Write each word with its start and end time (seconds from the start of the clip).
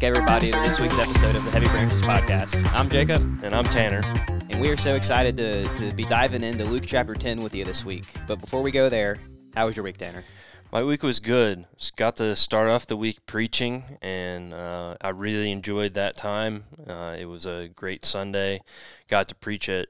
Back, 0.00 0.08
everybody, 0.08 0.50
to 0.50 0.58
this 0.60 0.80
week's 0.80 0.98
episode 0.98 1.36
of 1.36 1.44
the 1.44 1.50
Heavy 1.50 1.68
Branches 1.68 2.00
Podcast. 2.00 2.64
I'm 2.72 2.88
Jacob, 2.88 3.20
And 3.44 3.54
I'm 3.54 3.64
Tanner. 3.66 4.00
and 4.48 4.58
we 4.58 4.70
are 4.70 4.76
so 4.78 4.94
excited 4.94 5.36
to, 5.36 5.68
to 5.76 5.92
be 5.92 6.06
diving 6.06 6.42
into 6.42 6.64
Luke 6.64 6.84
chapter 6.86 7.14
10 7.14 7.42
with 7.42 7.54
you 7.54 7.64
this 7.66 7.84
week. 7.84 8.04
But 8.26 8.40
before 8.40 8.62
we 8.62 8.70
go 8.70 8.88
there, 8.88 9.18
how 9.54 9.66
was 9.66 9.76
your 9.76 9.84
week, 9.84 9.98
Tanner? 9.98 10.24
My 10.72 10.82
week 10.82 11.02
was 11.02 11.18
good. 11.18 11.66
Got 11.96 12.16
to 12.16 12.34
start 12.34 12.70
off 12.70 12.86
the 12.86 12.96
week 12.96 13.26
preaching, 13.26 13.84
and 14.00 14.54
uh, 14.54 14.96
I 15.02 15.10
really 15.10 15.52
enjoyed 15.52 15.92
that 15.94 16.16
time. 16.16 16.64
Uh, 16.86 17.16
it 17.18 17.26
was 17.26 17.44
a 17.44 17.68
great 17.68 18.06
Sunday. 18.06 18.60
Got 19.08 19.28
to 19.28 19.34
preach 19.34 19.68
at 19.68 19.88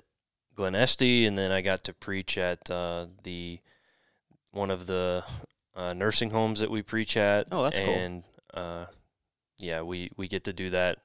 Glen 0.57 0.75
Este, 0.75 1.25
and 1.27 1.39
then 1.39 1.53
I 1.53 1.61
got 1.61 1.85
to 1.85 1.95
preach 1.95 2.37
at 2.37 2.69
uh, 2.69 3.07
the 3.23 3.61
one 4.51 4.73
of 4.73 4.89
the 4.89 5.23
uh, 5.77 5.93
nursing 5.93 6.31
homes 6.31 6.59
that 6.59 6.71
we 6.71 6.83
preach 6.83 7.17
at. 7.17 7.47
Oh, 7.53 7.63
that's 7.63 7.79
cool. 7.79 7.89
and, 7.95 8.25
uh, 8.53 8.87
yeah, 9.61 9.83
we, 9.83 10.11
we 10.17 10.29
get 10.29 10.45
to 10.45 10.53
do 10.53 10.71
that. 10.71 10.99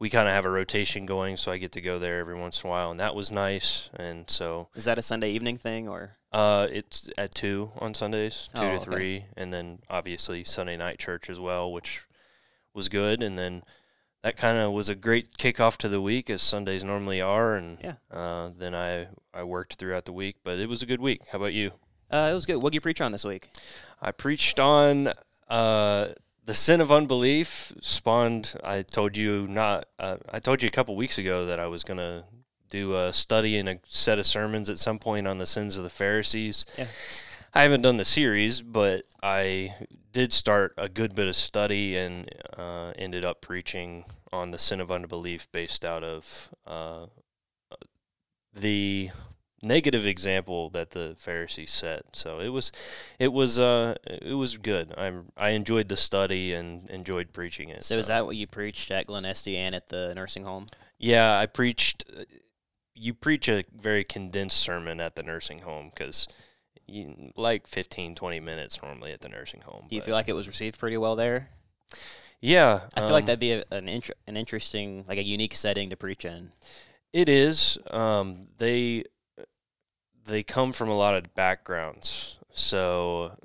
We 0.00 0.10
kind 0.10 0.28
of 0.28 0.34
have 0.34 0.44
a 0.44 0.50
rotation 0.50 1.06
going, 1.06 1.36
so 1.36 1.52
I 1.52 1.58
get 1.58 1.72
to 1.72 1.80
go 1.80 1.98
there 1.98 2.18
every 2.18 2.34
once 2.38 2.62
in 2.62 2.68
a 2.68 2.70
while, 2.70 2.90
and 2.90 2.98
that 3.00 3.14
was 3.14 3.30
nice. 3.30 3.90
And 3.94 4.28
so 4.28 4.68
Is 4.74 4.84
that 4.86 4.98
a 4.98 5.02
Sunday 5.02 5.30
evening 5.30 5.56
thing, 5.56 5.88
or? 5.88 6.16
Uh, 6.32 6.66
it's 6.70 7.08
at 7.16 7.32
two 7.34 7.70
on 7.78 7.94
Sundays, 7.94 8.48
two 8.54 8.62
Oh, 8.62 8.70
to 8.70 8.74
okay. 8.76 8.84
three, 8.84 9.24
and 9.36 9.54
then 9.54 9.78
obviously 9.88 10.42
Sunday 10.42 10.76
night 10.76 10.98
church 10.98 11.30
as 11.30 11.38
well, 11.38 11.72
which 11.72 12.02
was 12.74 12.88
good. 12.88 13.22
And 13.22 13.38
then 13.38 13.62
that 14.24 14.36
kind 14.36 14.58
of 14.58 14.72
was 14.72 14.88
a 14.88 14.96
great 14.96 15.38
kickoff 15.38 15.76
to 15.78 15.88
the 15.88 16.00
week, 16.00 16.28
as 16.28 16.42
Sundays 16.42 16.82
normally 16.82 17.20
are. 17.20 17.54
And 17.54 17.78
Yeah. 17.80 17.94
uh, 18.10 18.50
then 18.58 18.74
I 18.74 19.06
I 19.32 19.44
worked 19.44 19.74
throughout 19.74 20.06
the 20.06 20.12
week, 20.12 20.36
but 20.42 20.58
it 20.58 20.68
was 20.68 20.82
a 20.82 20.86
good 20.86 21.00
week. 21.00 21.20
How 21.30 21.38
about 21.38 21.52
you? 21.52 21.70
Uh, 22.10 22.30
it 22.32 22.34
was 22.34 22.46
good. 22.46 22.56
What 22.56 22.70
did 22.70 22.74
you 22.74 22.80
preach 22.80 23.00
on 23.00 23.12
this 23.12 23.24
week? 23.24 23.48
I 24.02 24.10
preached 24.10 24.58
on 24.58 25.12
uh, 25.48 26.08
the 26.44 26.54
sin 26.54 26.80
of 26.80 26.92
unbelief. 26.92 27.72
Spawned. 27.80 28.54
I 28.62 28.82
told 28.82 29.16
you 29.16 29.46
not. 29.48 29.86
Uh, 29.98 30.18
I 30.32 30.40
told 30.40 30.62
you 30.62 30.68
a 30.68 30.72
couple 30.72 30.96
weeks 30.96 31.18
ago 31.18 31.46
that 31.46 31.60
I 31.60 31.66
was 31.66 31.84
gonna 31.84 32.24
do 32.70 32.96
a 32.96 33.12
study 33.12 33.58
and 33.58 33.68
a 33.68 33.78
set 33.86 34.18
of 34.18 34.26
sermons 34.26 34.68
at 34.68 34.78
some 34.78 34.98
point 34.98 35.26
on 35.26 35.38
the 35.38 35.46
sins 35.46 35.76
of 35.76 35.84
the 35.84 35.90
Pharisees. 35.90 36.64
Yeah. 36.76 36.86
I 37.54 37.62
haven't 37.62 37.82
done 37.82 37.98
the 37.98 38.04
series, 38.04 38.62
but 38.62 39.04
I 39.22 39.74
did 40.12 40.32
start 40.32 40.74
a 40.76 40.88
good 40.88 41.14
bit 41.14 41.28
of 41.28 41.36
study 41.36 41.96
and 41.96 42.28
uh, 42.56 42.92
ended 42.96 43.24
up 43.24 43.40
preaching 43.40 44.04
on 44.32 44.50
the 44.50 44.58
sin 44.58 44.80
of 44.80 44.90
unbelief 44.90 45.50
based 45.52 45.84
out 45.84 46.02
of 46.02 46.50
uh, 46.66 47.06
the 48.52 49.10
negative 49.64 50.06
example 50.06 50.70
that 50.70 50.90
the 50.90 51.14
Pharisees 51.18 51.70
set. 51.70 52.02
So 52.12 52.40
it 52.40 52.48
was, 52.48 52.72
it 53.18 53.32
was, 53.32 53.58
uh, 53.58 53.94
it 54.04 54.34
was 54.34 54.56
good. 54.56 54.94
I 54.96 55.12
I 55.36 55.50
enjoyed 55.50 55.88
the 55.88 55.96
study 55.96 56.52
and 56.54 56.88
enjoyed 56.90 57.32
preaching 57.32 57.68
it. 57.68 57.84
So, 57.84 57.96
is 57.96 58.06
that 58.08 58.26
what 58.26 58.36
you 58.36 58.46
preached 58.46 58.90
at 58.90 59.06
Glen 59.06 59.24
Este 59.24 59.48
and 59.48 59.74
at 59.74 59.88
the 59.88 60.12
nursing 60.14 60.44
home? 60.44 60.66
Yeah, 60.98 61.38
I 61.38 61.46
preached. 61.46 62.04
You 62.94 63.14
preach 63.14 63.48
a 63.48 63.64
very 63.76 64.04
condensed 64.04 64.58
sermon 64.58 65.00
at 65.00 65.16
the 65.16 65.22
nursing 65.22 65.60
home 65.60 65.90
because. 65.94 66.28
You, 66.86 67.32
like 67.34 67.66
15 67.66 68.14
20 68.14 68.40
minutes 68.40 68.82
normally 68.82 69.12
at 69.12 69.22
the 69.22 69.30
nursing 69.30 69.62
home 69.62 69.86
Do 69.88 69.96
you 69.96 70.02
feel 70.02 70.12
like 70.14 70.28
it 70.28 70.34
was 70.34 70.46
received 70.46 70.78
pretty 70.78 70.98
well 70.98 71.16
there? 71.16 71.48
yeah 72.42 72.80
I 72.94 73.00
feel 73.00 73.12
like 73.12 73.22
um, 73.22 73.26
that'd 73.26 73.40
be 73.40 73.52
a, 73.52 73.64
an 73.70 73.88
inter- 73.88 74.12
an 74.26 74.36
interesting, 74.36 75.06
like 75.08 75.16
a 75.16 75.22
unique 75.22 75.56
setting 75.56 75.88
to 75.88 75.96
preach 75.96 76.26
in. 76.26 76.52
It 77.14 77.28
is. 77.30 77.78
Um, 77.90 78.48
they 78.58 79.04
they 80.26 80.42
come 80.42 80.72
from 80.72 80.88
a 80.88 80.96
lot 80.96 81.14
of 81.14 81.34
backgrounds, 81.34 82.38
so 82.52 83.36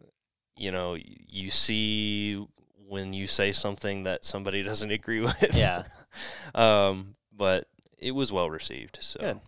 you 0.56 0.72
know 0.72 0.96
you 0.96 1.50
see 1.50 2.46
when 2.88 3.14
you 3.14 3.28
say 3.28 3.52
something 3.52 4.04
that 4.04 4.26
somebody 4.26 4.64
doesn't 4.70 4.92
agree 4.92 5.22
with. 5.22 5.56
Yeah. 5.56 5.84
um, 6.56 7.16
but 7.36 7.68
it 7.98 8.12
was 8.12 8.32
well 8.32 8.50
received. 8.50 8.98
So 9.02 9.20
Good. 9.20 9.40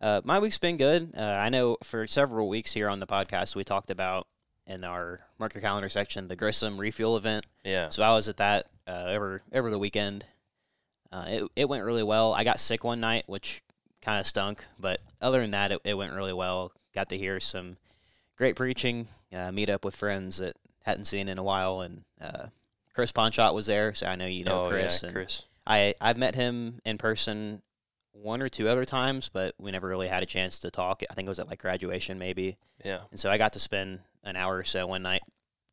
Uh, 0.00 0.20
my 0.24 0.38
week's 0.38 0.58
been 0.58 0.76
good. 0.76 1.12
Uh, 1.16 1.22
I 1.40 1.48
know 1.48 1.76
for 1.82 2.06
several 2.06 2.48
weeks 2.48 2.72
here 2.72 2.88
on 2.88 3.00
the 3.00 3.06
podcast, 3.06 3.56
we 3.56 3.64
talked 3.64 3.90
about 3.90 4.28
in 4.66 4.84
our 4.84 5.18
mark 5.38 5.54
your 5.54 5.62
calendar 5.62 5.88
section 5.88 6.28
the 6.28 6.36
Grissom 6.36 6.78
refuel 6.78 7.16
event. 7.16 7.46
yeah, 7.64 7.88
So 7.88 8.02
I 8.02 8.14
was 8.14 8.28
at 8.28 8.36
that 8.36 8.66
uh, 8.86 9.04
over 9.08 9.42
over 9.52 9.70
the 9.70 9.78
weekend. 9.78 10.24
Uh, 11.10 11.24
it 11.26 11.44
it 11.56 11.68
went 11.68 11.84
really 11.84 12.02
well. 12.02 12.32
I 12.34 12.44
got 12.44 12.60
sick 12.60 12.84
one 12.84 13.00
night, 13.00 13.24
which 13.26 13.62
kind 14.02 14.20
of 14.20 14.26
stunk, 14.26 14.64
but 14.78 15.00
other 15.20 15.40
than 15.40 15.50
that, 15.52 15.72
it, 15.72 15.80
it 15.84 15.94
went 15.94 16.12
really 16.12 16.32
well. 16.32 16.72
Got 16.94 17.08
to 17.10 17.18
hear 17.18 17.40
some 17.40 17.76
great 18.36 18.56
preaching, 18.56 19.08
uh, 19.32 19.52
meet 19.52 19.68
up 19.70 19.84
with 19.84 19.96
friends 19.96 20.38
that 20.38 20.56
hadn't 20.84 21.04
seen 21.04 21.28
in 21.28 21.38
a 21.38 21.42
while, 21.42 21.80
and 21.80 22.04
uh, 22.20 22.46
Chris 22.94 23.12
Ponchot 23.12 23.54
was 23.54 23.66
there, 23.66 23.94
so 23.94 24.06
I 24.06 24.16
know 24.16 24.26
you 24.26 24.44
know 24.44 24.64
oh 24.64 24.68
Chris. 24.68 25.02
yeah, 25.02 25.08
and 25.08 25.16
Chris. 25.16 25.42
I 25.66 25.94
I've 26.00 26.16
met 26.16 26.34
him 26.34 26.80
in 26.84 26.98
person 26.98 27.62
one 28.12 28.42
or 28.42 28.48
two 28.48 28.68
other 28.68 28.84
times, 28.84 29.28
but 29.28 29.54
we 29.58 29.70
never 29.70 29.86
really 29.86 30.08
had 30.08 30.22
a 30.22 30.26
chance 30.26 30.58
to 30.60 30.70
talk. 30.70 31.02
I 31.08 31.14
think 31.14 31.26
it 31.26 31.28
was 31.28 31.38
at 31.38 31.48
like 31.48 31.60
graduation 31.60 32.18
maybe, 32.18 32.56
Yeah, 32.84 33.00
and 33.10 33.20
so 33.20 33.30
I 33.30 33.38
got 33.38 33.52
to 33.52 33.60
spend 33.60 34.00
an 34.24 34.34
hour 34.36 34.56
or 34.56 34.64
so 34.64 34.86
one 34.86 35.02
night 35.02 35.22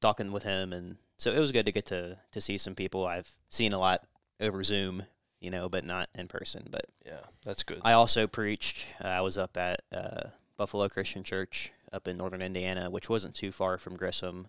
talking 0.02 0.32
with 0.32 0.44
him, 0.44 0.74
and 0.74 0.98
so 1.18 1.32
it 1.32 1.40
was 1.40 1.52
good 1.52 1.66
to 1.66 1.72
get 1.72 1.86
to 1.88 2.18
to 2.32 2.42
see 2.42 2.58
some 2.58 2.76
people 2.76 3.08
I've 3.08 3.32
seen 3.50 3.74
a 3.74 3.80
lot 3.80 4.02
over 4.40 4.64
Zoom, 4.64 5.04
you 5.46 5.52
know, 5.52 5.70
but 5.70 5.86
not 5.86 6.10
in 6.16 6.28
person. 6.28 6.68
But 6.72 6.88
yeah, 7.06 7.20
that's 7.44 7.62
good. 7.62 7.80
I 7.84 7.94
also 7.94 8.26
preached. 8.26 8.88
Uh, 9.02 9.08
I 9.08 9.22
was 9.22 9.38
up 9.38 9.56
at 9.56 9.82
uh, 9.94 10.30
Buffalo 10.58 10.90
Christian 10.90 11.24
Church 11.24 11.72
up 11.94 12.08
in 12.08 12.18
northern 12.18 12.42
Indiana, 12.42 12.90
which 12.90 13.10
wasn't 13.10 13.36
too 13.36 13.52
far 13.52 13.78
from 13.78 13.96
Grissom, 13.96 14.48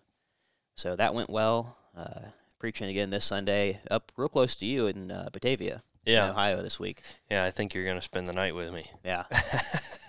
so 0.75 0.95
that 0.95 1.13
went 1.13 1.29
well. 1.29 1.77
Uh, 1.95 2.29
preaching 2.59 2.89
again 2.89 3.11
this 3.11 3.25
Sunday 3.25 3.79
up 3.91 4.11
real 4.17 4.27
close 4.27 4.55
to 4.55 4.65
you 4.65 4.87
in 4.87 5.11
uh, 5.11 5.29
Batavia 5.31 5.83
in 6.05 6.13
yeah, 6.13 6.31
Ohio 6.31 6.63
this 6.63 6.79
week. 6.79 7.01
yeah. 7.29 7.43
I 7.43 7.51
think 7.51 7.75
you're 7.75 7.85
gonna 7.85 8.01
spend 8.01 8.25
the 8.25 8.33
night 8.33 8.55
with 8.55 8.73
me. 8.73 8.83
Yeah, 9.05 9.25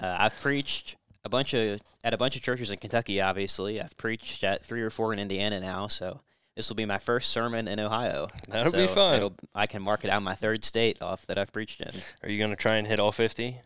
uh, 0.01 0.17
I've 0.19 0.41
preached 0.41 0.97
a 1.23 1.29
bunch 1.29 1.53
of 1.53 1.81
at 2.03 2.15
a 2.15 2.17
bunch 2.19 2.35
of 2.35 2.41
churches 2.41 2.71
in 2.71 2.79
Kentucky. 2.79 3.21
Obviously, 3.21 3.79
I've 3.79 3.97
preached 3.99 4.43
at 4.43 4.65
three 4.65 4.81
or 4.81 4.89
four 4.89 5.13
in 5.13 5.19
Indiana 5.19 5.61
now. 5.61 5.87
So 5.87 6.21
this 6.59 6.69
will 6.69 6.75
be 6.75 6.85
my 6.87 6.99
first 6.99 7.31
sermon 7.31 7.69
in 7.69 7.79
Ohio. 7.79 8.27
That'll 8.49 8.73
be 8.73 8.89
fun. 8.89 9.15
it'll- 9.15 9.37
I 9.55 9.69
can 9.69 9.81
mark 9.81 10.05
it 10.05 10.11
out 10.11 10.25
my 10.25 10.35
third 10.35 10.65
state 10.65 11.01
off 11.01 11.25
that 11.27 11.39
I've 11.39 11.53
preached 11.53 11.81
in. 11.81 11.93
Are 12.25 12.29
you 12.29 12.37
gonna 12.37 12.57
try 12.57 12.79
and 12.79 12.87
hit 12.87 12.99
all 12.99 13.13
fifty? 13.13 13.61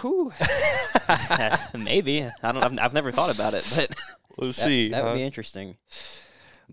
Whew. 0.00 0.32
Maybe 1.78 2.24
I 2.42 2.52
don't. 2.52 2.64
I've, 2.64 2.78
I've 2.80 2.92
never 2.94 3.12
thought 3.12 3.34
about 3.34 3.52
it, 3.52 3.70
but 3.76 3.94
We'll 4.38 4.48
that, 4.48 4.54
see. 4.54 4.88
that 4.88 5.04
would 5.04 5.16
be 5.16 5.22
interesting. 5.22 5.76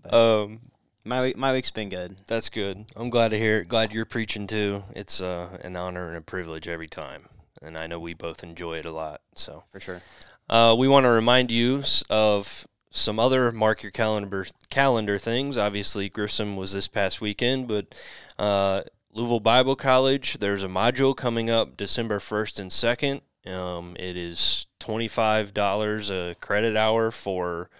um, 0.08 0.60
My 1.04 1.34
my 1.36 1.52
week's 1.52 1.70
been 1.72 1.90
good. 1.90 2.16
That's 2.26 2.48
good. 2.48 2.86
I'm 2.96 3.10
glad 3.10 3.28
to 3.32 3.38
hear 3.38 3.58
it. 3.58 3.68
Glad 3.68 3.92
you're 3.92 4.06
preaching 4.06 4.46
too. 4.46 4.82
It's 4.96 5.20
uh, 5.20 5.58
an 5.62 5.76
honor 5.76 6.08
and 6.08 6.16
a 6.16 6.20
privilege 6.22 6.68
every 6.68 6.88
time, 6.88 7.26
and 7.60 7.76
I 7.76 7.86
know 7.86 8.00
we 8.00 8.14
both 8.14 8.42
enjoy 8.42 8.78
it 8.78 8.86
a 8.86 8.92
lot. 8.92 9.20
So, 9.34 9.64
For 9.72 9.80
sure. 9.80 10.00
uh, 10.48 10.74
we 10.78 10.88
want 10.88 11.04
to 11.04 11.10
remind 11.10 11.50
you 11.50 11.82
of 12.08 12.66
some 12.98 13.18
other 13.18 13.52
mark 13.52 13.82
your 13.82 13.92
calendar 13.92 14.46
calendar 14.70 15.18
things. 15.18 15.56
Obviously, 15.56 16.08
Grissom 16.08 16.56
was 16.56 16.72
this 16.72 16.88
past 16.88 17.20
weekend, 17.20 17.68
but 17.68 17.94
uh, 18.38 18.82
Louisville 19.12 19.40
Bible 19.40 19.76
College. 19.76 20.38
There's 20.38 20.62
a 20.62 20.68
module 20.68 21.16
coming 21.16 21.50
up 21.50 21.76
December 21.76 22.18
1st 22.18 22.60
and 22.60 22.70
2nd. 22.70 23.20
Um, 23.52 23.96
it 23.98 24.16
is 24.16 24.66
twenty 24.78 25.08
five 25.08 25.54
dollars 25.54 26.10
a 26.10 26.36
credit 26.40 26.76
hour 26.76 27.10
for 27.10 27.70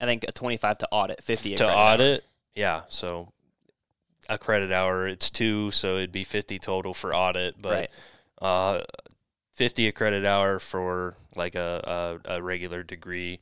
I 0.00 0.06
think 0.06 0.24
a 0.26 0.32
twenty-five 0.32 0.78
to 0.78 0.88
audit, 0.90 1.22
fifty 1.22 1.50
to 1.50 1.56
credit 1.64 1.72
hour. 1.76 1.92
audit. 1.94 2.24
Yeah, 2.54 2.82
so 2.88 3.32
a 4.28 4.38
credit 4.38 4.72
hour, 4.72 5.06
it's 5.06 5.30
two, 5.30 5.70
so 5.70 5.96
it'd 5.96 6.12
be 6.12 6.24
fifty 6.24 6.58
total 6.58 6.94
for 6.94 7.14
audit, 7.14 7.60
but 7.60 7.72
Right. 7.72 7.90
uh, 8.40 8.84
fifty 9.52 9.86
a 9.86 9.92
credit 9.92 10.24
hour 10.24 10.58
for 10.58 11.14
like 11.34 11.54
a, 11.56 12.18
a, 12.26 12.36
a 12.36 12.42
regular 12.42 12.82
degree 12.82 13.40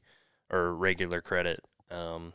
or 0.55 0.75
regular 0.75 1.21
credit. 1.21 1.61
Um, 1.91 2.33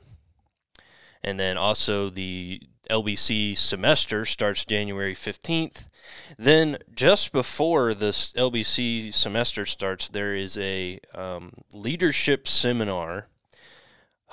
and 1.23 1.39
then 1.39 1.57
also 1.57 2.09
the 2.09 2.61
LBC 2.89 3.57
semester 3.57 4.25
starts 4.25 4.65
January 4.65 5.13
15th. 5.13 5.87
Then 6.37 6.77
just 6.93 7.31
before 7.31 7.93
this 7.93 8.33
LBC 8.33 9.13
semester 9.13 9.65
starts, 9.65 10.09
there 10.09 10.33
is 10.35 10.57
a 10.57 10.99
um, 11.13 11.53
leadership 11.73 12.47
seminar 12.47 13.27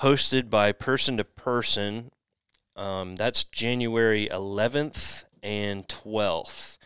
hosted 0.01 0.49
by 0.49 0.71
Person 0.71 1.17
to 1.17 1.23
Person. 1.23 2.11
Um, 2.75 3.15
that's 3.15 3.43
January 3.43 4.27
11th 4.31 5.25
and 5.43 5.87
12th. 5.87 6.77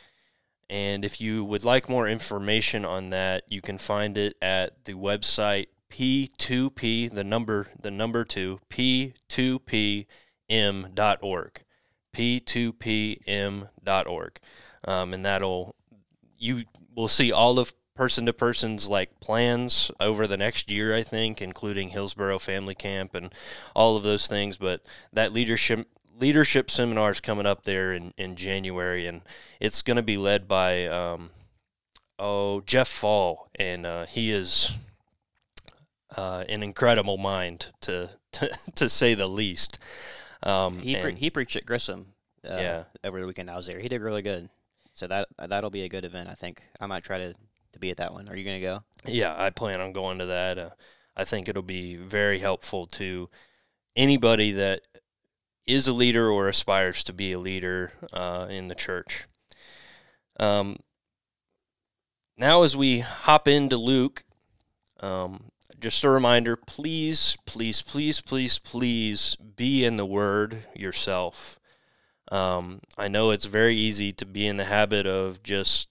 And 0.69 1.03
if 1.03 1.19
you 1.19 1.43
would 1.43 1.65
like 1.65 1.89
more 1.89 2.07
information 2.07 2.85
on 2.85 3.09
that, 3.09 3.43
you 3.47 3.61
can 3.61 3.77
find 3.77 4.17
it 4.17 4.37
at 4.41 4.85
the 4.85 4.93
website 4.93 5.67
p2p, 5.91 7.13
the 7.13 7.23
number, 7.23 7.67
the 7.79 7.91
number 7.91 8.23
two, 8.23 8.59
p2pm.org, 8.69 11.63
p2pm.org, 12.13 14.39
um, 14.85 15.13
and 15.13 15.25
that'll 15.25 15.75
you 16.37 16.63
will 16.95 17.07
see 17.07 17.31
all 17.31 17.59
of 17.59 17.73
person 17.93 18.25
to 18.25 18.33
person's 18.33 18.89
like 18.89 19.19
plans 19.19 19.91
over 19.99 20.25
the 20.25 20.37
next 20.37 20.71
year, 20.71 20.95
I 20.95 21.03
think, 21.03 21.41
including 21.41 21.89
Hillsborough 21.89 22.39
Family 22.39 22.73
Camp 22.73 23.13
and 23.13 23.31
all 23.75 23.95
of 23.95 24.03
those 24.03 24.27
things. 24.27 24.57
But 24.57 24.81
that 25.13 25.33
leadership 25.33 25.87
leadership 26.17 26.71
seminars 26.71 27.19
coming 27.19 27.45
up 27.45 27.63
there 27.63 27.93
in, 27.93 28.13
in 28.17 28.35
January, 28.35 29.07
and 29.07 29.21
it's 29.59 29.81
going 29.81 29.97
to 29.97 30.03
be 30.03 30.17
led 30.17 30.47
by 30.47 30.87
um, 30.87 31.31
oh 32.17 32.61
Jeff 32.61 32.87
Fall, 32.87 33.49
and 33.55 33.85
uh, 33.85 34.05
he 34.05 34.31
is 34.31 34.73
uh, 36.17 36.43
an 36.49 36.63
incredible 36.63 37.17
mind 37.17 37.71
to 37.81 38.09
to, 38.33 38.49
to 38.75 38.89
say 38.89 39.13
the 39.13 39.27
least. 39.27 39.79
Um, 40.43 40.79
He 40.79 40.95
pre- 40.95 41.09
and- 41.11 41.17
he 41.19 41.29
preached 41.29 41.55
at 41.55 41.65
Grissom. 41.65 42.13
Uh, 42.47 42.55
Yeah. 42.57 42.83
Over 43.03 43.19
the 43.19 43.27
weekend 43.27 43.49
I 43.49 43.55
was 43.57 43.67
there. 43.67 43.79
He 43.79 43.87
did 43.87 44.01
really 44.01 44.21
good. 44.23 44.49
So 44.93 45.07
that 45.07 45.27
that'll 45.37 45.69
be 45.69 45.83
a 45.83 45.89
good 45.89 46.05
event. 46.05 46.29
I 46.29 46.33
think 46.33 46.61
I 46.79 46.85
might 46.87 47.03
try 47.03 47.17
to 47.17 47.33
to 47.73 47.79
be 47.79 47.91
at 47.91 47.97
that 47.97 48.13
one. 48.13 48.27
Are 48.29 48.35
you 48.35 48.43
gonna 48.43 48.59
go? 48.59 48.83
Yeah, 49.05 49.33
I 49.37 49.49
plan 49.51 49.79
on 49.79 49.93
going 49.93 50.19
to 50.19 50.25
that. 50.27 50.57
Uh, 50.57 50.69
I 51.15 51.23
think 51.23 51.47
it'll 51.47 51.61
be 51.61 51.95
very 51.95 52.39
helpful 52.39 52.85
to 52.87 53.29
anybody 53.95 54.51
that 54.53 54.81
is 55.65 55.87
a 55.87 55.93
leader 55.93 56.29
or 56.29 56.47
aspires 56.49 57.03
to 57.03 57.13
be 57.13 57.31
a 57.33 57.39
leader 57.39 57.93
uh, 58.11 58.47
in 58.49 58.67
the 58.67 58.75
church. 58.75 59.27
Um, 60.39 60.77
now, 62.37 62.63
as 62.63 62.75
we 62.75 62.99
hop 62.99 63.47
into 63.47 63.77
Luke, 63.77 64.23
um, 64.99 65.50
just 65.81 66.03
a 66.03 66.09
reminder 66.09 66.55
please, 66.55 67.37
please, 67.45 67.81
please, 67.81 68.21
please, 68.21 68.59
please 68.59 69.35
be 69.35 69.83
in 69.83 69.97
the 69.97 70.05
Word 70.05 70.63
yourself. 70.75 71.59
Um, 72.31 72.79
I 72.97 73.09
know 73.09 73.31
it's 73.31 73.45
very 73.45 73.75
easy 73.75 74.13
to 74.13 74.25
be 74.25 74.47
in 74.47 74.57
the 74.57 74.65
habit 74.65 75.05
of 75.05 75.43
just 75.43 75.89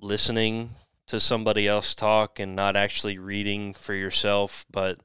listening 0.00 0.70
to 1.06 1.18
somebody 1.18 1.66
else 1.66 1.94
talk 1.94 2.38
and 2.38 2.54
not 2.54 2.76
actually 2.76 3.18
reading 3.18 3.72
for 3.72 3.94
yourself, 3.94 4.66
but 4.70 4.98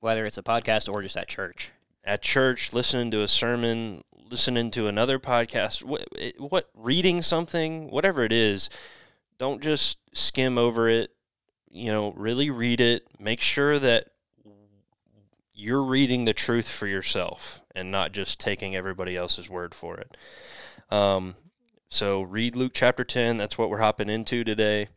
Whether 0.00 0.24
it's 0.24 0.38
a 0.38 0.42
podcast 0.42 0.90
or 0.90 1.02
just 1.02 1.16
at 1.16 1.28
church. 1.28 1.72
at 2.04 2.22
church, 2.22 2.72
listening 2.72 3.10
to 3.10 3.22
a 3.22 3.28
sermon, 3.28 4.02
listening 4.30 4.70
to 4.72 4.88
another 4.88 5.18
podcast, 5.18 5.84
what, 5.84 6.08
what 6.38 6.70
reading 6.74 7.22
something, 7.22 7.90
whatever 7.90 8.24
it 8.24 8.32
is, 8.32 8.70
don't 9.38 9.62
just 9.62 9.98
skim 10.12 10.56
over 10.56 10.88
it. 10.88 11.10
You 11.72 11.90
know, 11.90 12.12
really 12.12 12.50
read 12.50 12.80
it. 12.80 13.06
Make 13.18 13.40
sure 13.40 13.78
that 13.78 14.08
you're 15.54 15.82
reading 15.82 16.24
the 16.24 16.34
truth 16.34 16.68
for 16.68 16.86
yourself 16.86 17.62
and 17.74 17.90
not 17.90 18.12
just 18.12 18.38
taking 18.38 18.76
everybody 18.76 19.16
else's 19.16 19.48
word 19.48 19.74
for 19.74 19.96
it. 19.96 20.16
Um, 20.90 21.34
so 21.88 22.22
read 22.22 22.56
Luke 22.56 22.72
chapter 22.74 23.04
10. 23.04 23.38
That's 23.38 23.56
what 23.56 23.70
we're 23.70 23.78
hopping 23.78 24.10
into 24.10 24.44
today. 24.44 24.88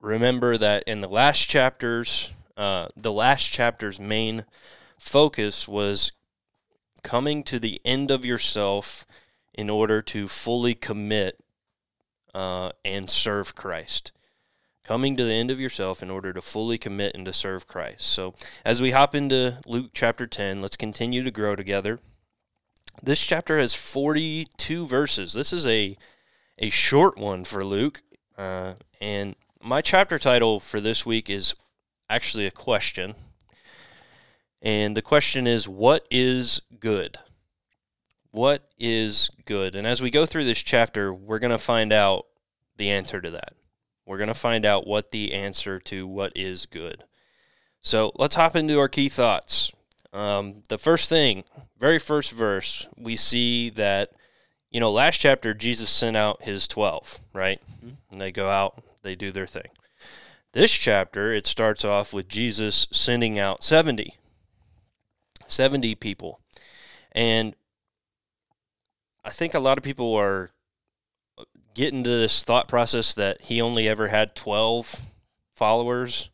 Remember 0.00 0.56
that 0.56 0.84
in 0.86 1.02
the 1.02 1.08
last 1.08 1.48
chapters, 1.48 2.32
uh, 2.56 2.88
the 2.96 3.12
last 3.12 3.50
chapter's 3.50 4.00
main 4.00 4.44
focus 4.98 5.68
was 5.68 6.12
coming 7.02 7.42
to 7.44 7.58
the 7.58 7.80
end 7.84 8.10
of 8.10 8.24
yourself 8.24 9.06
in 9.52 9.68
order 9.68 10.00
to 10.00 10.26
fully 10.26 10.74
commit 10.74 11.38
uh, 12.34 12.70
and 12.84 13.10
serve 13.10 13.54
Christ. 13.54 14.12
Coming 14.84 15.16
to 15.16 15.24
the 15.24 15.32
end 15.32 15.50
of 15.50 15.60
yourself 15.60 16.02
in 16.02 16.10
order 16.10 16.32
to 16.32 16.42
fully 16.42 16.76
commit 16.76 17.14
and 17.14 17.24
to 17.26 17.32
serve 17.32 17.68
Christ. 17.68 18.02
So, 18.06 18.34
as 18.64 18.82
we 18.82 18.90
hop 18.90 19.14
into 19.14 19.58
Luke 19.64 19.90
chapter 19.94 20.26
10, 20.26 20.60
let's 20.60 20.76
continue 20.76 21.22
to 21.22 21.30
grow 21.30 21.54
together. 21.54 22.00
This 23.00 23.24
chapter 23.24 23.58
has 23.58 23.74
42 23.74 24.86
verses. 24.86 25.32
This 25.32 25.52
is 25.52 25.66
a 25.66 25.96
a 26.58 26.70
short 26.70 27.16
one 27.16 27.44
for 27.44 27.64
Luke, 27.64 28.02
uh, 28.36 28.74
and 29.00 29.34
my 29.62 29.80
chapter 29.80 30.18
title 30.18 30.60
for 30.60 30.80
this 30.80 31.06
week 31.06 31.30
is 31.30 31.54
actually 32.10 32.46
a 32.46 32.50
question. 32.50 33.14
And 34.60 34.96
the 34.96 35.02
question 35.02 35.46
is, 35.46 35.68
what 35.68 36.06
is 36.10 36.60
good? 36.78 37.18
What 38.30 38.70
is 38.78 39.30
good? 39.44 39.74
And 39.74 39.86
as 39.86 40.00
we 40.00 40.10
go 40.10 40.24
through 40.24 40.44
this 40.44 40.62
chapter, 40.62 41.12
we're 41.12 41.38
going 41.38 41.50
to 41.50 41.58
find 41.58 41.92
out 41.92 42.26
the 42.76 42.90
answer 42.90 43.20
to 43.20 43.30
that. 43.30 43.54
We're 44.06 44.18
going 44.18 44.28
to 44.28 44.34
find 44.34 44.64
out 44.64 44.86
what 44.86 45.10
the 45.10 45.32
answer 45.32 45.78
to 45.80 46.06
what 46.06 46.32
is 46.34 46.66
good. 46.66 47.04
So 47.82 48.12
let's 48.16 48.34
hop 48.34 48.56
into 48.56 48.78
our 48.78 48.88
key 48.88 49.08
thoughts. 49.08 49.72
Um, 50.12 50.62
the 50.68 50.78
first 50.78 51.08
thing, 51.08 51.44
very 51.78 51.98
first 51.98 52.32
verse, 52.32 52.86
we 52.96 53.16
see 53.16 53.70
that, 53.70 54.10
you 54.70 54.80
know, 54.80 54.90
last 54.90 55.18
chapter, 55.18 55.54
Jesus 55.54 55.90
sent 55.90 56.16
out 56.16 56.42
his 56.42 56.68
12, 56.68 57.18
right? 57.32 57.60
And 58.10 58.20
they 58.20 58.30
go 58.30 58.50
out, 58.50 58.82
they 59.02 59.14
do 59.14 59.30
their 59.32 59.46
thing. 59.46 59.68
This 60.52 60.70
chapter, 60.70 61.32
it 61.32 61.46
starts 61.46 61.84
off 61.84 62.12
with 62.12 62.28
Jesus 62.28 62.86
sending 62.90 63.38
out 63.38 63.62
70. 63.62 64.14
70 65.48 65.94
people. 65.94 66.40
And 67.12 67.54
I 69.24 69.30
think 69.30 69.54
a 69.54 69.60
lot 69.60 69.78
of 69.78 69.84
people 69.84 70.14
are 70.14 70.50
getting 71.74 71.98
into 72.00 72.10
this 72.10 72.42
thought 72.42 72.68
process 72.68 73.14
that 73.14 73.42
he 73.42 73.60
only 73.60 73.88
ever 73.88 74.08
had 74.08 74.34
12 74.34 75.00
followers. 75.54 76.30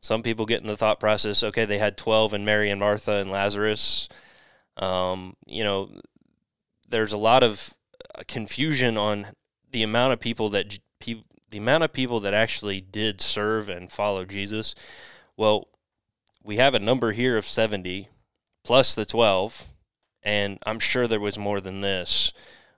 Some 0.00 0.22
people 0.22 0.46
get 0.46 0.60
in 0.60 0.66
the 0.66 0.76
thought 0.76 1.00
process, 1.00 1.42
okay, 1.42 1.64
they 1.64 1.78
had 1.78 1.96
12 1.96 2.34
and 2.34 2.44
Mary 2.44 2.70
and 2.70 2.80
Martha 2.80 3.16
and 3.16 3.30
Lazarus. 3.30 4.08
Um, 4.76 5.34
you 5.46 5.64
know, 5.64 5.90
there's 6.88 7.12
a 7.12 7.18
lot 7.18 7.42
of 7.42 7.74
uh, 8.14 8.22
confusion 8.28 8.96
on 8.96 9.26
the 9.70 9.82
amount 9.82 10.12
of 10.12 10.20
people 10.20 10.50
that 10.50 10.78
the 11.54 11.58
amount 11.58 11.84
of 11.84 11.92
people 11.92 12.20
that 12.20 12.34
actually 12.34 12.80
did 12.80 13.20
serve 13.20 13.68
and 13.68 13.90
follow 13.90 14.24
Jesus. 14.24 14.74
Well, 15.36 15.68
we 16.42 16.56
have 16.56 16.74
a 16.74 16.80
number 16.80 17.12
here 17.12 17.36
of 17.36 17.46
70 17.46 18.08
plus 18.64 18.94
the 18.94 19.06
12, 19.06 19.66
and 20.24 20.58
I'm 20.66 20.80
sure 20.80 21.06
there 21.06 21.20
was 21.20 21.38
more 21.38 21.60
than 21.60 21.80
this. 21.80 22.32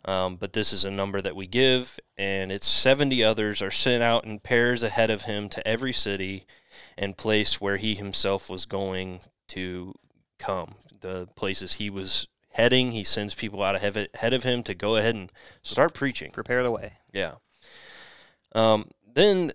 Um, 0.06 0.36
but 0.36 0.52
this 0.52 0.72
is 0.72 0.84
a 0.84 0.90
number 0.90 1.20
that 1.20 1.34
we 1.34 1.48
give, 1.48 1.98
and 2.16 2.52
it's 2.52 2.68
70 2.68 3.24
others 3.24 3.60
are 3.60 3.72
sent 3.72 4.04
out 4.04 4.24
in 4.24 4.38
pairs 4.38 4.84
ahead 4.84 5.10
of 5.10 5.22
him 5.22 5.48
to 5.48 5.66
every 5.66 5.92
city 5.92 6.46
and 6.96 7.16
place 7.16 7.60
where 7.60 7.76
he 7.76 7.96
himself 7.96 8.48
was 8.48 8.66
going 8.66 9.20
to 9.48 9.94
come. 10.38 10.76
The 11.00 11.26
places 11.34 11.74
he 11.74 11.90
was 11.90 12.28
heading, 12.52 12.92
he 12.92 13.02
sends 13.02 13.34
people 13.34 13.64
out 13.64 13.74
ahead 13.74 14.32
of 14.32 14.44
him 14.44 14.62
to 14.62 14.74
go 14.74 14.94
ahead 14.94 15.16
and 15.16 15.32
start 15.62 15.92
preaching. 15.92 16.30
Prepare 16.30 16.62
the 16.62 16.70
way. 16.70 16.92
Yeah. 17.12 17.34
Um, 18.54 18.88
then 19.12 19.52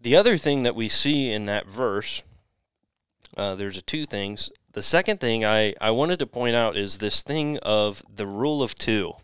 the 0.00 0.16
other 0.16 0.36
thing 0.36 0.62
that 0.62 0.76
we 0.76 0.88
see 0.88 1.30
in 1.32 1.46
that 1.46 1.66
verse, 1.68 2.22
uh, 3.36 3.56
there's 3.56 3.76
a 3.76 3.82
two 3.82 4.06
things. 4.06 4.50
The 4.72 4.82
second 4.82 5.20
thing 5.20 5.44
I, 5.44 5.74
I 5.80 5.90
wanted 5.90 6.18
to 6.20 6.26
point 6.26 6.56
out 6.56 6.76
is 6.76 6.98
this 6.98 7.22
thing 7.22 7.58
of 7.58 8.02
the 8.14 8.26
rule 8.26 8.62
of 8.62 8.74
two. 8.74 9.14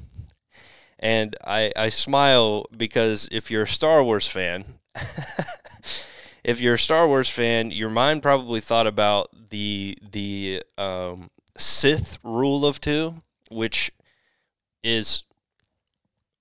And 0.98 1.36
I, 1.44 1.72
I 1.74 1.88
smile 1.88 2.66
because 2.76 3.28
if 3.32 3.50
you're 3.50 3.62
a 3.62 3.68
Star 3.68 4.02
Wars 4.02 4.26
fan, 4.26 4.64
if 6.44 6.60
you're 6.60 6.74
a 6.74 6.78
Star 6.78 7.06
Wars 7.06 7.30
fan, 7.30 7.70
your 7.70 7.88
mind 7.88 8.22
probably 8.22 8.60
thought 8.60 8.86
about 8.86 9.30
the 9.50 9.96
the 10.10 10.62
um, 10.76 11.30
Sith 11.56 12.18
rule 12.22 12.66
of 12.66 12.80
two, 12.80 13.22
which 13.50 13.92
is 14.82 15.22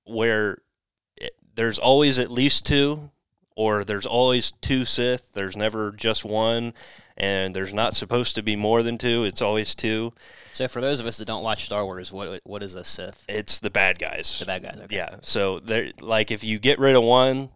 where 0.05 0.57
it, 1.15 1.35
there's 1.55 1.79
always 1.79 2.17
at 2.19 2.31
least 2.31 2.65
two, 2.65 3.11
or 3.55 3.83
there's 3.83 4.05
always 4.05 4.51
two 4.51 4.85
Sith. 4.85 5.33
There's 5.33 5.55
never 5.55 5.91
just 5.91 6.25
one, 6.25 6.73
and 7.17 7.55
there's 7.55 7.73
not 7.73 7.95
supposed 7.95 8.35
to 8.35 8.43
be 8.43 8.55
more 8.55 8.83
than 8.83 8.97
two. 8.97 9.23
It's 9.23 9.41
always 9.41 9.75
two. 9.75 10.13
So 10.53 10.67
for 10.67 10.81
those 10.81 10.99
of 10.99 11.05
us 11.05 11.17
that 11.17 11.25
don't 11.25 11.43
watch 11.43 11.65
Star 11.65 11.83
Wars, 11.85 12.11
what 12.11 12.41
what 12.43 12.63
is 12.63 12.75
a 12.75 12.83
Sith? 12.83 13.25
It's 13.27 13.59
the 13.59 13.69
bad 13.69 13.99
guys. 13.99 14.39
The 14.39 14.45
bad 14.45 14.63
guys. 14.63 14.79
Okay. 14.83 14.95
Yeah. 14.95 15.15
So 15.21 15.59
there, 15.59 15.91
like, 15.99 16.31
if 16.31 16.43
you 16.43 16.59
get 16.59 16.79
rid 16.79 16.95
of 16.95 17.03
one, 17.03 17.49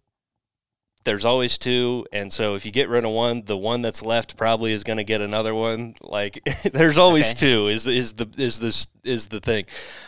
there's 1.03 1.25
always 1.25 1.57
two, 1.57 2.05
and 2.13 2.31
so 2.31 2.53
if 2.53 2.63
you 2.65 2.71
get 2.71 2.87
rid 2.87 3.03
of 3.05 3.11
one, 3.11 3.43
the 3.45 3.57
one 3.57 3.81
that's 3.81 4.03
left 4.03 4.37
probably 4.37 4.71
is 4.71 4.83
going 4.83 4.97
to 4.97 5.03
get 5.03 5.19
another 5.21 5.55
one. 5.55 5.95
Like, 6.01 6.43
there's 6.73 6.99
always 6.99 7.31
Okay. 7.31 7.39
two. 7.39 7.67
Is 7.69 7.87
is 7.87 8.13
the 8.13 8.29
is 8.37 8.59
this 8.59 8.87
is 9.03 9.27
the 9.27 9.39
thing, 9.39 9.65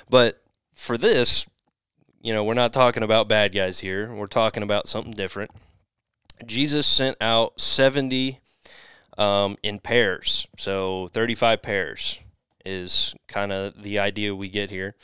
but 0.10 0.40
for 0.76 0.98
this, 0.98 1.48
you 2.22 2.32
know, 2.34 2.44
we're 2.44 2.54
not 2.54 2.74
talking 2.74 3.02
about 3.04 3.28
bad 3.28 3.54
guys 3.56 3.80
here. 3.80 4.14
We're 4.14 4.28
talking 4.28 4.62
about 4.64 4.88
something 4.88 5.14
different. 5.14 5.50
Jesus 6.46 6.86
sent 6.86 7.18
out 7.22 7.60
seventy 7.60 8.40
um, 9.18 9.58
in 9.64 9.80
pairs, 9.80 10.48
so 10.58 11.08
thirty-five 11.14 11.62
pairs 11.62 12.20
is 12.66 13.16
kind 13.28 13.52
of 13.52 13.84
the 13.84 14.00
idea 14.00 14.34
we 14.36 14.50
get 14.50 14.70
here, 14.70 14.96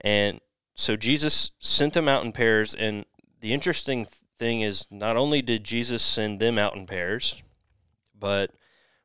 and 0.00 0.40
so 0.74 0.96
Jesus 0.96 1.52
sent 1.58 1.94
them 1.94 2.08
out 2.08 2.24
in 2.24 2.32
pairs, 2.32 2.74
and 2.74 3.04
the 3.40 3.52
interesting 3.52 4.06
thing 4.38 4.60
is 4.60 4.86
not 4.90 5.16
only 5.16 5.42
did 5.42 5.64
Jesus 5.64 6.02
send 6.02 6.38
them 6.38 6.58
out 6.58 6.76
in 6.76 6.86
pairs, 6.86 7.42
but 8.18 8.52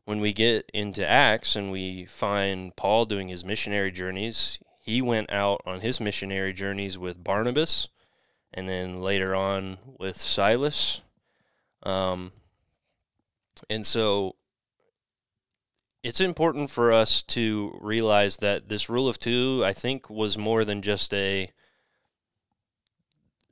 when 0.05 0.19
we 0.19 0.33
get 0.33 0.69
into 0.73 1.07
Acts 1.07 1.55
and 1.55 1.71
we 1.71 2.05
find 2.05 2.75
Paul 2.75 3.05
doing 3.05 3.29
his 3.29 3.45
missionary 3.45 3.91
journeys, 3.91 4.59
he 4.81 5.01
went 5.01 5.31
out 5.31 5.61
on 5.65 5.79
his 5.79 6.01
missionary 6.01 6.51
journeys 6.53 6.97
with 6.97 7.23
Barnabas, 7.23 7.89
and 8.53 8.67
then 8.67 9.01
later 9.01 9.33
on 9.33 9.77
with 9.97 10.17
Silas. 10.17 11.01
Um, 11.83 12.33
and 13.69 13.85
so 13.85 14.35
it's 16.03 16.21
important 16.21 16.69
for 16.69 16.91
us 16.91 17.21
to 17.23 17.77
realize 17.81 18.37
that 18.37 18.69
this 18.69 18.89
rule 18.89 19.07
of 19.07 19.17
two, 19.17 19.63
I 19.65 19.73
think, 19.73 20.09
was 20.09 20.37
more 20.37 20.65
than 20.65 20.81
just 20.81 21.13
a 21.13 21.49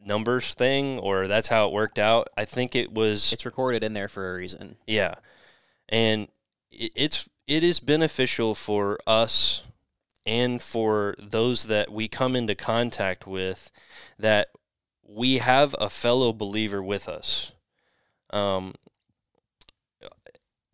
numbers 0.04 0.54
thing 0.56 1.00
or 1.00 1.28
that's 1.28 1.48
how 1.48 1.68
it 1.68 1.74
worked 1.74 2.00
out. 2.00 2.28
I 2.36 2.46
think 2.46 2.76
it 2.76 2.92
was 2.92 3.32
It's 3.34 3.46
recorded 3.46 3.84
in 3.84 3.94
there 3.94 4.08
for 4.08 4.32
a 4.32 4.36
reason. 4.36 4.78
yeah. 4.88 5.16
And 5.90 6.28
it, 6.72 6.92
it's 6.96 7.30
it 7.48 7.64
is 7.64 7.80
beneficial 7.80 8.56
for 8.56 8.98
us 9.06 9.64
and 10.26 10.62
for 10.62 11.16
those 11.20 11.66
that 11.66 11.92
we 11.92 12.08
come 12.08 12.36
into 12.36 12.56
contact 12.56 13.28
with 13.28 13.72
that 14.18 14.50
we 15.04 15.40
have 15.40 15.76
a 15.80 15.90
fellow 15.90 16.32
believer 16.32 16.82
with 16.82 17.10
us. 17.10 17.52
Um, 18.32 18.74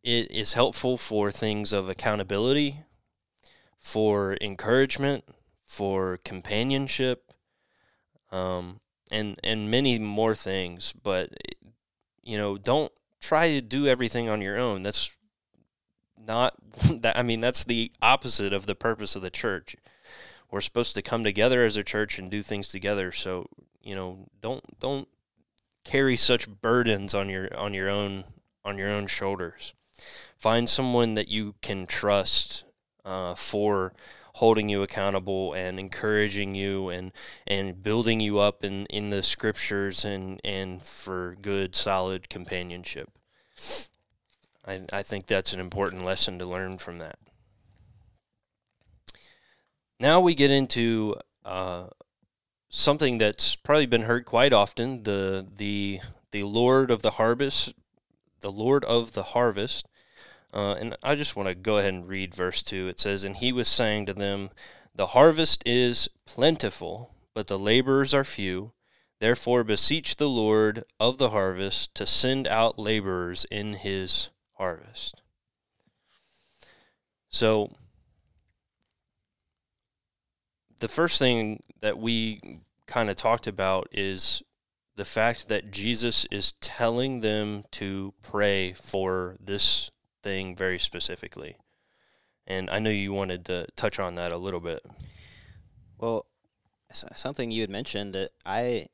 it 0.08 0.32
is 0.32 0.54
helpful 0.54 0.96
for 0.96 1.32
things 1.32 1.74
of 1.74 1.90
accountability, 1.90 2.86
for 3.78 4.38
encouragement, 4.40 5.26
for 5.66 6.18
companionship, 6.24 7.34
um, 8.32 8.80
and 9.12 9.38
and 9.44 9.70
many 9.70 10.00
more 10.00 10.34
things. 10.34 10.94
But 10.94 11.34
you 12.24 12.38
know, 12.38 12.58
don't 12.58 12.90
try 13.20 13.52
to 13.52 13.62
do 13.62 13.86
everything 13.86 14.30
on 14.30 14.40
your 14.40 14.58
own. 14.58 14.82
That's 14.82 15.14
not 16.26 16.56
that. 17.02 17.18
I 17.18 17.22
mean, 17.22 17.42
that's 17.42 17.66
the 17.66 17.92
opposite 18.02 18.54
of 18.54 18.66
the 18.66 18.76
purpose 18.76 19.14
of 19.18 19.22
the 19.22 19.30
church. 19.30 19.76
We're 20.50 20.62
supposed 20.62 20.96
to 20.96 21.02
come 21.02 21.26
together 21.26 21.66
as 21.66 21.76
a 21.76 21.84
church 21.84 22.18
and 22.18 22.32
do 22.32 22.42
things 22.42 22.70
together. 22.70 23.12
So 23.12 23.48
you 23.82 23.94
know, 23.94 24.30
don't 24.40 24.64
don't 24.80 25.10
carry 25.84 26.16
such 26.16 26.50
burdens 26.50 27.14
on 27.14 27.28
your 27.28 27.54
on 27.60 27.74
your 27.74 27.90
own 27.90 28.24
on 28.64 28.78
your 28.78 28.90
own 28.90 29.08
shoulders. 29.08 29.74
Find 30.38 30.70
someone 30.70 31.16
that 31.16 31.28
you 31.28 31.56
can 31.62 31.88
trust 31.88 32.66
uh, 33.04 33.34
for 33.36 33.94
holding 34.36 34.70
you 34.70 34.84
accountable 34.84 35.54
and 35.54 35.80
encouraging 35.80 36.54
you 36.54 36.90
and 36.90 37.12
and 37.48 37.82
building 37.82 38.20
you 38.20 38.38
up 38.38 38.64
in, 38.64 38.86
in 38.86 39.10
the 39.10 39.24
scriptures 39.24 40.06
and, 40.06 40.40
and 40.44 40.84
for 40.84 41.36
good 41.42 41.76
solid 41.76 42.30
companionship. 42.30 43.10
I, 44.64 44.82
I 44.94 45.02
think 45.02 45.26
that's 45.26 45.54
an 45.54 45.60
important 45.60 46.06
lesson 46.06 46.38
to 46.38 46.46
learn 46.46 46.78
from 46.78 47.00
that. 47.00 47.18
Now 50.00 50.20
we 50.20 50.36
get 50.36 50.52
into 50.52 51.16
uh, 51.44 51.88
something 52.70 53.18
that's 53.18 53.56
probably 53.56 53.88
been 53.88 54.04
heard 54.04 54.26
quite 54.26 54.54
often 54.54 55.02
the 55.02 55.48
the 55.56 56.02
the 56.30 56.44
Lord 56.44 56.92
of 56.92 57.02
the 57.02 57.12
harvest, 57.12 57.74
the 58.42 58.52
Lord 58.52 58.86
of 58.86 59.14
the 59.14 59.24
harvest. 59.24 59.88
Uh, 60.58 60.74
and 60.74 60.98
I 61.04 61.14
just 61.14 61.36
want 61.36 61.48
to 61.50 61.54
go 61.54 61.78
ahead 61.78 61.94
and 61.94 62.08
read 62.08 62.34
verse 62.34 62.64
2. 62.64 62.88
It 62.88 63.00
says, 63.00 63.24
And 63.24 63.36
he 63.36 63.52
was 63.52 63.68
saying 63.68 64.08
to 64.08 64.14
them, 64.16 64.50
The 64.96 65.08
harvest 65.08 65.62
is 65.68 66.10
plentiful, 66.26 67.14
but 67.36 67.46
the 67.46 67.60
laborers 67.60 68.12
are 68.16 68.24
few. 68.24 68.72
Therefore, 69.20 69.64
beseech 69.64 70.16
the 70.16 70.28
Lord 70.28 70.84
of 71.00 71.20
the 71.20 71.30
harvest 71.30 71.94
to 71.94 72.08
send 72.08 72.48
out 72.48 72.80
laborers 72.80 73.46
in 73.52 73.74
his 73.74 74.32
harvest. 74.54 75.22
So, 77.30 77.72
the 80.80 80.88
first 80.88 81.20
thing 81.20 81.62
that 81.82 82.00
we 82.00 82.42
kind 82.88 83.12
of 83.12 83.16
talked 83.16 83.46
about 83.46 83.90
is 83.92 84.42
the 84.96 85.06
fact 85.06 85.50
that 85.50 85.70
Jesus 85.70 86.26
is 86.32 86.54
telling 86.54 87.22
them 87.22 87.64
to 87.74 88.16
pray 88.24 88.74
for 88.74 89.36
this 89.40 89.92
thing 90.24 90.56
very 90.56 90.80
specifically. 90.80 91.58
And 92.46 92.70
I 92.70 92.80
know 92.80 92.90
you 92.90 93.14
wanted 93.14 93.46
to 93.46 93.68
touch 93.76 94.00
on 94.00 94.16
that 94.16 94.32
a 94.32 94.38
little 94.38 94.60
bit. 94.60 94.86
Well, 95.98 96.26
something 96.94 97.52
you 97.52 97.62
had 97.62 97.70
mentioned 97.70 98.14
that 98.14 98.30
I 98.46 98.88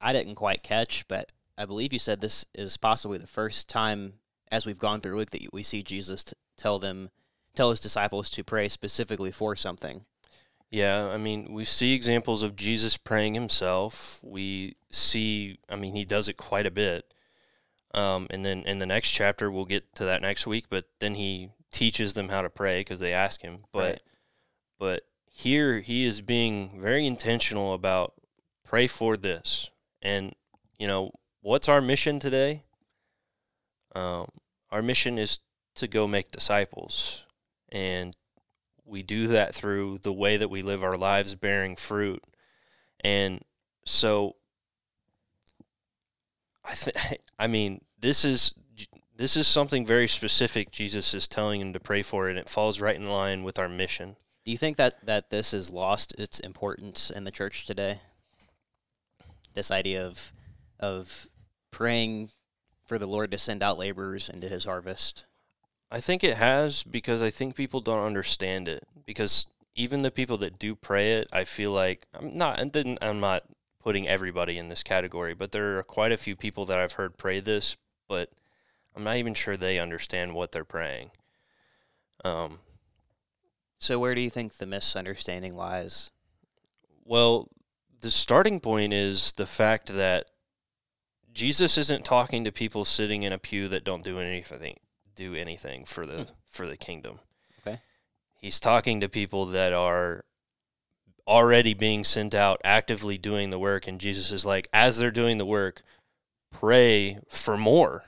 I 0.00 0.12
didn't 0.12 0.36
quite 0.36 0.62
catch, 0.62 1.06
but 1.08 1.32
I 1.56 1.64
believe 1.64 1.92
you 1.92 1.98
said 1.98 2.20
this 2.20 2.46
is 2.54 2.76
possibly 2.76 3.18
the 3.18 3.26
first 3.26 3.68
time 3.68 4.14
as 4.50 4.64
we've 4.64 4.78
gone 4.78 5.00
through 5.00 5.16
Luke 5.16 5.30
that 5.30 5.52
we 5.52 5.62
see 5.62 5.82
Jesus 5.82 6.24
tell 6.56 6.78
them 6.78 7.10
tell 7.54 7.70
his 7.70 7.80
disciples 7.80 8.30
to 8.30 8.44
pray 8.44 8.68
specifically 8.68 9.32
for 9.32 9.56
something. 9.56 10.04
Yeah, 10.70 11.08
I 11.08 11.16
mean, 11.16 11.52
we 11.52 11.64
see 11.64 11.94
examples 11.94 12.42
of 12.42 12.54
Jesus 12.54 12.96
praying 12.96 13.34
himself. 13.34 14.20
We 14.22 14.76
see, 14.92 15.58
I 15.68 15.76
mean, 15.76 15.94
he 15.94 16.04
does 16.04 16.28
it 16.28 16.36
quite 16.36 16.66
a 16.66 16.70
bit. 16.70 17.12
Um, 17.94 18.26
and 18.30 18.44
then 18.44 18.62
in 18.62 18.78
the 18.78 18.86
next 18.86 19.10
chapter, 19.10 19.50
we'll 19.50 19.64
get 19.64 19.94
to 19.96 20.04
that 20.04 20.22
next 20.22 20.46
week. 20.46 20.66
But 20.68 20.84
then 21.00 21.14
he 21.14 21.50
teaches 21.70 22.14
them 22.14 22.28
how 22.28 22.42
to 22.42 22.50
pray 22.50 22.80
because 22.80 23.00
they 23.00 23.12
ask 23.12 23.40
him. 23.42 23.64
But 23.72 23.92
Right. 23.92 24.02
but 24.78 25.02
here 25.26 25.80
he 25.80 26.04
is 26.04 26.20
being 26.20 26.80
very 26.80 27.06
intentional 27.06 27.72
about 27.74 28.14
pray 28.64 28.86
for 28.86 29.16
this. 29.16 29.70
And 30.02 30.34
you 30.78 30.86
know 30.86 31.12
what's 31.40 31.68
our 31.68 31.80
mission 31.80 32.20
today? 32.20 32.64
Um, 33.94 34.28
our 34.70 34.82
mission 34.82 35.18
is 35.18 35.40
to 35.76 35.88
go 35.88 36.06
make 36.06 36.30
disciples, 36.30 37.24
and 37.70 38.14
we 38.84 39.02
do 39.02 39.28
that 39.28 39.54
through 39.54 39.98
the 40.02 40.12
way 40.12 40.36
that 40.36 40.50
we 40.50 40.62
live 40.62 40.82
our 40.84 40.96
lives, 40.96 41.34
bearing 41.34 41.76
fruit. 41.76 42.22
And 43.00 43.42
so 43.84 44.36
I 46.68 46.74
think 46.74 47.20
I 47.38 47.46
mean 47.46 47.80
this 47.98 48.24
is 48.24 48.54
this 49.16 49.36
is 49.36 49.48
something 49.48 49.84
very 49.84 50.06
specific 50.06 50.70
Jesus 50.70 51.12
is 51.12 51.26
telling 51.26 51.60
him 51.60 51.72
to 51.72 51.80
pray 51.80 52.02
for 52.02 52.28
and 52.28 52.38
it 52.38 52.48
falls 52.48 52.80
right 52.80 52.96
in 52.96 53.08
line 53.08 53.42
with 53.42 53.58
our 53.58 53.68
mission. 53.68 54.16
Do 54.44 54.52
you 54.52 54.58
think 54.58 54.76
that 54.76 55.04
that 55.04 55.30
this 55.30 55.50
has 55.52 55.72
lost 55.72 56.14
its 56.18 56.40
importance 56.40 57.10
in 57.10 57.24
the 57.24 57.30
church 57.30 57.66
today? 57.66 58.00
This 59.54 59.70
idea 59.70 60.06
of 60.06 60.32
of 60.78 61.28
praying 61.70 62.30
for 62.86 62.98
the 62.98 63.06
Lord 63.06 63.30
to 63.32 63.38
send 63.38 63.62
out 63.62 63.78
laborers 63.78 64.28
into 64.28 64.48
his 64.48 64.64
harvest. 64.64 65.24
I 65.90 66.00
think 66.00 66.22
it 66.22 66.36
has 66.36 66.82
because 66.82 67.20
I 67.20 67.30
think 67.30 67.56
people 67.56 67.80
don't 67.80 68.04
understand 68.04 68.68
it 68.68 68.84
because 69.04 69.46
even 69.74 70.02
the 70.02 70.10
people 70.10 70.38
that 70.38 70.58
do 70.58 70.74
pray 70.74 71.14
it, 71.14 71.28
I 71.32 71.44
feel 71.44 71.72
like 71.72 72.06
I'm 72.14 72.36
not 72.36 72.60
and 72.60 72.72
then 72.72 72.96
I'm 73.02 73.20
not 73.20 73.42
putting 73.80 74.08
everybody 74.08 74.58
in 74.58 74.68
this 74.68 74.82
category, 74.82 75.34
but 75.34 75.52
there 75.52 75.78
are 75.78 75.82
quite 75.82 76.12
a 76.12 76.16
few 76.16 76.36
people 76.36 76.64
that 76.66 76.78
I've 76.78 76.92
heard 76.92 77.16
pray 77.16 77.40
this, 77.40 77.76
but 78.08 78.30
I'm 78.96 79.04
not 79.04 79.16
even 79.16 79.34
sure 79.34 79.56
they 79.56 79.78
understand 79.78 80.34
what 80.34 80.52
they're 80.52 80.64
praying. 80.64 81.10
Um, 82.24 82.58
So 83.78 83.98
where 83.98 84.14
do 84.14 84.20
you 84.20 84.30
think 84.30 84.54
the 84.54 84.66
misunderstanding 84.66 85.56
lies? 85.56 86.10
Well, 87.04 87.48
the 88.00 88.10
starting 88.10 88.60
point 88.60 88.92
is 88.92 89.32
the 89.32 89.46
fact 89.46 89.94
that 89.94 90.30
Jesus 91.32 91.78
isn't 91.78 92.04
talking 92.04 92.44
to 92.44 92.52
people 92.52 92.84
sitting 92.84 93.22
in 93.22 93.32
a 93.32 93.38
pew 93.38 93.68
that 93.68 93.84
don't 93.84 94.02
do 94.02 94.18
anything 94.18 94.76
do 95.14 95.34
anything 95.34 95.84
for 95.84 96.06
the 96.06 96.28
for 96.50 96.66
the 96.66 96.76
kingdom. 96.76 97.18
Okay. 97.60 97.80
He's 98.40 98.60
talking 98.60 99.00
to 99.00 99.08
people 99.08 99.46
that 99.46 99.72
are 99.72 100.24
already 101.28 101.74
being 101.74 102.02
sent 102.02 102.34
out 102.34 102.60
actively 102.64 103.18
doing 103.18 103.50
the 103.50 103.58
work 103.58 103.86
and 103.86 104.00
Jesus 104.00 104.32
is 104.32 104.44
like 104.46 104.66
as 104.72 104.96
they're 104.98 105.10
doing 105.10 105.38
the 105.38 105.46
work 105.46 105.82
pray 106.50 107.18
for 107.28 107.56
more. 107.56 108.02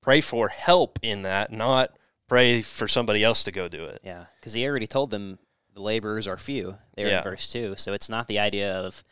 Pray 0.00 0.20
for 0.20 0.48
help 0.48 0.98
in 1.02 1.22
that, 1.22 1.52
not 1.52 1.90
pray 2.28 2.62
for 2.62 2.88
somebody 2.88 3.22
else 3.22 3.44
to 3.44 3.52
go 3.52 3.68
do 3.68 3.84
it. 3.84 4.00
Yeah, 4.02 4.26
because 4.38 4.52
he 4.54 4.66
already 4.66 4.86
told 4.86 5.10
them 5.10 5.38
the 5.74 5.82
laborers 5.82 6.26
are 6.26 6.38
few. 6.38 6.78
There 6.96 7.08
Yeah. 7.08 7.18
in 7.18 7.24
verse 7.24 7.48
two. 7.50 7.74
So 7.76 7.92
it's 7.92 8.08
not 8.08 8.28
the 8.28 8.38
idea 8.38 8.72
of, 8.72 9.04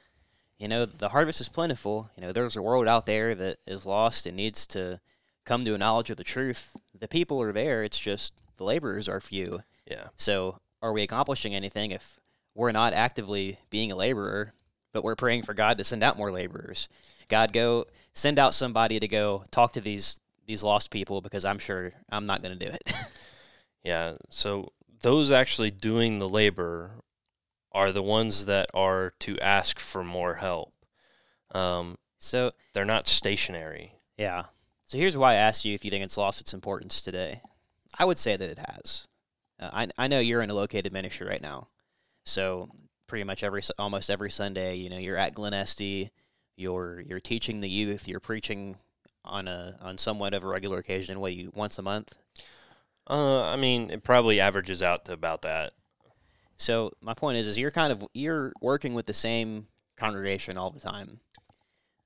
you 0.59 0.69
know, 0.69 0.87
the 0.87 1.11
harvest 1.11 1.41
is 1.41 1.49
plentiful. 1.49 2.11
You 2.17 2.23
know, 2.23 2.33
there's 2.33 2.57
a 2.57 2.63
world 2.63 2.89
out 2.89 3.07
there 3.07 3.35
that 3.35 3.59
is 3.67 3.85
lost 3.85 4.27
and 4.27 4.37
needs 4.37 4.67
to 4.69 5.01
come 5.45 5.65
to 5.65 5.75
a 5.75 5.79
knowledge 5.79 6.11
of 6.11 6.17
the 6.17 6.25
truth. 6.25 6.77
The 6.99 7.09
people 7.09 7.43
are 7.43 7.53
there. 7.53 7.83
It's 7.83 7.99
just 7.99 8.33
the 8.57 8.65
laborers 8.65 9.09
are 9.09 9.21
few. 9.21 9.63
Yeah. 9.87 10.09
So 10.17 10.61
are 10.81 10.93
we 10.93 11.03
accomplishing 11.03 11.55
anything 11.55 11.91
if 11.91 12.19
we're 12.59 12.73
not 12.73 12.93
actively 12.93 13.59
being 13.71 13.93
a 13.93 13.97
laborer, 13.97 14.53
but 14.93 15.05
we're 15.05 15.17
praying 15.17 15.45
for 15.45 15.55
God 15.55 15.79
to 15.79 15.85
send 15.85 16.03
out 16.03 16.19
more 16.19 16.33
laborers? 16.33 16.89
God, 17.29 17.53
go 17.53 17.87
send 18.13 18.39
out 18.39 18.53
somebody 18.53 18.99
to 18.99 19.09
go 19.09 19.45
talk 19.51 19.73
to 19.75 19.81
these 19.81 20.21
these 20.47 20.63
lost 20.63 20.91
people 20.91 21.21
because 21.21 21.45
I'm 21.45 21.59
sure 21.59 21.93
I'm 22.09 22.27
not 22.27 22.43
going 22.43 22.59
to 22.59 22.67
do 22.67 22.73
it. 22.73 22.93
Yeah. 23.85 24.15
So 24.29 24.73
those 25.01 25.31
actually 25.31 25.71
doing 25.71 26.19
the 26.19 26.29
labor 26.29 26.91
are 27.73 27.93
the 27.93 28.03
ones 28.03 28.47
that 28.47 28.67
are 28.75 29.15
to 29.21 29.39
ask 29.39 29.79
for 29.79 30.05
more 30.05 30.35
help. 30.35 30.73
Um, 31.55 31.97
so 32.19 32.51
they're 32.75 32.85
not 32.85 33.07
stationary. 33.07 33.95
Yeah. 34.19 34.45
So 34.85 34.99
here's 34.99 35.17
why 35.17 35.33
I 35.33 35.37
asked 35.37 35.65
you 35.65 35.75
if 35.75 35.85
you 35.85 35.91
think 35.91 36.05
it's 36.05 36.19
lost 36.19 36.41
its 36.41 36.53
importance 36.53 37.01
today. 37.01 37.41
I 37.99 38.05
would 38.05 38.19
say 38.19 38.37
that 38.37 38.51
it 38.51 38.59
has. 38.59 39.07
Uh, 39.59 39.71
I 39.73 39.89
I 39.97 40.09
know 40.09 40.21
you're 40.21 40.43
in 40.43 40.51
a 40.51 40.55
located 40.55 40.93
ministry 40.93 41.27
right 41.27 41.43
now, 41.43 41.69
so 42.29 42.69
pretty 43.07 43.25
much 43.25 43.43
every 43.43 43.63
almost 43.79 44.11
every 44.11 44.31
Sunday, 44.31 44.77
you 44.77 44.89
know, 44.91 44.99
you're 44.99 45.17
at 45.17 45.35
Glen 45.35 45.55
Este, 45.55 46.11
you're 46.57 47.01
you're 47.01 47.21
teaching 47.21 47.61
the 47.61 47.69
youth, 47.69 48.07
you're 48.07 48.21
preaching 48.21 48.77
on 49.25 49.49
a 49.49 49.77
on 49.83 49.99
somewhat 49.99 50.35
of 50.35 50.45
a 50.45 50.47
regular 50.47 50.79
occasion. 50.79 51.21
What 51.21 51.35
you 51.35 51.51
once 51.55 51.79
a 51.79 51.83
month? 51.83 52.15
Uh, 53.09 53.43
I 53.43 53.57
mean, 53.57 53.91
it 53.91 54.05
probably 54.05 54.41
averages 54.41 54.83
out 54.83 55.07
to 55.07 55.13
about 55.13 55.43
that. 55.43 55.73
So 56.59 56.93
my 57.01 57.15
point 57.15 57.39
is, 57.39 57.47
is 57.47 57.59
you're 57.59 57.71
kind 57.71 57.93
of 57.93 58.05
you're 58.13 58.53
working 58.61 58.95
with 58.95 59.07
the 59.07 59.15
same 59.15 59.67
congregation 59.97 60.59
all 60.59 60.71
the 60.71 60.81
time. 60.81 61.21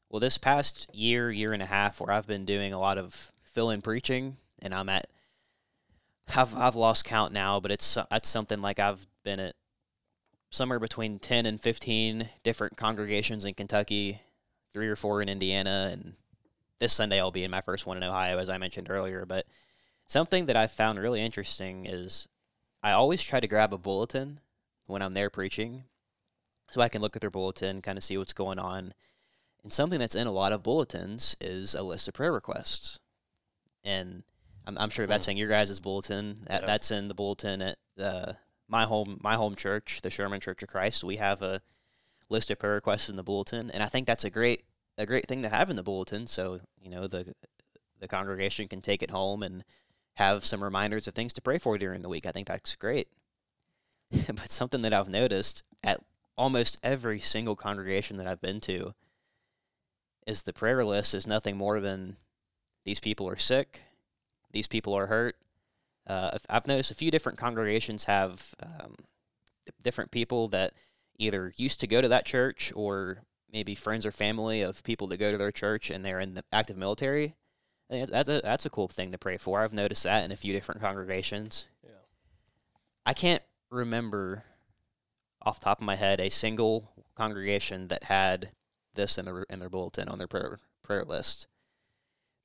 Well, 0.08 0.20
this 0.20 0.38
past 0.38 0.94
year, 0.94 1.30
year 1.30 1.52
and 1.52 1.62
a 1.62 1.66
half, 1.66 2.00
where 2.00 2.12
I've 2.12 2.26
been 2.26 2.44
doing 2.44 2.72
a 2.72 2.78
lot 2.78 2.98
of 2.98 3.32
fill-in 3.42 3.80
preaching, 3.80 4.36
and 4.60 4.74
I'm 4.74 4.88
at, 4.90 5.06
I've 6.36 6.54
I've 6.54 6.76
lost 6.76 7.06
count 7.06 7.32
now, 7.32 7.60
but 7.60 7.70
it's 7.70 7.96
that's 8.10 8.28
something 8.28 8.60
like 8.60 8.78
I've 8.78 9.06
been 9.24 9.40
at 9.40 9.54
somewhere 10.52 10.78
between 10.78 11.18
ten 11.18 11.46
and 11.46 11.60
fifteen 11.60 12.28
different 12.44 12.76
congregations 12.76 13.44
in 13.44 13.54
Kentucky, 13.54 14.20
three 14.72 14.86
or 14.86 14.96
four 14.96 15.20
in 15.20 15.28
Indiana, 15.28 15.90
and 15.92 16.14
this 16.78 16.92
Sunday 16.92 17.18
I'll 17.18 17.30
be 17.32 17.42
in 17.44 17.50
my 17.50 17.60
first 17.62 17.86
one 17.86 17.96
in 17.96 18.04
Ohio, 18.04 18.38
as 18.38 18.48
I 18.48 18.58
mentioned 18.58 18.88
earlier. 18.90 19.24
But 19.26 19.46
something 20.06 20.46
that 20.46 20.56
I 20.56 20.66
found 20.68 20.98
really 20.98 21.20
interesting 21.22 21.86
is 21.86 22.28
I 22.82 22.92
always 22.92 23.22
try 23.22 23.40
to 23.40 23.48
grab 23.48 23.72
a 23.72 23.78
bulletin 23.78 24.40
when 24.86 25.02
I'm 25.02 25.12
there 25.14 25.30
preaching 25.30 25.84
so 26.68 26.80
I 26.80 26.88
can 26.88 27.02
look 27.02 27.16
at 27.16 27.20
their 27.20 27.30
bulletin, 27.30 27.82
kind 27.82 27.98
of 27.98 28.04
see 28.04 28.16
what's 28.16 28.32
going 28.32 28.58
on. 28.58 28.94
And 29.62 29.72
something 29.72 29.98
that's 30.00 30.14
in 30.14 30.26
a 30.26 30.32
lot 30.32 30.52
of 30.52 30.62
bulletins 30.62 31.36
is 31.40 31.74
a 31.74 31.82
list 31.82 32.08
of 32.08 32.14
prayer 32.14 32.32
requests. 32.32 32.98
And 33.84 34.24
I'm, 34.66 34.76
I'm 34.76 34.90
sure 34.90 35.06
that's 35.06 35.26
Hmm. 35.26 35.32
in 35.32 35.36
your 35.36 35.48
guys' 35.48 35.78
bulletin. 35.80 36.38
That. 36.48 36.66
That's 36.66 36.90
in 36.90 37.06
the 37.08 37.14
bulletin 37.14 37.62
at 37.62 37.78
uh, 37.98 38.32
my 38.72 38.86
home 38.86 39.18
my 39.22 39.34
home 39.34 39.54
church, 39.54 40.00
the 40.02 40.10
Sherman 40.10 40.40
Church 40.40 40.62
of 40.62 40.68
Christ. 40.68 41.04
We 41.04 41.18
have 41.18 41.42
a 41.42 41.60
list 42.30 42.50
of 42.50 42.58
prayer 42.58 42.74
requests 42.74 43.10
in 43.10 43.16
the 43.16 43.22
bulletin, 43.22 43.70
and 43.70 43.82
I 43.82 43.86
think 43.86 44.06
that's 44.06 44.24
a 44.24 44.30
great 44.30 44.64
a 44.98 45.06
great 45.06 45.28
thing 45.28 45.42
to 45.42 45.50
have 45.50 45.70
in 45.70 45.76
the 45.76 45.82
bulletin. 45.82 46.26
So 46.26 46.60
you 46.80 46.90
know 46.90 47.06
the 47.06 47.34
the 48.00 48.08
congregation 48.08 48.66
can 48.66 48.80
take 48.80 49.02
it 49.02 49.10
home 49.10 49.42
and 49.42 49.62
have 50.16 50.44
some 50.44 50.64
reminders 50.64 51.06
of 51.06 51.14
things 51.14 51.34
to 51.34 51.42
pray 51.42 51.58
for 51.58 51.76
during 51.78 52.00
the 52.02 52.08
week. 52.08 52.26
I 52.26 52.32
think 52.32 52.48
that's 52.48 52.74
great. 52.74 53.08
but 54.10 54.50
something 54.50 54.82
that 54.82 54.94
I've 54.94 55.08
noticed 55.08 55.62
at 55.84 56.00
almost 56.36 56.78
every 56.82 57.20
single 57.20 57.54
congregation 57.54 58.16
that 58.16 58.26
I've 58.26 58.40
been 58.40 58.60
to 58.62 58.94
is 60.26 60.42
the 60.42 60.52
prayer 60.52 60.84
list 60.84 61.14
is 61.14 61.26
nothing 61.26 61.56
more 61.56 61.78
than 61.78 62.16
these 62.84 63.00
people 63.00 63.28
are 63.28 63.36
sick, 63.36 63.82
these 64.50 64.66
people 64.66 64.94
are 64.94 65.06
hurt. 65.06 65.36
Uh, 66.06 66.38
I've- 66.48 66.68
noticed 66.68 66.90
a 66.90 66.94
few 66.96 67.10
different 67.10 67.38
congregations 67.38 68.04
have 68.04 68.54
um, 68.62 68.96
different 69.82 70.10
people 70.10 70.48
that 70.48 70.74
either 71.18 71.52
used 71.56 71.80
to 71.80 71.86
go 71.86 72.00
to 72.00 72.08
that 72.08 72.26
church 72.26 72.72
or 72.74 73.22
maybe 73.52 73.74
friends 73.74 74.04
or 74.04 74.12
family 74.12 74.62
of 74.62 74.82
people 74.82 75.06
that 75.08 75.18
go 75.18 75.30
to 75.30 75.38
their 75.38 75.52
church 75.52 75.90
and 75.90 76.04
they're 76.04 76.20
in 76.20 76.34
the 76.34 76.44
active 76.52 76.76
military. 76.76 77.34
Think 77.88 78.08
that's, 78.08 78.26
that's, 78.26 78.38
a, 78.38 78.42
that's 78.42 78.66
a 78.66 78.70
cool 78.70 78.88
thing 78.88 79.10
to 79.10 79.18
pray 79.18 79.36
for. 79.36 79.60
I've 79.60 79.72
noticed 79.72 80.04
that 80.04 80.24
in 80.24 80.32
a 80.32 80.36
few 80.36 80.52
different 80.52 80.80
congregations. 80.80 81.68
Yeah. 81.84 81.90
I 83.04 83.12
can't 83.12 83.42
remember 83.70 84.44
off 85.42 85.60
the 85.60 85.64
top 85.64 85.80
of 85.80 85.84
my 85.84 85.96
head 85.96 86.20
a 86.20 86.30
single 86.30 86.90
congregation 87.14 87.88
that 87.88 88.04
had 88.04 88.50
this 88.94 89.18
in 89.18 89.24
their 89.24 89.42
in 89.44 89.58
their 89.58 89.68
bulletin 89.68 90.08
on 90.08 90.18
their 90.18 90.26
prayer 90.26 90.58
prayer 90.82 91.04
list. 91.04 91.46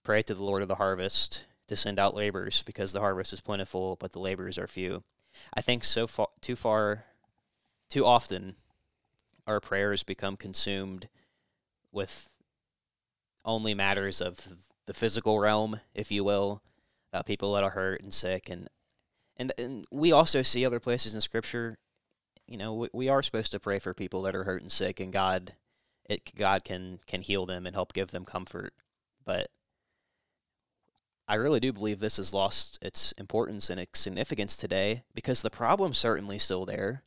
Pray 0.03 0.21
to 0.23 0.33
the 0.33 0.43
Lord 0.43 0.61
of 0.61 0.67
the 0.67 0.75
harvest 0.75 1.45
to 1.67 1.75
send 1.75 1.99
out 1.99 2.15
laborers 2.15 2.63
because 2.63 2.93
the 2.93 2.99
harvest 2.99 3.33
is 3.33 3.41
plentiful, 3.41 3.97
but 3.99 4.13
the 4.13 4.19
laborers 4.19 4.57
are 4.57 4.67
few. 4.67 5.03
I 5.53 5.61
think 5.61 5.83
so 5.83 6.07
far 6.07 6.29
too 6.41 6.55
far 6.55 7.05
too 7.89 8.05
often 8.05 8.55
our 9.45 9.59
prayers 9.59 10.03
become 10.03 10.35
consumed 10.35 11.07
with 11.91 12.29
only 13.45 13.73
matters 13.73 14.19
of 14.19 14.47
the 14.87 14.93
physical 14.93 15.39
realm, 15.39 15.79
if 15.93 16.11
you 16.11 16.23
will, 16.23 16.61
about 17.11 17.25
people 17.25 17.53
that 17.53 17.63
are 17.63 17.71
hurt 17.71 18.01
and 18.01 18.13
sick 18.13 18.49
and 18.49 18.69
and 19.37 19.53
and 19.57 19.85
we 19.91 20.11
also 20.11 20.41
see 20.41 20.65
other 20.65 20.79
places 20.79 21.13
in 21.13 21.21
scripture 21.21 21.77
you 22.47 22.57
know 22.57 22.73
we, 22.73 22.89
we 22.93 23.09
are 23.09 23.23
supposed 23.23 23.51
to 23.51 23.59
pray 23.59 23.79
for 23.79 23.93
people 23.93 24.21
that 24.23 24.35
are 24.35 24.43
hurt 24.43 24.61
and 24.61 24.71
sick 24.71 24.99
and 24.99 25.13
god 25.13 25.53
it 26.09 26.33
god 26.35 26.63
can 26.63 26.99
can 27.07 27.21
heal 27.21 27.45
them 27.45 27.65
and 27.65 27.75
help 27.75 27.93
give 27.93 28.11
them 28.11 28.25
comfort 28.25 28.73
but 29.25 29.47
i 31.27 31.35
really 31.35 31.59
do 31.59 31.73
believe 31.73 31.99
this 31.99 32.17
has 32.17 32.33
lost 32.33 32.77
its 32.81 33.11
importance 33.13 33.69
and 33.69 33.79
its 33.79 33.99
significance 33.99 34.57
today 34.57 35.03
because 35.13 35.41
the 35.41 35.49
problem's 35.49 35.97
certainly 35.97 36.37
still 36.37 36.65
there 36.65 37.03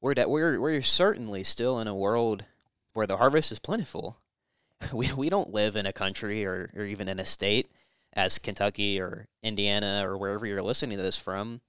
we're 0.00 0.14
de- 0.14 0.28
we're 0.28 0.60
we're 0.60 0.82
certainly 0.82 1.44
still 1.44 1.78
in 1.78 1.86
a 1.86 1.94
world 1.94 2.44
where 2.92 3.06
the 3.06 3.18
harvest 3.18 3.52
is 3.52 3.58
plentiful 3.58 4.18
we 4.92 5.12
we 5.12 5.28
don't 5.28 5.52
live 5.52 5.76
in 5.76 5.86
a 5.86 5.92
country 5.92 6.44
or, 6.44 6.70
or 6.74 6.84
even 6.84 7.08
in 7.08 7.20
a 7.20 7.24
state 7.24 7.70
as 8.12 8.38
Kentucky 8.38 9.00
or 9.00 9.28
Indiana 9.42 10.02
or 10.04 10.18
wherever 10.18 10.46
you're 10.46 10.62
listening 10.62 10.98
to 10.98 11.02
this 11.02 11.16
from, 11.16 11.60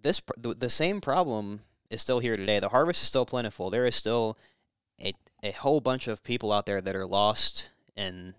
this 0.00 0.22
the, 0.36 0.54
the 0.54 0.70
same 0.70 1.00
problem 1.00 1.60
is 1.90 2.02
still 2.02 2.18
here 2.18 2.36
today. 2.36 2.60
The 2.60 2.70
harvest 2.70 3.02
is 3.02 3.08
still 3.08 3.26
plentiful. 3.26 3.70
There 3.70 3.86
is 3.86 3.94
still 3.94 4.38
a 5.00 5.14
a 5.42 5.50
whole 5.52 5.80
bunch 5.80 6.08
of 6.08 6.22
people 6.22 6.52
out 6.52 6.66
there 6.66 6.80
that 6.80 6.96
are 6.96 7.06
lost 7.06 7.70
and 7.96 8.34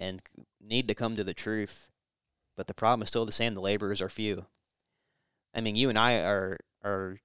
and 0.00 0.22
need 0.62 0.88
to 0.88 0.94
come 0.94 1.16
to 1.16 1.24
the 1.24 1.34
truth. 1.34 1.90
But 2.56 2.66
the 2.66 2.74
problem 2.74 3.02
is 3.02 3.08
still 3.08 3.26
the 3.26 3.32
same. 3.32 3.54
The 3.54 3.60
laborers 3.60 4.00
are 4.00 4.08
few. 4.08 4.46
I 5.54 5.60
mean, 5.60 5.76
you 5.76 5.88
and 5.88 5.98
I 5.98 6.14
are 6.16 6.58
are 6.82 7.18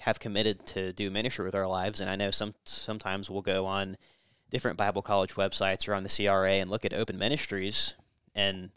have 0.00 0.18
committed 0.18 0.64
to 0.66 0.92
do 0.92 1.10
ministry 1.10 1.44
with 1.44 1.54
our 1.54 1.66
lives, 1.66 2.00
and 2.00 2.10
I 2.10 2.16
know 2.16 2.30
some 2.30 2.54
sometimes 2.64 3.28
we'll 3.28 3.42
go 3.42 3.66
on 3.66 3.96
different 4.50 4.76
Bible 4.76 5.02
college 5.02 5.34
websites 5.34 5.88
or 5.88 5.94
on 5.94 6.02
the 6.02 6.08
CRA 6.08 6.52
and 6.54 6.70
look 6.70 6.84
at 6.84 6.92
open 6.92 7.18
ministries, 7.18 7.94
and 8.34 8.70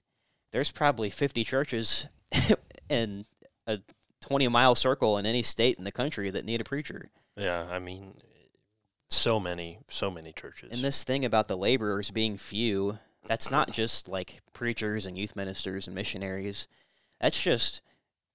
there's 0.52 0.72
probably 0.72 1.10
50 1.10 1.44
churches 1.44 2.08
in 2.90 3.26
a 3.68 3.80
20 4.22 4.48
mile 4.50 4.76
circle 4.76 5.18
in 5.18 5.26
any 5.26 5.44
state 5.44 5.78
in 5.78 5.84
the 5.84 5.92
country 5.92 6.30
that 6.30 6.46
need 6.46 6.62
a 6.62 6.66
preacher. 6.66 7.10
Yeah, 7.36 7.68
I 7.70 7.80
mean, 7.80 8.14
so 9.14 9.40
many, 9.40 9.80
so 9.90 10.10
many 10.12 10.34
churches. 10.34 10.72
And 10.72 10.84
this 10.84 11.04
thing 11.04 11.26
about 11.26 11.48
the 11.48 11.58
laborers 11.58 12.12
being 12.12 12.38
few, 12.38 13.00
that's 13.26 13.52
not 13.52 13.72
just 13.72 14.08
like 14.08 14.42
preachers 14.54 15.06
and 15.06 15.18
youth 15.18 15.36
ministers 15.36 15.88
and 15.88 15.96
missionaries. 15.96 16.68
That's 17.20 17.42
just 17.42 17.82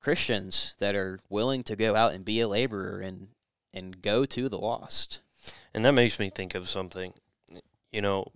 Christians 0.01 0.75
that 0.79 0.95
are 0.95 1.21
willing 1.29 1.63
to 1.65 1.77
go 1.77 1.95
out 1.95 2.15
and 2.15 2.25
be 2.25 2.41
a 2.41 2.49
laborer 2.49 3.01
and 3.01 3.29
and 3.75 4.01
go 4.01 4.25
to 4.25 4.49
the 4.49 4.59
lost. 4.59 5.21
And 5.75 5.85
that 5.85 5.93
makes 5.93 6.19
me 6.19 6.31
think 6.31 6.55
of 6.55 6.69
something. 6.69 7.13
You 7.93 8.03
know, 8.03 8.27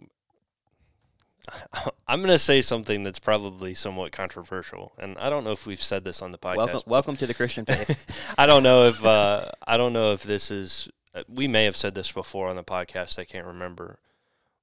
I'm 2.07 2.21
going 2.21 2.29
to 2.29 2.39
say 2.39 2.63
something 2.63 3.03
that's 3.03 3.19
probably 3.19 3.75
somewhat 3.75 4.13
controversial, 4.13 4.93
and 4.99 5.17
I 5.19 5.31
don't 5.31 5.45
know 5.45 5.53
if 5.53 5.67
we've 5.67 5.83
said 5.83 6.05
this 6.05 6.23
on 6.23 6.33
the 6.33 6.39
podcast. 6.39 6.57
Welcome, 6.57 6.83
welcome 6.87 7.17
to 7.17 7.27
the 7.27 7.35
Christian 7.35 7.65
faith. 7.67 8.35
I 8.39 8.47
don't 8.47 8.63
know 8.63 8.89
if 8.89 9.05
uh, 9.05 9.51
I 9.67 9.77
don't 9.77 9.93
know 9.93 10.13
if 10.13 10.23
this 10.23 10.51
is. 10.51 10.89
Uh, 11.15 11.23
We 11.29 11.49
may 11.49 11.65
have 11.65 11.77
said 11.77 11.95
this 11.95 12.13
before 12.13 12.49
on 12.49 12.57
the 12.57 12.65
podcast. 12.65 13.19
I 13.19 13.25
can't 13.25 13.47
remember, 13.47 13.99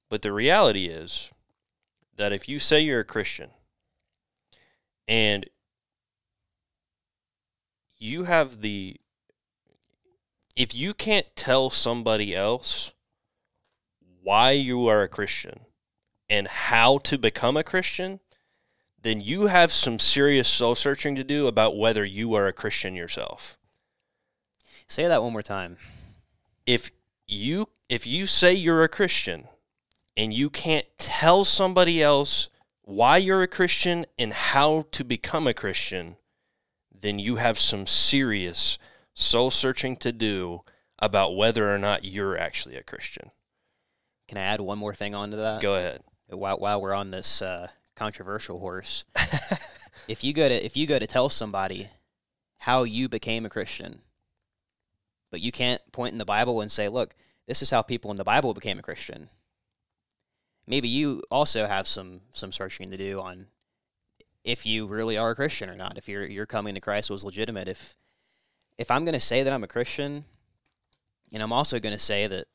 but 0.09 0.21
the 0.21 0.31
reality 0.31 0.85
is 0.85 1.31
that 2.17 2.33
if 2.33 2.49
you 2.49 2.59
say 2.59 2.81
you're 2.81 2.99
a 3.01 3.05
Christian 3.05 3.49
and 5.07 5.45
you 7.97 8.23
have 8.25 8.61
the 8.61 8.97
if 10.55 10.75
you 10.75 10.93
can't 10.93 11.27
tell 11.35 11.69
somebody 11.69 12.35
else 12.35 12.91
why 14.21 14.51
you 14.51 14.87
are 14.87 15.01
a 15.01 15.07
Christian 15.07 15.61
and 16.29 16.47
how 16.47 16.97
to 16.99 17.17
become 17.17 17.55
a 17.55 17.63
Christian, 17.63 18.19
then 19.01 19.21
you 19.21 19.47
have 19.47 19.71
some 19.71 19.97
serious 19.97 20.49
soul 20.49 20.75
searching 20.75 21.15
to 21.15 21.23
do 21.23 21.47
about 21.47 21.77
whether 21.77 22.03
you 22.03 22.33
are 22.33 22.47
a 22.47 22.53
Christian 22.53 22.93
yourself. 22.95 23.57
Say 24.87 25.07
that 25.07 25.23
one 25.23 25.31
more 25.31 25.41
time. 25.41 25.77
If 26.69 26.91
you 27.27 27.69
if 27.89 28.05
you 28.05 28.27
say 28.27 28.53
you're 28.53 28.83
a 28.83 28.87
Christian 28.87 29.47
and 30.15 30.31
you 30.31 30.51
can't 30.51 30.85
tell 30.99 31.43
somebody 31.43 32.03
else 32.03 32.49
why 32.83 33.17
you're 33.17 33.41
a 33.41 33.47
Christian 33.47 34.05
and 34.19 34.31
how 34.31 34.85
to 34.91 35.03
become 35.03 35.47
a 35.47 35.53
Christian, 35.55 36.17
then 36.93 37.17
you 37.17 37.37
have 37.37 37.57
some 37.57 37.87
serious 37.87 38.77
soul 39.15 39.49
searching 39.49 39.95
to 39.97 40.11
do 40.11 40.61
about 40.99 41.35
whether 41.35 41.73
or 41.73 41.79
not 41.79 42.05
you're 42.05 42.37
actually 42.37 42.75
a 42.75 42.83
Christian. 42.83 43.31
Can 44.27 44.37
I 44.37 44.41
add 44.41 44.61
one 44.61 44.77
more 44.77 44.93
thing 44.93 45.15
onto 45.15 45.37
that? 45.37 45.61
Go 45.61 45.73
ahead. 45.73 46.03
While, 46.27 46.59
while 46.59 46.79
we're 46.79 46.93
on 46.93 47.09
this 47.09 47.41
uh, 47.41 47.69
controversial 47.95 48.59
horse, 48.59 49.05
if 50.07 50.23
you 50.23 50.33
go 50.33 50.47
to 50.47 50.65
if 50.65 50.77
you 50.77 50.85
go 50.85 50.99
to 50.99 51.07
tell 51.07 51.29
somebody 51.29 51.89
how 52.59 52.83
you 52.83 53.09
became 53.09 53.43
a 53.43 53.49
Christian, 53.49 54.01
but 55.31 55.41
you 55.41 55.51
can't 55.51 55.81
point 55.91 56.13
in 56.13 56.17
the 56.17 56.25
Bible 56.25 56.61
and 56.61 56.71
say, 56.71 56.87
"Look, 56.87 57.15
this 57.47 57.61
is 57.61 57.69
how 57.69 57.81
people 57.81 58.11
in 58.11 58.17
the 58.17 58.23
Bible 58.23 58.53
became 58.53 58.79
a 58.79 58.83
Christian." 58.83 59.29
Maybe 60.67 60.87
you 60.87 61.23
also 61.31 61.65
have 61.65 61.87
some 61.87 62.21
some 62.31 62.51
searching 62.51 62.91
to 62.91 62.97
do 62.97 63.19
on 63.19 63.47
if 64.43 64.65
you 64.65 64.85
really 64.87 65.17
are 65.17 65.31
a 65.31 65.35
Christian 65.35 65.69
or 65.69 65.75
not. 65.75 65.97
If 65.97 66.07
your 66.07 66.25
your 66.25 66.45
coming 66.45 66.75
to 66.75 66.81
Christ 66.81 67.09
was 67.09 67.23
legitimate. 67.23 67.67
If 67.67 67.97
if 68.77 68.89
I'm 68.89 69.03
going 69.03 69.13
to 69.13 69.19
say 69.19 69.43
that 69.43 69.51
I'm 69.51 69.63
a 69.63 69.67
Christian, 69.67 70.25
and 71.33 71.43
I'm 71.43 71.51
also 71.51 71.79
going 71.79 71.95
to 71.95 71.99
say 71.99 72.27
that 72.27 72.47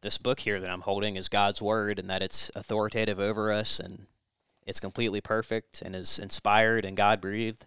this 0.00 0.18
book 0.18 0.40
here 0.40 0.60
that 0.60 0.70
I'm 0.70 0.82
holding 0.82 1.16
is 1.16 1.28
God's 1.28 1.60
word 1.60 1.98
and 1.98 2.08
that 2.10 2.22
it's 2.22 2.50
authoritative 2.54 3.18
over 3.18 3.52
us 3.52 3.80
and 3.80 4.06
it's 4.66 4.80
completely 4.80 5.20
perfect 5.20 5.82
and 5.82 5.94
is 5.94 6.18
inspired 6.18 6.84
and 6.84 6.96
God 6.96 7.20
breathed. 7.20 7.66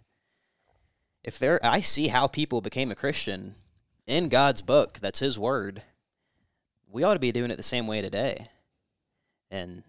If 1.24 1.40
there, 1.40 1.60
I 1.64 1.82
see 1.82 2.08
how 2.08 2.28
people 2.28 2.62
became 2.62 2.92
a 2.92 2.96
Christian 2.96 3.56
in 4.08 4.30
God's 4.30 4.62
book. 4.62 5.00
That's 5.00 5.20
His 5.20 5.38
word. 5.38 5.84
We 6.90 7.04
ought 7.04 7.14
to 7.14 7.20
be 7.20 7.32
doing 7.32 7.52
it 7.52 7.58
the 7.58 7.64
same 7.64 7.86
way 7.86 8.02
today, 8.02 8.48
and 9.52 9.84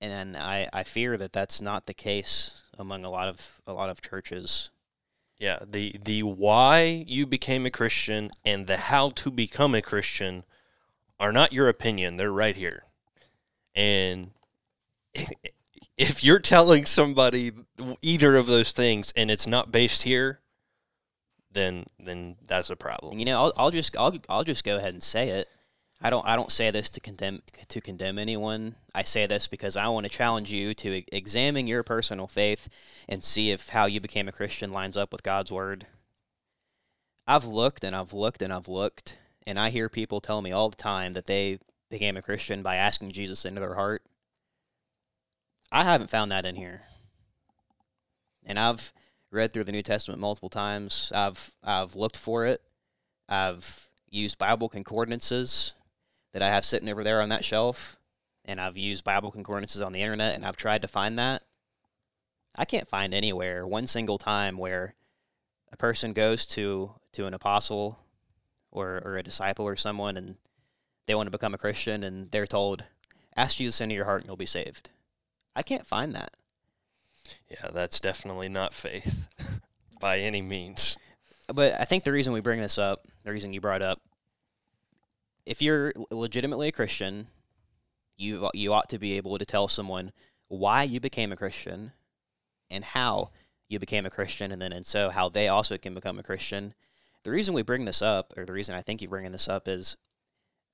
and 0.00 0.36
I 0.36 0.68
I 0.72 0.82
fear 0.82 1.16
that 1.16 1.32
that's 1.32 1.60
not 1.60 1.86
the 1.86 1.94
case 1.94 2.62
among 2.76 3.04
a 3.04 3.10
lot 3.10 3.28
of 3.28 3.60
a 3.66 3.72
lot 3.72 3.88
of 3.88 4.02
churches. 4.02 4.70
Yeah, 5.38 5.60
the 5.66 5.96
the 6.04 6.24
why 6.24 7.04
you 7.06 7.26
became 7.26 7.64
a 7.64 7.70
Christian 7.70 8.30
and 8.44 8.66
the 8.66 8.76
how 8.76 9.10
to 9.10 9.30
become 9.30 9.74
a 9.74 9.82
Christian 9.82 10.44
are 11.18 11.32
not 11.32 11.52
your 11.52 11.68
opinion. 11.68 12.16
They're 12.16 12.32
right 12.32 12.56
here. 12.56 12.84
And 13.74 14.32
if 15.96 16.24
you're 16.24 16.40
telling 16.40 16.84
somebody 16.84 17.52
either 18.00 18.36
of 18.36 18.46
those 18.46 18.72
things 18.72 19.12
and 19.16 19.30
it's 19.30 19.46
not 19.46 19.72
based 19.72 20.02
here, 20.02 20.40
then 21.52 21.84
then 21.98 22.36
that's 22.46 22.70
a 22.70 22.76
problem. 22.76 23.18
You 23.18 23.24
know, 23.24 23.44
I'll, 23.44 23.52
I'll 23.56 23.70
just 23.70 23.96
I'll 23.96 24.16
I'll 24.28 24.44
just 24.44 24.64
go 24.64 24.76
ahead 24.76 24.94
and 24.94 25.02
say 25.02 25.30
it. 25.30 25.48
I 26.00 26.10
don't 26.10 26.26
I 26.26 26.34
don't 26.34 26.50
say 26.50 26.70
this 26.70 26.90
to 26.90 27.00
condemn 27.00 27.42
to 27.68 27.80
condemn 27.80 28.18
anyone. 28.18 28.74
I 28.94 29.04
say 29.04 29.26
this 29.26 29.46
because 29.46 29.76
I 29.76 29.88
want 29.88 30.04
to 30.04 30.10
challenge 30.10 30.52
you 30.52 30.74
to 30.74 31.02
examine 31.14 31.66
your 31.66 31.82
personal 31.82 32.26
faith 32.26 32.68
and 33.08 33.22
see 33.22 33.50
if 33.50 33.68
how 33.68 33.86
you 33.86 34.00
became 34.00 34.28
a 34.28 34.32
Christian 34.32 34.72
lines 34.72 34.96
up 34.96 35.12
with 35.12 35.22
God's 35.22 35.52
word. 35.52 35.86
I've 37.26 37.44
looked 37.44 37.84
and 37.84 37.94
I've 37.94 38.12
looked 38.12 38.42
and 38.42 38.52
I've 38.52 38.68
looked 38.68 39.16
and 39.46 39.58
I 39.58 39.70
hear 39.70 39.88
people 39.88 40.20
tell 40.20 40.42
me 40.42 40.52
all 40.52 40.68
the 40.68 40.76
time 40.76 41.12
that 41.12 41.26
they 41.26 41.58
became 41.88 42.16
a 42.16 42.22
Christian 42.22 42.62
by 42.62 42.76
asking 42.76 43.12
Jesus 43.12 43.44
into 43.44 43.60
their 43.60 43.74
heart. 43.74 44.02
I 45.70 45.84
haven't 45.84 46.10
found 46.10 46.32
that 46.32 46.46
in 46.46 46.56
here. 46.56 46.82
And 48.44 48.58
I've 48.58 48.92
read 49.32 49.52
through 49.52 49.64
the 49.64 49.72
New 49.72 49.82
Testament 49.82 50.20
multiple 50.20 50.48
times. 50.50 51.10
I've 51.14 51.52
I've 51.64 51.96
looked 51.96 52.16
for 52.16 52.46
it. 52.46 52.62
I've 53.28 53.88
used 54.08 54.38
Bible 54.38 54.68
concordances 54.68 55.72
that 56.32 56.42
I 56.42 56.48
have 56.48 56.64
sitting 56.64 56.88
over 56.88 57.02
there 57.02 57.20
on 57.20 57.30
that 57.30 57.44
shelf, 57.44 57.96
and 58.44 58.60
I've 58.60 58.76
used 58.76 59.04
Bible 59.04 59.30
concordances 59.30 59.80
on 59.80 59.92
the 59.92 60.00
internet, 60.00 60.34
and 60.34 60.44
I've 60.44 60.56
tried 60.56 60.82
to 60.82 60.88
find 60.88 61.18
that. 61.18 61.42
I 62.56 62.66
can't 62.66 62.88
find 62.88 63.14
anywhere 63.14 63.66
one 63.66 63.86
single 63.86 64.18
time 64.18 64.58
where 64.58 64.94
a 65.72 65.76
person 65.76 66.12
goes 66.12 66.44
to 66.46 66.92
to 67.12 67.26
an 67.26 67.34
apostle 67.34 67.98
or 68.70 69.00
or 69.04 69.16
a 69.16 69.22
disciple 69.22 69.64
or 69.64 69.76
someone, 69.76 70.16
and 70.16 70.36
they 71.06 71.14
want 71.14 71.26
to 71.26 71.30
become 71.30 71.54
a 71.54 71.58
Christian, 71.58 72.04
and 72.04 72.30
they're 72.30 72.46
told, 72.46 72.84
"Ask 73.34 73.56
Jesus 73.56 73.80
into 73.80 73.94
your 73.94 74.04
heart, 74.04 74.20
and 74.20 74.28
you'll 74.28 74.36
be 74.36 74.46
saved." 74.46 74.90
I 75.56 75.62
can't 75.62 75.86
find 75.86 76.14
that. 76.14 76.34
Yeah, 77.50 77.70
that's 77.72 78.00
definitely 78.00 78.48
not 78.48 78.74
faith 78.74 79.28
by 80.00 80.18
any 80.18 80.42
means. 80.42 80.96
But 81.52 81.78
I 81.80 81.84
think 81.84 82.04
the 82.04 82.12
reason 82.12 82.32
we 82.32 82.40
bring 82.40 82.60
this 82.60 82.78
up, 82.78 83.06
the 83.24 83.32
reason 83.32 83.52
you 83.52 83.60
brought 83.60 83.82
up, 83.82 84.00
if 85.44 85.60
you're 85.60 85.92
legitimately 86.10 86.68
a 86.68 86.72
Christian, 86.72 87.26
you 88.16 88.48
you 88.54 88.72
ought 88.72 88.88
to 88.90 88.98
be 88.98 89.16
able 89.16 89.38
to 89.38 89.44
tell 89.44 89.68
someone 89.68 90.12
why 90.48 90.82
you 90.84 91.00
became 91.00 91.32
a 91.32 91.36
Christian 91.36 91.92
and 92.70 92.84
how 92.84 93.30
you 93.68 93.78
became 93.78 94.06
a 94.06 94.10
Christian, 94.10 94.52
and 94.52 94.62
then 94.62 94.72
and 94.72 94.86
so 94.86 95.10
how 95.10 95.28
they 95.28 95.48
also 95.48 95.76
can 95.78 95.94
become 95.94 96.18
a 96.18 96.22
Christian. 96.22 96.74
The 97.24 97.30
reason 97.30 97.54
we 97.54 97.62
bring 97.62 97.84
this 97.84 98.02
up, 98.02 98.32
or 98.36 98.44
the 98.44 98.52
reason 98.52 98.74
I 98.74 98.82
think 98.82 99.00
you're 99.00 99.10
bringing 99.10 99.32
this 99.32 99.48
up, 99.48 99.68
is 99.68 99.96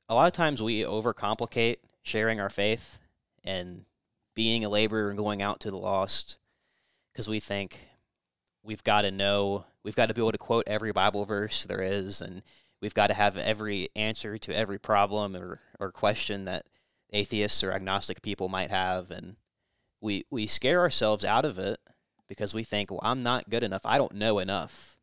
a 0.09 0.15
lot 0.15 0.27
of 0.27 0.33
times 0.33 0.63
we 0.63 0.83
overcomplicate 0.83 1.77
sharing 2.03 2.41
our 2.41 2.51
faith 2.51 2.99
and 3.45 3.85
being 4.39 4.65
a 4.65 4.69
laborer 4.69 5.09
and 5.09 5.19
going 5.19 5.43
out 5.43 5.59
to 5.59 5.69
the 5.69 5.77
lost 5.77 6.39
because 7.11 7.27
we 7.27 7.41
think 7.41 7.89
we've 8.63 8.85
got 8.85 9.03
to 9.03 9.11
know, 9.11 9.65
we've 9.83 9.97
got 9.97 10.07
to 10.07 10.15
be 10.15 10.21
able 10.21 10.31
to 10.31 10.39
quote 10.39 10.63
every 10.69 10.93
Bible 10.93 11.25
verse 11.25 11.65
there 11.65 11.83
is, 11.83 12.21
and 12.21 12.43
we've 12.81 12.95
got 12.95 13.09
to 13.09 13.15
have 13.15 13.37
every 13.37 13.89
answer 13.97 14.39
to 14.39 14.57
every 14.57 14.79
problem 14.79 15.35
or, 15.35 15.59
or 15.81 15.91
question 15.91 16.45
that 16.45 16.67
atheists 17.13 17.65
or 17.65 17.73
agnostic 17.73 18.23
people 18.23 18.49
might 18.49 18.71
have. 18.71 19.11
And 19.11 19.35
we, 20.01 20.25
we 20.31 20.47
scare 20.47 20.83
ourselves 20.83 21.25
out 21.25 21.45
of 21.45 21.59
it 21.59 21.81
because 22.29 22.55
we 22.55 22.63
think, 22.63 22.93
well, 22.93 23.01
I'm 23.03 23.25
not 23.25 23.51
good 23.51 23.65
enough. 23.65 23.85
I 23.85 23.99
don't 23.99 24.15
know 24.15 24.39
enough 24.39 24.98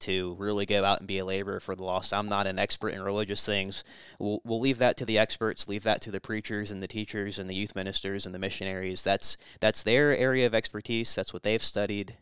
to 0.00 0.34
really 0.38 0.66
go 0.66 0.84
out 0.84 0.98
and 0.98 1.06
be 1.06 1.18
a 1.18 1.24
laborer 1.24 1.60
for 1.60 1.74
the 1.74 1.84
lost. 1.84 2.12
I'm 2.12 2.28
not 2.28 2.46
an 2.46 2.58
expert 2.58 2.90
in 2.90 3.02
religious 3.02 3.44
things. 3.44 3.84
We'll, 4.18 4.40
we'll 4.44 4.60
leave 4.60 4.78
that 4.78 4.96
to 4.98 5.04
the 5.04 5.18
experts, 5.18 5.68
leave 5.68 5.82
that 5.84 6.00
to 6.02 6.10
the 6.10 6.20
preachers 6.20 6.70
and 6.70 6.82
the 6.82 6.88
teachers 6.88 7.38
and 7.38 7.48
the 7.48 7.54
youth 7.54 7.74
ministers 7.74 8.26
and 8.26 8.34
the 8.34 8.38
missionaries. 8.38 9.02
That's 9.02 9.36
that's 9.60 9.82
their 9.82 10.16
area 10.16 10.46
of 10.46 10.54
expertise. 10.54 11.14
That's 11.14 11.32
what 11.32 11.42
they've 11.42 11.62
studied. 11.62 12.16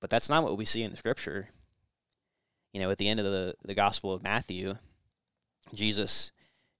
But 0.00 0.10
that's 0.10 0.28
not 0.28 0.42
what 0.42 0.56
we 0.56 0.64
see 0.64 0.82
in 0.82 0.90
the 0.90 0.96
scripture. 0.96 1.50
You 2.72 2.80
know, 2.80 2.90
at 2.90 2.98
the 2.98 3.08
end 3.08 3.20
of 3.20 3.26
the, 3.26 3.54
the 3.64 3.74
Gospel 3.74 4.12
of 4.12 4.22
Matthew, 4.22 4.76
Jesus 5.74 6.32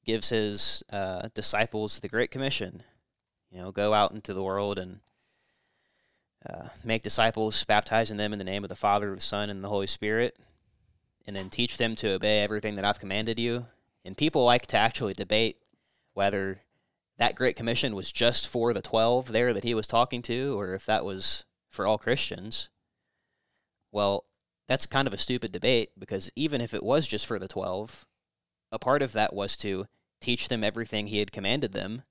gives 0.05 0.31
his 0.31 0.83
uh, 0.91 1.29
disciples 1.35 2.01
the 2.01 2.09
Great 2.09 2.31
Commission. 2.31 2.83
You 3.51 3.61
know, 3.61 3.73
go 3.73 3.93
out 3.93 4.13
into 4.13 4.35
the 4.35 4.43
world 4.43 4.79
and 4.79 5.01
uh, 6.49 6.69
make 6.85 7.03
disciples, 7.03 7.65
baptizing 7.65 8.17
them 8.17 8.33
in 8.33 8.39
the 8.39 8.45
name 8.45 8.65
of 8.65 8.69
the 8.69 8.77
Father, 8.77 9.15
the 9.15 9.21
Son, 9.21 9.51
and 9.51 9.63
the 9.63 9.69
Holy 9.69 9.87
Spirit, 9.87 10.37
and 11.27 11.37
then 11.37 11.51
teach 11.51 11.77
them 11.77 11.95
to 11.97 12.15
obey 12.15 12.41
everything 12.41 12.77
that 12.77 12.85
I've 12.85 13.01
commanded 13.01 13.39
you. 13.39 13.67
And 14.05 14.17
people 14.17 14.45
like 14.45 14.67
to 14.69 14.77
actually 14.77 15.15
debate 15.15 15.59
whether 16.15 16.61
that 17.19 17.37
Great 17.37 17.57
Commission 17.57 17.95
was 17.95 18.11
just 18.11 18.49
for 18.49 18.73
the 18.73 18.83
12 18.83 19.29
there 19.29 19.53
that 19.53 19.65
he 19.65 19.75
was 19.75 19.87
talking 19.87 20.23
to, 20.23 20.59
or 20.59 20.75
if 20.75 20.87
that 20.87 21.05
was 21.05 21.45
for 21.69 21.87
all 21.87 21.99
Christians. 21.99 22.69
Well, 23.93 24.25
that's 24.67 24.87
kind 24.87 25.07
of 25.07 25.15
a 25.15 25.19
stupid 25.19 25.53
debate 25.53 25.91
because 25.99 26.31
even 26.35 26.61
if 26.61 26.75
it 26.75 26.83
was 26.83 27.07
just 27.07 27.27
for 27.27 27.39
the 27.39 27.49
12, 27.49 28.07
a 28.73 28.79
part 28.79 29.03
of 29.03 29.13
that 29.13 29.35
was 29.35 29.57
to 29.59 29.87
teach 30.21 30.49
them 30.49 30.65
everything 30.65 31.07
he 31.07 31.19
had 31.19 31.33
commanded 31.33 31.73
them 31.73 32.03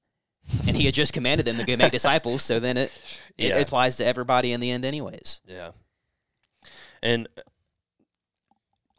and 0.67 0.75
he 0.75 0.85
had 0.85 0.93
just 0.93 1.13
commanded 1.13 1.45
them 1.45 1.57
to 1.57 1.65
go 1.65 1.75
make 1.77 1.91
disciples. 1.91 2.43
So 2.43 2.59
then 2.59 2.77
it 2.77 2.91
it 3.37 3.49
Yeah. 3.49 3.57
applies 3.59 3.95
to 3.97 4.05
everybody 4.05 4.51
in 4.53 4.59
the 4.59 4.71
end, 4.71 4.85
anyways. 4.85 5.41
Yeah. 5.45 5.71
And 7.01 7.27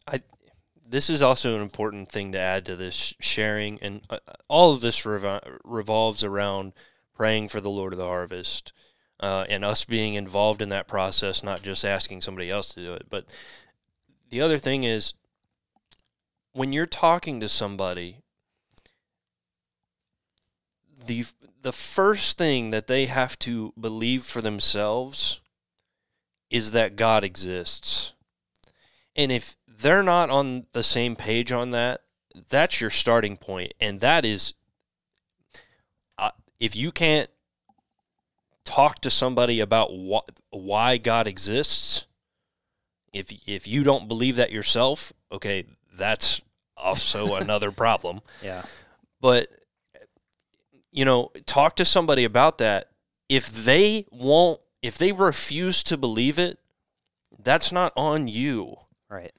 I 0.06 0.22
this 0.88 1.08
is 1.08 1.22
also 1.22 1.56
an 1.56 1.62
important 1.62 2.10
thing 2.10 2.32
to 2.32 2.38
add 2.38 2.66
to 2.66 2.76
this 2.76 3.14
sharing 3.20 3.80
and 3.80 4.02
uh, 4.10 4.18
all 4.48 4.72
of 4.72 4.80
this 4.80 5.02
revo- 5.02 5.58
revolves 5.64 6.22
around 6.22 6.72
praying 7.14 7.48
for 7.48 7.60
the 7.60 7.70
Lord 7.70 7.92
of 7.92 7.98
the 7.98 8.06
harvest. 8.06 8.72
Uh, 9.20 9.44
and 9.48 9.64
us 9.64 9.84
being 9.84 10.14
involved 10.14 10.60
in 10.60 10.70
that 10.70 10.88
process, 10.88 11.44
not 11.44 11.62
just 11.62 11.84
asking 11.84 12.20
somebody 12.20 12.50
else 12.50 12.70
to 12.74 12.82
do 12.82 12.92
it. 12.92 13.06
But 13.08 13.26
the 14.30 14.40
other 14.40 14.58
thing 14.58 14.82
is, 14.82 15.14
when 16.54 16.72
you're 16.72 16.86
talking 16.86 17.38
to 17.38 17.48
somebody, 17.48 18.21
the 21.06 21.24
the 21.62 21.72
first 21.72 22.38
thing 22.38 22.70
that 22.72 22.86
they 22.88 23.06
have 23.06 23.38
to 23.40 23.72
believe 23.78 24.24
for 24.24 24.40
themselves 24.42 25.40
is 26.50 26.72
that 26.72 26.96
God 26.96 27.22
exists. 27.24 28.14
And 29.14 29.30
if 29.30 29.56
they're 29.66 30.02
not 30.02 30.28
on 30.30 30.66
the 30.72 30.82
same 30.82 31.14
page 31.16 31.52
on 31.52 31.70
that, 31.70 32.02
that's 32.48 32.80
your 32.80 32.90
starting 32.90 33.36
point 33.36 33.74
and 33.80 34.00
that 34.00 34.24
is 34.24 34.54
uh, 36.18 36.30
if 36.58 36.74
you 36.74 36.90
can't 36.90 37.28
talk 38.64 39.00
to 39.02 39.10
somebody 39.10 39.60
about 39.60 39.90
wh- 39.90 40.24
why 40.50 40.96
God 40.98 41.26
exists, 41.26 42.06
if 43.12 43.32
if 43.46 43.66
you 43.68 43.84
don't 43.84 44.08
believe 44.08 44.36
that 44.36 44.50
yourself, 44.52 45.12
okay, 45.30 45.64
that's 45.94 46.40
also 46.76 47.34
another 47.36 47.70
problem 47.70 48.20
Yeah. 48.42 48.62
but 49.20 49.48
you 50.92 51.04
know 51.04 51.30
talk 51.46 51.76
to 51.76 51.84
somebody 51.84 52.24
about 52.24 52.58
that. 52.58 52.90
If 53.28 53.50
they 53.50 54.04
won't 54.10 54.60
if 54.82 54.98
they 54.98 55.12
refuse 55.12 55.82
to 55.84 55.96
believe 55.96 56.38
it 56.38 56.58
that's 57.42 57.72
not 57.72 57.92
on 57.96 58.28
you. 58.28 58.76
Right. 59.08 59.32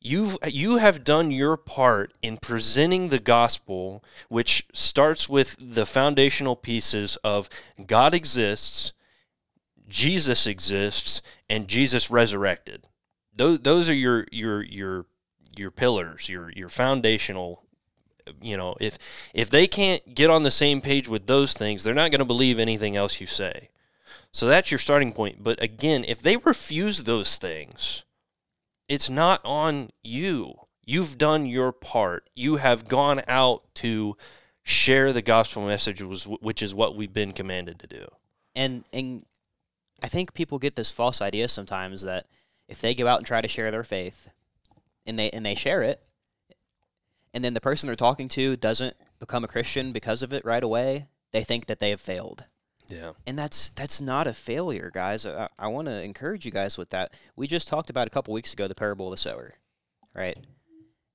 you've 0.00 0.36
you 0.46 0.78
have 0.78 1.04
done 1.04 1.30
your 1.30 1.56
part 1.56 2.12
in 2.22 2.36
presenting 2.38 3.08
the 3.08 3.18
gospel 3.18 4.02
which 4.28 4.66
starts 4.72 5.28
with 5.28 5.56
the 5.60 5.86
foundational 5.86 6.56
pieces 6.56 7.16
of 7.16 7.48
God 7.86 8.14
exists 8.14 8.92
Jesus 9.88 10.46
exists 10.46 11.22
and 11.48 11.68
Jesus 11.68 12.10
resurrected. 12.10 12.88
Those 13.36 13.60
those 13.60 13.88
are 13.88 13.94
your 13.94 14.26
your 14.32 14.62
your 14.62 15.06
your 15.56 15.70
pillars 15.70 16.28
your 16.28 16.50
your 16.50 16.68
foundational 16.68 17.63
you 18.40 18.56
know 18.56 18.74
if 18.80 18.98
if 19.32 19.50
they 19.50 19.66
can't 19.66 20.14
get 20.14 20.30
on 20.30 20.42
the 20.42 20.50
same 20.50 20.80
page 20.80 21.08
with 21.08 21.26
those 21.26 21.52
things 21.54 21.84
they're 21.84 21.94
not 21.94 22.10
going 22.10 22.20
to 22.20 22.24
believe 22.24 22.58
anything 22.58 22.96
else 22.96 23.20
you 23.20 23.26
say. 23.26 23.70
So 24.32 24.46
that's 24.48 24.70
your 24.72 24.78
starting 24.78 25.12
point. 25.12 25.42
But 25.42 25.62
again 25.62 26.04
if 26.06 26.20
they 26.22 26.36
refuse 26.36 27.04
those 27.04 27.36
things 27.36 28.04
it's 28.88 29.08
not 29.08 29.40
on 29.44 29.90
you. 30.02 30.54
You've 30.84 31.16
done 31.16 31.46
your 31.46 31.72
part. 31.72 32.28
You 32.36 32.56
have 32.56 32.86
gone 32.86 33.22
out 33.26 33.62
to 33.76 34.16
share 34.62 35.12
the 35.12 35.22
gospel 35.22 35.66
message 35.66 36.02
which 36.02 36.62
is 36.62 36.74
what 36.74 36.96
we've 36.96 37.12
been 37.12 37.32
commanded 37.32 37.78
to 37.80 37.86
do. 37.86 38.06
And 38.54 38.84
and 38.92 39.24
I 40.02 40.08
think 40.08 40.34
people 40.34 40.58
get 40.58 40.76
this 40.76 40.90
false 40.90 41.22
idea 41.22 41.48
sometimes 41.48 42.02
that 42.02 42.26
if 42.68 42.80
they 42.80 42.94
go 42.94 43.06
out 43.06 43.18
and 43.18 43.26
try 43.26 43.40
to 43.40 43.48
share 43.48 43.70
their 43.70 43.84
faith, 43.84 44.28
and 45.06 45.18
they 45.18 45.30
and 45.30 45.44
they 45.44 45.54
share 45.54 45.82
it, 45.82 46.02
and 47.34 47.44
then 47.44 47.52
the 47.52 47.60
person 47.60 47.88
they're 47.88 47.96
talking 47.96 48.28
to 48.28 48.56
doesn't 48.56 48.96
become 49.18 49.44
a 49.44 49.48
Christian 49.48 49.92
because 49.92 50.22
of 50.22 50.32
it 50.32 50.44
right 50.44 50.62
away, 50.62 51.08
they 51.32 51.42
think 51.42 51.66
that 51.66 51.80
they 51.80 51.90
have 51.90 52.00
failed. 52.00 52.44
Yeah. 52.88 53.12
And 53.26 53.38
that's 53.38 53.70
that's 53.70 54.00
not 54.00 54.26
a 54.26 54.32
failure, 54.32 54.90
guys. 54.92 55.26
I, 55.26 55.48
I 55.58 55.68
want 55.68 55.88
to 55.88 56.02
encourage 56.02 56.46
you 56.46 56.52
guys 56.52 56.78
with 56.78 56.90
that. 56.90 57.12
We 57.34 57.46
just 57.46 57.66
talked 57.66 57.90
about 57.90 58.06
a 58.06 58.10
couple 58.10 58.32
weeks 58.32 58.52
ago 58.52 58.68
the 58.68 58.74
parable 58.74 59.08
of 59.08 59.10
the 59.10 59.16
sower, 59.16 59.54
right? 60.14 60.38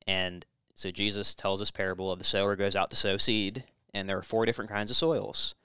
And 0.05 0.45
so 0.75 0.91
Jesus 0.91 1.35
tells 1.35 1.59
this 1.59 1.71
parable 1.71 2.11
of 2.11 2.19
the 2.19 2.25
sower 2.25 2.55
goes 2.55 2.75
out 2.75 2.89
to 2.89 2.95
sow 2.95 3.17
seed, 3.17 3.63
and 3.93 4.09
there 4.09 4.17
are 4.17 4.23
four 4.23 4.45
different 4.45 4.71
kinds 4.71 4.89
of 4.89 4.97
soils, 4.97 5.55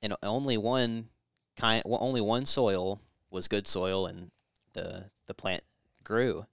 and 0.00 0.14
only 0.22 0.56
one 0.56 1.08
kind, 1.56 1.82
well, 1.84 1.98
only 2.00 2.20
one 2.20 2.46
soil 2.46 3.00
was 3.30 3.48
good 3.48 3.66
soil, 3.66 4.06
and 4.06 4.30
the 4.72 5.06
the 5.26 5.34
plant 5.34 5.62
grew. 6.04 6.46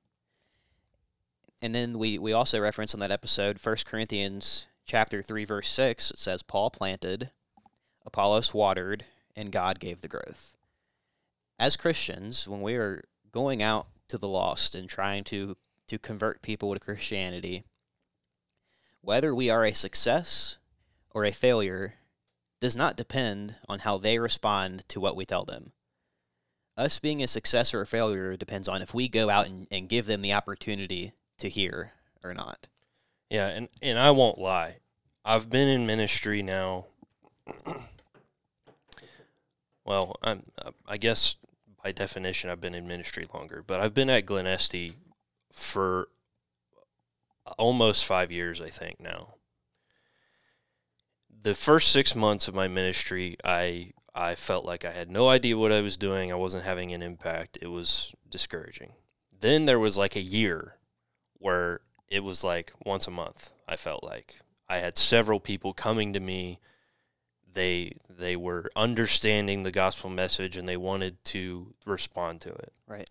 And 1.62 1.74
then 1.74 1.98
we 1.98 2.20
we 2.20 2.34
also 2.34 2.60
reference 2.62 2.94
on 2.94 3.00
that 3.00 3.12
episode 3.12 3.60
First 3.60 3.88
Corinthians 3.88 4.68
chapter 4.86 5.22
three 5.22 5.46
verse 5.46 5.68
six. 5.68 6.12
It 6.12 6.20
says 6.20 6.44
Paul 6.44 6.70
planted, 6.70 7.32
Apollos 8.06 8.54
watered, 8.54 9.06
and 9.36 9.52
God 9.52 9.80
gave 9.80 10.02
the 10.02 10.08
growth. 10.08 10.54
As 11.60 11.76
Christians, 11.76 12.48
when 12.48 12.62
we 12.62 12.76
are 12.76 13.04
going 13.32 13.64
out 13.64 13.88
to 14.10 14.18
the 14.18 14.28
lost 14.28 14.76
and 14.76 14.88
trying 14.88 15.24
to 15.26 15.58
to 15.88 15.98
convert 15.98 16.42
people 16.42 16.74
to 16.74 16.80
Christianity, 16.80 17.64
whether 19.02 19.34
we 19.34 19.50
are 19.50 19.66
a 19.66 19.74
success 19.74 20.58
or 21.12 21.26
a 21.26 21.32
failure 21.32 21.96
does 22.60 22.76
not 22.76 22.98
depend 22.98 23.56
on 23.68 23.80
how 23.80 23.98
they 23.98 24.20
respond 24.20 24.88
to 24.90 25.00
what 25.00 25.16
we 25.16 25.26
tell 25.26 25.46
them. 25.46 25.72
Us 26.76 27.00
being 27.00 27.24
a 27.24 27.28
success 27.28 27.74
or 27.74 27.82
a 27.82 27.88
failure 27.88 28.38
depends 28.38 28.68
on 28.68 28.82
if 28.84 28.94
we 28.94 29.08
go 29.08 29.30
out 29.30 29.48
and, 29.48 29.68
and 29.72 29.90
give 29.90 30.06
them 30.06 30.22
the 30.22 30.34
opportunity 30.34 31.14
to 31.40 31.50
hear 31.50 31.92
or 32.24 32.34
not. 32.34 32.68
Yeah, 33.30 33.48
and, 33.48 33.68
and 33.82 34.00
I 34.00 34.12
won't 34.12 34.38
lie. 34.38 34.78
I've 35.26 35.50
been 35.50 35.68
in 35.68 35.86
ministry 35.86 36.42
now. 36.42 36.86
well, 39.86 40.16
I'm, 40.24 40.44
I 40.88 40.98
guess 40.98 41.36
by 41.84 41.92
definition, 41.92 42.50
I've 42.50 42.62
been 42.62 42.76
in 42.76 42.88
ministry 42.88 43.26
longer, 43.34 43.64
but 43.66 43.80
I've 43.80 43.94
been 43.94 44.10
at 44.10 44.26
Glen 44.26 44.48
Este 44.48 44.94
for 45.52 46.08
almost 47.58 48.06
five 48.06 48.32
years, 48.32 48.62
I 48.62 48.70
think 48.70 49.00
now. 49.00 49.36
The 51.44 51.54
first 51.54 51.92
six 51.92 52.16
months 52.16 52.48
of 52.48 52.56
my 52.56 52.68
ministry, 52.68 53.38
I 53.44 53.92
I 54.14 54.36
felt 54.36 54.66
like 54.66 54.84
I 54.84 54.92
had 54.92 55.12
no 55.12 55.30
idea 55.30 55.58
what 55.58 55.72
I 55.72 55.82
was 55.82 55.96
doing. 55.96 56.32
I 56.32 56.36
wasn't 56.36 56.66
having 56.66 56.92
an 56.92 57.04
impact. 57.04 57.58
It 57.62 57.68
was 57.68 58.14
discouraging. 58.30 58.94
Then 59.40 59.66
there 59.66 59.78
was 59.78 59.96
like 59.96 60.16
a 60.16 60.22
year 60.22 60.77
where 61.40 61.82
it 62.08 62.24
was 62.24 62.44
like 62.44 62.74
once 62.86 63.08
a 63.08 63.12
month. 63.12 63.52
I 63.68 63.76
felt 63.76 64.04
like 64.04 64.40
I 64.70 64.78
had 64.78 64.98
several 64.98 65.40
people 65.40 65.74
coming 65.74 66.14
to 66.14 66.20
me. 66.20 66.60
They 67.52 67.94
they 68.10 68.36
were 68.36 68.70
understanding 68.76 69.64
the 69.64 69.72
gospel 69.72 70.10
message 70.10 70.58
and 70.58 70.68
they 70.68 70.78
wanted 70.78 71.24
to 71.26 71.74
respond 71.86 72.42
to 72.42 72.50
it. 72.50 72.74
Right. 72.88 73.10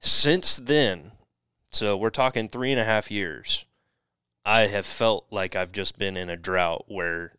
Since 0.00 0.56
then, 0.56 1.12
so 1.72 1.96
we're 1.96 2.10
talking 2.10 2.48
three 2.48 2.70
and 2.70 2.80
a 2.80 2.84
half 2.84 3.10
years. 3.10 3.64
I 4.44 4.66
have 4.66 4.84
felt 4.84 5.26
like 5.30 5.56
I've 5.56 5.72
just 5.72 5.98
been 5.98 6.16
in 6.16 6.28
a 6.28 6.36
drought 6.36 6.84
where 6.86 7.32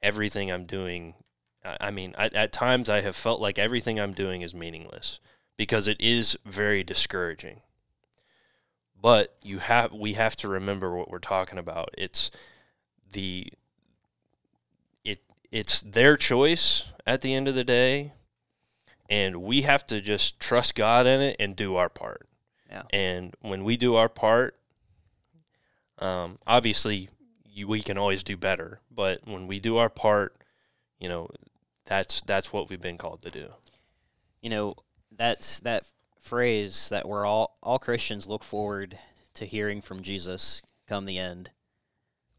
everything 0.00 0.50
I'm 0.50 0.64
doing, 0.64 1.14
I 1.64 1.90
mean, 1.90 2.14
I, 2.16 2.26
at 2.26 2.52
times 2.52 2.88
I 2.88 3.00
have 3.00 3.16
felt 3.16 3.40
like 3.40 3.58
everything 3.58 3.98
I'm 3.98 4.12
doing 4.12 4.42
is 4.42 4.54
meaningless 4.54 5.18
because 5.56 5.88
it 5.88 6.00
is 6.00 6.38
very 6.46 6.84
discouraging. 6.84 7.60
But 9.02 9.36
you 9.42 9.58
have, 9.58 9.92
we 9.92 10.12
have 10.14 10.36
to 10.36 10.48
remember 10.48 10.96
what 10.96 11.10
we're 11.10 11.18
talking 11.18 11.58
about. 11.58 11.90
It's 11.98 12.30
the, 13.10 13.52
it, 15.04 15.20
it's 15.50 15.82
their 15.82 16.16
choice 16.16 16.92
at 17.04 17.20
the 17.20 17.34
end 17.34 17.48
of 17.48 17.56
the 17.56 17.64
day, 17.64 18.12
and 19.10 19.42
we 19.42 19.62
have 19.62 19.84
to 19.88 20.00
just 20.00 20.38
trust 20.38 20.76
God 20.76 21.06
in 21.06 21.20
it 21.20 21.36
and 21.40 21.56
do 21.56 21.74
our 21.74 21.88
part. 21.88 22.28
Yeah. 22.70 22.82
And 22.90 23.34
when 23.40 23.64
we 23.64 23.76
do 23.76 23.96
our 23.96 24.08
part, 24.08 24.56
um, 25.98 26.38
obviously 26.46 27.10
you, 27.44 27.68
we 27.68 27.82
can 27.82 27.98
always 27.98 28.22
do 28.22 28.36
better. 28.36 28.80
But 28.90 29.20
when 29.24 29.46
we 29.46 29.58
do 29.60 29.76
our 29.76 29.90
part, 29.90 30.36
you 30.98 31.08
know, 31.08 31.28
that's 31.84 32.22
that's 32.22 32.52
what 32.52 32.70
we've 32.70 32.80
been 32.80 32.98
called 32.98 33.22
to 33.22 33.30
do. 33.30 33.48
You 34.40 34.50
know, 34.50 34.76
that's 35.16 35.58
that 35.60 35.88
phrase 36.22 36.88
that 36.88 37.06
we're 37.06 37.26
all 37.26 37.56
all 37.62 37.78
Christians 37.78 38.28
look 38.28 38.44
forward 38.44 38.98
to 39.34 39.44
hearing 39.44 39.82
from 39.82 40.02
Jesus 40.02 40.62
come 40.88 41.04
the 41.04 41.18
end. 41.18 41.50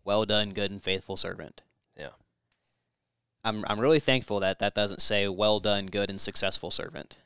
Well 0.05 0.25
done, 0.25 0.51
good 0.51 0.71
and 0.71 0.81
faithful 0.81 1.17
servant. 1.17 1.61
Yeah. 1.97 2.09
I'm 3.43 3.63
I'm 3.67 3.79
really 3.79 3.99
thankful 3.99 4.39
that 4.39 4.59
that 4.59 4.73
doesn't 4.73 5.01
say 5.01 5.27
well 5.27 5.59
done, 5.59 5.87
good 5.87 6.09
and 6.09 6.19
successful 6.19 6.71
servant. 6.71 7.17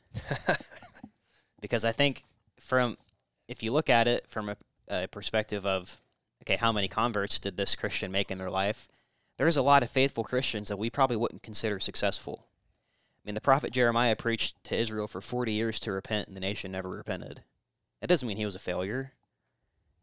because 1.60 1.84
I 1.84 1.92
think 1.92 2.24
from 2.58 2.98
if 3.46 3.62
you 3.62 3.72
look 3.72 3.88
at 3.88 4.08
it 4.08 4.26
from 4.28 4.48
a, 4.50 4.56
a, 4.88 5.08
perspective 5.08 5.64
of 5.64 6.00
okay, 6.42 6.56
how 6.56 6.72
many 6.72 6.88
converts 6.88 7.38
did 7.38 7.56
this 7.56 7.76
Christian 7.76 8.10
make 8.10 8.30
in 8.30 8.38
their 8.38 8.50
life? 8.50 8.88
There's 9.36 9.56
a 9.56 9.62
lot 9.62 9.84
of 9.84 9.90
faithful 9.90 10.24
Christians 10.24 10.68
that 10.68 10.78
we 10.78 10.90
probably 10.90 11.16
wouldn't 11.16 11.44
consider 11.44 11.78
successful. 11.78 12.47
I 13.28 13.30
mean, 13.30 13.34
the 13.34 13.42
prophet 13.42 13.74
Jeremiah 13.74 14.16
preached 14.16 14.64
to 14.64 14.74
Israel 14.74 15.06
for 15.06 15.20
40 15.20 15.52
years 15.52 15.78
to 15.80 15.92
repent, 15.92 16.28
and 16.28 16.34
the 16.36 16.40
nation 16.40 16.72
never 16.72 16.88
repented. 16.88 17.42
That 18.00 18.06
doesn't 18.06 18.26
mean 18.26 18.38
he 18.38 18.46
was 18.46 18.54
a 18.54 18.58
failure. 18.58 19.12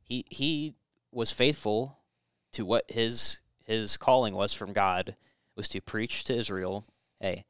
He 0.04 0.26
he 0.30 0.76
was 1.12 1.32
faithful 1.32 1.98
to 2.52 2.64
what 2.64 2.84
his 2.88 3.40
his 3.64 3.98
calling 3.98 4.36
was 4.36 4.54
from 4.54 4.74
God 4.74 5.16
was 5.56 5.68
to 5.70 5.82
preach 5.82 6.24
to 6.26 6.36
Israel, 6.36 6.86
hey, 7.20 7.46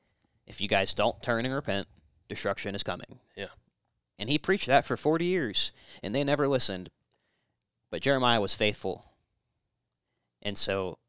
if 0.48 0.62
you 0.62 0.70
guys 0.70 0.94
don't 0.94 1.22
turn 1.22 1.44
and 1.44 1.54
repent, 1.54 1.90
destruction 2.30 2.74
is 2.74 2.82
coming. 2.82 3.20
Yeah. 3.36 3.48
And 4.18 4.30
he 4.30 4.38
preached 4.38 4.68
that 4.68 4.86
for 4.86 4.96
40 4.96 5.26
years, 5.26 5.74
and 6.02 6.16
they 6.16 6.24
never 6.24 6.48
listened. 6.48 6.90
But 7.92 8.02
Jeremiah 8.02 8.40
was 8.40 8.56
faithful. 8.56 9.04
And 10.42 10.58
so 10.58 11.00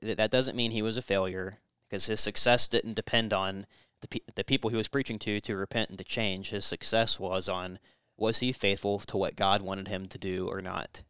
th- 0.00 0.16
that 0.16 0.32
doesn't 0.32 0.56
mean 0.56 0.72
he 0.72 0.82
was 0.82 0.96
a 0.96 1.02
failure 1.02 1.60
because 1.88 2.06
his 2.06 2.18
success 2.18 2.66
didn't 2.66 2.94
depend 2.94 3.32
on 3.32 3.66
the, 4.00 4.08
pe- 4.08 4.32
the 4.34 4.44
people 4.44 4.70
he 4.70 4.76
was 4.76 4.88
preaching 4.88 5.18
to 5.20 5.40
to 5.40 5.56
repent 5.56 5.90
and 5.90 5.98
to 5.98 6.04
change. 6.04 6.50
His 6.50 6.64
success 6.64 7.18
was 7.18 7.48
on 7.48 7.78
was 8.16 8.38
he 8.38 8.52
faithful 8.52 8.98
to 8.98 9.16
what 9.16 9.36
God 9.36 9.62
wanted 9.62 9.88
him 9.88 10.06
to 10.08 10.18
do 10.18 10.48
or 10.48 10.60
not. 10.60 11.02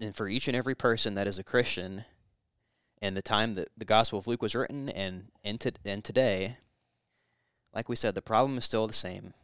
And 0.00 0.14
for 0.14 0.28
each 0.28 0.48
and 0.48 0.56
every 0.56 0.74
person 0.74 1.14
that 1.14 1.28
is 1.28 1.38
a 1.38 1.44
Christian, 1.44 2.04
in 3.00 3.14
the 3.14 3.22
time 3.22 3.54
that 3.54 3.68
the 3.76 3.84
Gospel 3.84 4.18
of 4.18 4.26
Luke 4.26 4.42
was 4.42 4.54
written 4.54 4.88
and, 4.88 5.26
and, 5.44 5.60
to, 5.60 5.72
and 5.84 6.02
today, 6.02 6.56
like 7.74 7.88
we 7.88 7.96
said, 7.96 8.14
the 8.14 8.22
problem 8.22 8.58
is 8.58 8.64
still 8.64 8.86
the 8.86 8.92
same. 8.92 9.34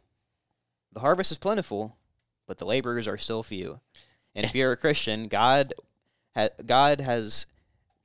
The 0.91 0.99
harvest 0.99 1.31
is 1.31 1.37
plentiful, 1.37 1.97
but 2.47 2.57
the 2.57 2.65
laborers 2.65 3.07
are 3.07 3.17
still 3.17 3.43
few. 3.43 3.79
And 4.35 4.45
if 4.45 4.55
you're 4.55 4.71
a 4.71 4.77
Christian, 4.77 5.27
God, 5.27 5.73
ha- 6.35 6.49
God 6.65 7.01
has 7.01 7.45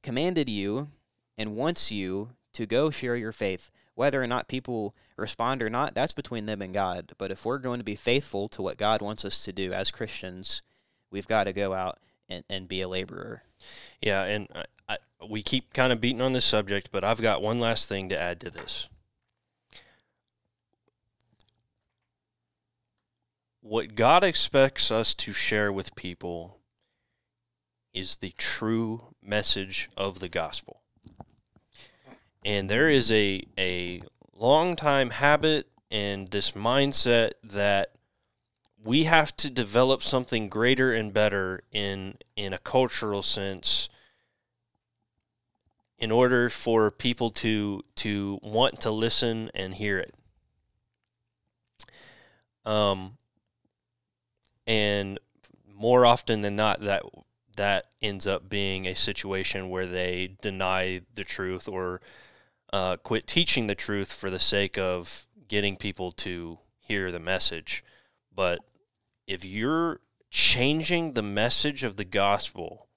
commanded 0.03 0.49
you 0.49 0.89
and 1.37 1.57
wants 1.57 1.91
you 1.91 2.31
to 2.53 2.67
go 2.67 2.91
share 2.91 3.17
your 3.17 3.33
faith. 3.33 3.71
Whether 3.99 4.23
or 4.23 4.29
not 4.29 4.47
people 4.47 4.95
respond 5.17 5.61
or 5.61 5.69
not, 5.69 5.93
that's 5.93 6.13
between 6.13 6.47
them 6.47 6.63
and 6.63 6.73
God. 6.73 7.15
But 7.19 7.33
if 7.33 7.45
we're 7.45 7.59
going 7.59 7.81
to 7.81 7.85
be 7.85 7.97
faithful 7.97 8.47
to 8.51 8.63
what 8.63 8.79
God 8.79 9.03
wants 9.03 9.25
us 9.25 9.43
to 9.43 9.53
do 9.53 9.73
as 9.73 9.91
Christians, 9.91 10.63
we've 11.11 11.27
got 11.27 11.45
to 11.45 11.53
go 11.53 11.75
out 11.75 11.99
and, 12.29 12.45
and 12.49 12.69
be 12.69 12.81
a 12.81 12.87
laborer. 12.87 13.43
Yeah, 14.01 14.23
and 14.23 14.47
I, 14.55 14.65
I, 14.89 14.97
we 15.29 15.43
keep 15.43 15.75
kind 15.75 15.93
of 15.93 16.01
beating 16.01 16.21
on 16.21 16.33
this 16.33 16.45
subject, 16.45 16.91
but 16.93 17.05
I've 17.05 17.21
got 17.21 17.43
one 17.43 17.59
last 17.59 17.89
thing 17.89 18.09
to 18.11 18.23
add 18.23 18.39
to 18.43 18.51
this. 18.51 18.89
What 23.61 23.97
God 23.97 24.23
expects 24.23 24.93
us 24.93 25.13
to 25.15 25.33
share 25.33 25.73
with 25.73 25.97
people 25.97 26.61
is 27.93 28.19
the 28.19 28.33
true 28.39 29.07
message 29.21 29.91
of 29.97 30.21
the 30.21 30.29
gospel. 30.29 30.83
And 32.45 32.69
there 32.69 32.89
is 32.89 33.11
a, 33.11 33.43
a 33.59 34.03
long 34.35 34.77
time 34.77 35.11
habit 35.11 35.69
and 35.91 36.29
this 36.29 36.53
mindset 36.53 37.33
that 37.43 37.93
we 38.83 39.05
have 39.05 39.37
to 39.37 39.51
develop 39.51 40.03
something 40.03 40.49
greater 40.49 40.93
and 40.93 41.13
better 41.13 41.63
in 41.73 42.15
in 42.37 42.53
a 42.53 42.59
cultural 42.59 43.23
sense 43.23 43.89
in 45.99 46.13
order 46.13 46.49
for 46.49 46.91
people 46.91 47.31
to 47.31 47.83
to 47.97 48.39
want 48.43 48.81
to 48.83 48.91
listen 48.91 49.51
and 49.55 49.75
hear 49.75 49.99
it. 49.99 50.15
Um, 52.65 53.17
and 54.67 55.19
more 55.67 56.07
often 56.07 56.43
than 56.43 56.55
not, 56.55 56.81
that 56.83 57.03
that 57.57 57.87
ends 58.01 58.27
up 58.27 58.49
being 58.49 58.87
a 58.87 58.95
situation 58.95 59.69
where 59.69 59.87
they 59.87 60.37
deny 60.41 61.01
the 61.15 61.25
truth 61.25 61.69
or 61.69 62.01
uh, 62.73 62.97
quit 62.97 63.27
teaching 63.27 63.67
the 63.67 63.75
truth 63.75 64.13
for 64.13 64.31
the 64.31 64.39
sake 64.39 64.77
of 64.79 65.27
getting 65.49 65.77
people 65.77 66.13
to 66.13 66.59
hear 66.79 67.11
the 67.11 67.21
message. 67.21 67.85
But 68.35 68.61
if 69.27 69.45
you're 69.45 70.01
changing 70.31 71.15
the 71.15 71.23
message 71.23 71.85
of 71.85 71.97
the 71.97 72.05
gospel 72.05 72.89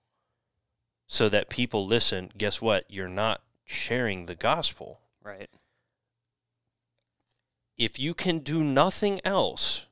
so 1.07 1.29
that 1.29 1.49
people 1.49 1.86
listen, 1.86 2.31
guess 2.38 2.62
what? 2.62 2.86
You're 2.89 3.07
not 3.07 3.41
sharing 3.65 4.25
the 4.25 4.36
gospel. 4.36 4.99
Right. 5.23 5.49
If 7.77 7.99
you 7.99 8.13
can 8.13 8.39
do 8.39 8.63
nothing 8.63 9.21
else, 9.23 9.88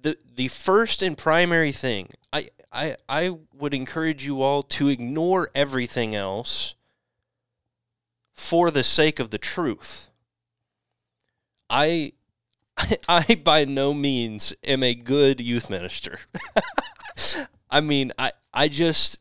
the 0.00 0.16
the 0.34 0.48
first 0.48 1.02
and 1.02 1.16
primary 1.16 1.72
thing, 1.72 2.10
I 2.32 2.48
I 2.72 2.96
I 3.08 3.36
would 3.54 3.74
encourage 3.74 4.24
you 4.24 4.42
all 4.42 4.62
to 4.64 4.88
ignore 4.88 5.50
everything 5.54 6.14
else 6.14 6.74
for 8.32 8.70
the 8.70 8.84
sake 8.84 9.18
of 9.18 9.30
the 9.30 9.38
truth. 9.38 10.08
I 11.68 12.12
I 13.08 13.40
by 13.42 13.64
no 13.64 13.94
means 13.94 14.54
am 14.64 14.82
a 14.82 14.94
good 14.94 15.40
youth 15.40 15.70
minister. 15.70 16.18
I 17.70 17.80
mean, 17.80 18.12
I 18.18 18.32
I 18.52 18.68
just 18.68 19.18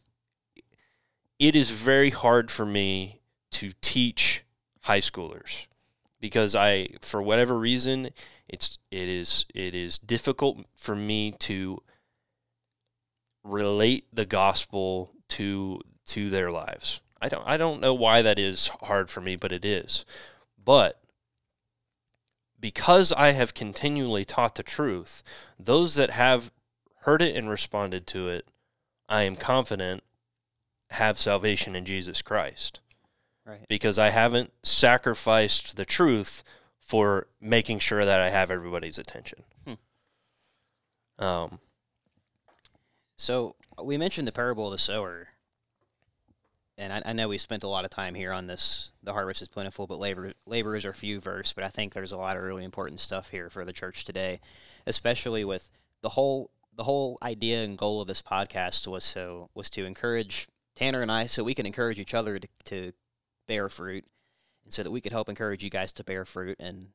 it 1.40 1.56
is 1.56 1.72
very 1.72 2.12
hard 2.12 2.52
for 2.52 2.66
me 2.66 3.22
to 3.52 3.72
teach 3.82 4.44
high 4.84 5.00
schoolers 5.00 5.68
because 6.20 6.56
I 6.56 6.90
for 7.02 7.22
whatever 7.22 7.58
reason 7.58 8.10
it's 8.48 8.78
it 8.92 9.08
is 9.08 9.46
it 9.54 9.74
is 9.74 9.98
difficult 9.98 10.66
for 10.76 10.96
me 10.96 11.34
to 11.40 11.82
relate 13.44 14.06
the 14.14 14.26
gospel 14.26 15.12
to 15.30 15.82
to 16.08 16.30
their 16.30 16.52
lives. 16.52 17.02
I 17.22 17.30
don't 17.30 17.48
I 17.48 17.58
don't 17.58 17.82
know 17.82 17.94
why 17.94 18.22
that 18.22 18.40
is 18.40 18.70
hard 18.82 19.10
for 19.10 19.22
me, 19.22 19.36
but 19.36 19.52
it 19.52 19.64
is. 19.64 20.06
But 20.64 21.00
because 22.60 23.12
I 23.12 23.32
have 23.32 23.54
continually 23.54 24.26
taught 24.26 24.56
the 24.56 24.64
truth, 24.64 25.24
those 25.60 25.96
that 25.96 26.12
have 26.12 26.52
heard 27.02 27.22
it 27.22 27.36
and 27.36 27.50
responded 27.50 28.06
to 28.08 28.30
it, 28.30 28.48
I 29.10 29.24
am 29.24 29.36
confident 29.36 30.04
have 30.92 31.18
salvation 31.18 31.76
in 31.76 31.86
Jesus 31.86 32.22
Christ. 32.22 32.80
Right. 33.46 33.66
Because 33.68 33.98
I 33.98 34.10
haven't 34.10 34.52
sacrificed 34.64 35.78
the 35.78 35.86
truth 35.86 36.44
for 36.80 37.28
making 37.40 37.80
sure 37.80 38.06
that 38.06 38.20
I 38.20 38.30
have 38.30 38.52
everybody's 38.52 38.98
attention. 38.98 39.44
Hmm. 39.66 41.24
Um, 41.24 41.60
So 43.18 43.56
we 43.82 43.98
mentioned 43.98 44.28
the 44.28 44.32
parable 44.32 44.66
of 44.68 44.72
the 44.72 44.78
sower, 44.78 45.30
and 46.82 46.92
I, 46.92 47.02
I 47.06 47.14
know 47.14 47.28
we 47.28 47.38
spent 47.38 47.64
a 47.64 47.68
lot 47.68 47.86
of 47.86 47.92
time 47.92 48.16
here 48.16 48.34
on 48.34 48.48
this. 48.48 48.92
The 49.04 49.14
harvest 49.14 49.42
is 49.42 49.48
plentiful, 49.48 49.86
but 49.86 50.00
labor 50.00 50.34
laborers 50.48 50.84
are 50.84 50.94
few. 50.94 51.20
Verse, 51.20 51.54
but 51.54 51.64
I 51.64 51.68
think 51.68 51.94
there's 51.94 52.12
a 52.12 52.18
lot 52.18 52.36
of 52.36 52.44
really 52.44 52.64
important 52.64 53.00
stuff 53.00 53.30
here 53.30 53.50
for 53.50 53.64
the 53.64 53.74
church 53.74 54.04
today, 54.04 54.40
especially 54.88 55.46
with 55.46 55.70
the 56.02 56.10
whole 56.10 56.50
the 56.76 56.84
whole 56.84 57.20
idea 57.22 57.64
and 57.64 57.78
goal 57.78 58.02
of 58.02 58.08
this 58.08 58.22
podcast 58.22 58.88
was 58.88 59.04
so 59.04 59.50
was 59.54 59.70
to 59.70 59.86
encourage 59.86 60.48
Tanner 60.76 61.04
and 61.04 61.12
I, 61.12 61.28
so 61.28 61.44
we 61.44 61.54
can 61.54 61.68
encourage 61.68 62.00
each 62.00 62.16
other 62.16 62.40
to, 62.40 62.48
to 62.66 62.92
bear 63.48 63.70
fruit, 63.70 64.06
and 64.64 64.74
so 64.74 64.82
that 64.82 64.92
we 64.92 65.02
could 65.02 65.12
help 65.12 65.30
encourage 65.30 65.64
you 65.64 65.70
guys 65.70 65.92
to 65.94 66.04
bear 66.04 66.26
fruit. 66.26 66.58
And 66.60 66.88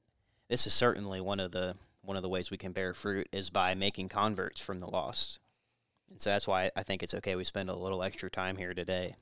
this 0.48 0.66
is 0.66 0.74
certainly 0.74 1.20
one 1.20 1.38
of 1.38 1.52
the 1.52 1.76
one 2.02 2.16
of 2.16 2.22
the 2.22 2.28
ways 2.28 2.50
we 2.50 2.56
can 2.56 2.72
bear 2.72 2.92
fruit 2.92 3.28
is 3.30 3.50
by 3.50 3.74
making 3.74 4.08
converts 4.08 4.60
from 4.60 4.80
the 4.80 4.90
lost. 4.90 5.38
And 6.10 6.20
so 6.20 6.30
that's 6.30 6.46
why 6.46 6.70
I 6.74 6.82
think 6.82 7.02
it's 7.02 7.14
okay 7.14 7.36
we 7.36 7.44
spend 7.44 7.68
a 7.68 7.74
little 7.74 8.02
extra 8.02 8.30
time 8.30 8.56
here 8.56 8.74
today. 8.74 9.16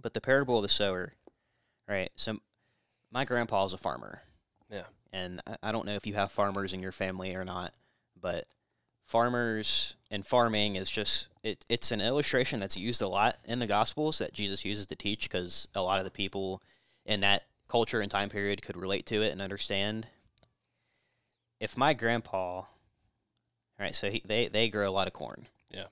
But 0.00 0.14
the 0.14 0.20
parable 0.20 0.56
of 0.56 0.62
the 0.62 0.68
sower, 0.68 1.14
right? 1.88 2.10
So 2.16 2.38
my 3.10 3.24
grandpa 3.24 3.64
is 3.66 3.72
a 3.72 3.78
farmer. 3.78 4.22
Yeah. 4.70 4.84
And 5.12 5.40
I- 5.62 5.72
don't 5.72 5.86
know 5.86 5.94
if 5.94 6.06
you 6.06 6.14
have 6.14 6.30
farmers 6.30 6.72
in 6.72 6.80
your 6.80 6.92
family 6.92 7.34
or 7.34 7.44
not, 7.44 7.72
but 8.20 8.46
farmers 9.06 9.94
and 10.10 10.24
farming 10.24 10.76
is 10.76 10.90
just 10.90 11.26
it, 11.42 11.64
it's 11.68 11.90
an 11.90 12.00
illustration 12.00 12.60
that's 12.60 12.76
used 12.76 13.02
a 13.02 13.08
lot 13.08 13.36
in 13.44 13.58
the 13.58 13.66
gospels 13.66 14.18
that 14.18 14.32
jesus 14.32 14.64
uses 14.64 14.86
to 14.86 14.94
teach 14.94 15.24
because 15.24 15.66
a 15.74 15.82
lot 15.82 15.98
of 15.98 16.04
the 16.04 16.12
people 16.12 16.62
in 17.06 17.20
that 17.22 17.42
culture 17.66 18.00
and 18.00 18.08
time 18.08 18.28
period 18.28 18.62
could 18.62 18.76
relate 18.76 19.06
to 19.06 19.20
it 19.20 19.32
and 19.32 19.42
understand 19.42 20.06
if 21.58 21.76
my 21.76 21.92
grandpa 21.92 22.62
right 23.80 23.96
so 23.96 24.08
he, 24.10 24.22
they, 24.24 24.46
they 24.46 24.68
grow 24.68 24.88
a 24.88 24.92
lot 24.92 25.08
of 25.08 25.12
corn 25.12 25.46
Yeah. 25.72 25.86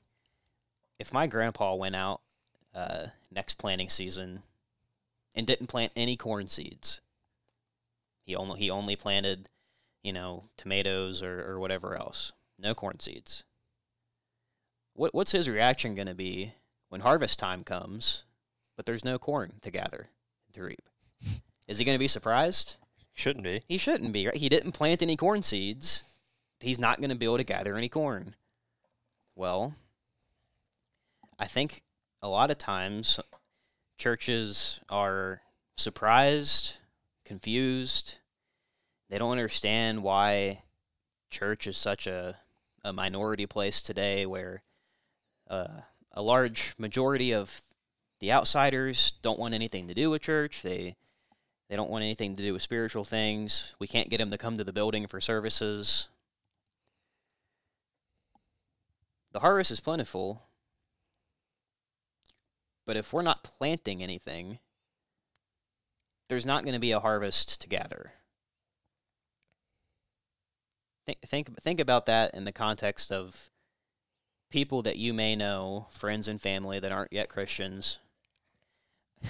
if 1.01 1.13
my 1.13 1.27
grandpa 1.27 1.75
went 1.75 1.97
out 1.97 2.21
uh, 2.75 3.07
next 3.31 3.55
planting 3.55 3.89
season 3.89 4.43
and 5.35 5.47
didn't 5.47 5.67
plant 5.69 5.93
any 5.97 6.17
corn 6.17 6.49
seeds 6.49 7.01
he 8.25 8.37
only 8.37 8.61
he 8.61 8.71
only 8.71 8.97
planted 8.97 9.49
you 10.03 10.13
know 10.13 10.45
tomatoes 10.57 11.23
or, 11.23 11.51
or 11.51 11.59
whatever 11.59 11.97
else 11.97 12.33
no 12.59 12.75
corn 12.75 13.01
seeds. 13.01 13.45
What 14.95 15.15
what's 15.15 15.33
his 15.33 15.49
reaction 15.49 15.95
going 15.95 16.09
to 16.09 16.15
be 16.15 16.55
when 16.89 17.03
harvest 17.03 17.39
time 17.39 17.65
comes, 17.65 18.25
but 18.77 18.87
there's 18.87 19.05
no 19.05 19.19
corn 19.19 19.55
to 19.63 19.71
gather 19.71 20.09
to 20.53 20.65
reap? 20.65 20.83
Is 21.69 21.79
he 21.79 21.85
going 21.85 21.95
to 21.95 22.01
be 22.01 22.09
surprised? 22.09 22.77
shouldn't 23.15 23.45
be. 23.45 23.63
He 23.67 23.79
shouldn't 23.79 24.13
be. 24.13 24.27
Right? 24.27 24.37
He 24.37 24.49
didn't 24.49 24.73
plant 24.73 25.03
any 25.03 25.17
corn 25.17 25.43
seeds. 25.43 26.05
He's 26.61 26.79
not 26.79 26.99
going 26.99 27.11
to 27.11 27.17
be 27.17 27.27
able 27.27 27.39
to 27.39 27.45
gather 27.45 27.77
any 27.77 27.89
corn. 27.89 28.37
Well, 29.35 29.75
I 31.39 31.47
think 31.47 31.83
a 32.23 32.29
lot 32.29 32.51
of 32.51 32.59
times 32.59 33.21
churches 33.97 34.81
are 34.89 35.43
surprised, 35.77 36.77
confused. 37.25 38.19
They 39.09 39.19
don't 39.19 39.33
understand 39.33 40.03
why 40.03 40.63
church 41.31 41.67
is 41.67 41.77
such 41.77 42.07
a, 42.07 42.37
a 42.85 42.93
minority 42.93 43.47
place 43.47 43.81
today 43.81 44.27
where 44.27 44.63
uh, 45.49 45.83
a 46.13 46.23
large 46.23 46.75
majority 46.79 47.33
of 47.33 47.63
the 48.21 48.33
outsiders 48.33 49.13
don't 49.23 49.39
want 49.39 49.55
anything 49.55 49.89
to 49.89 49.95
do 49.95 50.11
with 50.11 50.23
church. 50.23 50.63
They 50.63 50.97
they 51.69 51.77
don't 51.77 51.91
want 51.91 52.03
anything 52.03 52.35
to 52.37 52.43
do 52.43 52.55
with 52.55 52.63
spiritual 52.63 53.05
things. 53.05 53.75
We 53.79 53.87
can't 53.87 54.09
get 54.09 54.19
them 54.19 54.31
to 54.31 54.39
come 54.39 54.57
to 54.57 54.65
the 54.65 54.73
building 54.73 55.07
for 55.07 55.21
services. 55.21 56.09
The 59.33 59.41
harvest 59.41 59.71
is 59.71 59.79
plentiful, 59.79 60.48
but 62.89 62.97
if 62.97 63.13
we're 63.13 63.21
not 63.21 63.45
planting 63.45 64.03
anything, 64.03 64.61
there's 66.31 66.47
not 66.47 66.63
going 66.65 66.73
to 66.73 66.81
be 66.81 66.93
a 66.93 67.01
harvest 67.01 67.61
to 67.61 67.69
gather. 67.69 68.13
Think 71.05 71.19
think 71.21 71.61
think 71.61 71.81
about 71.81 72.07
that 72.07 72.35
in 72.35 72.47
the 72.47 72.53
context 72.53 73.13
of 73.13 73.51
people 74.51 74.81
that 74.83 74.97
you 74.97 75.13
may 75.13 75.37
know, 75.37 75.89
friends 75.91 76.29
and 76.29 76.41
family 76.41 76.81
that 76.81 76.91
aren't 76.91 77.13
yet 77.13 77.29
Christians. 77.29 77.99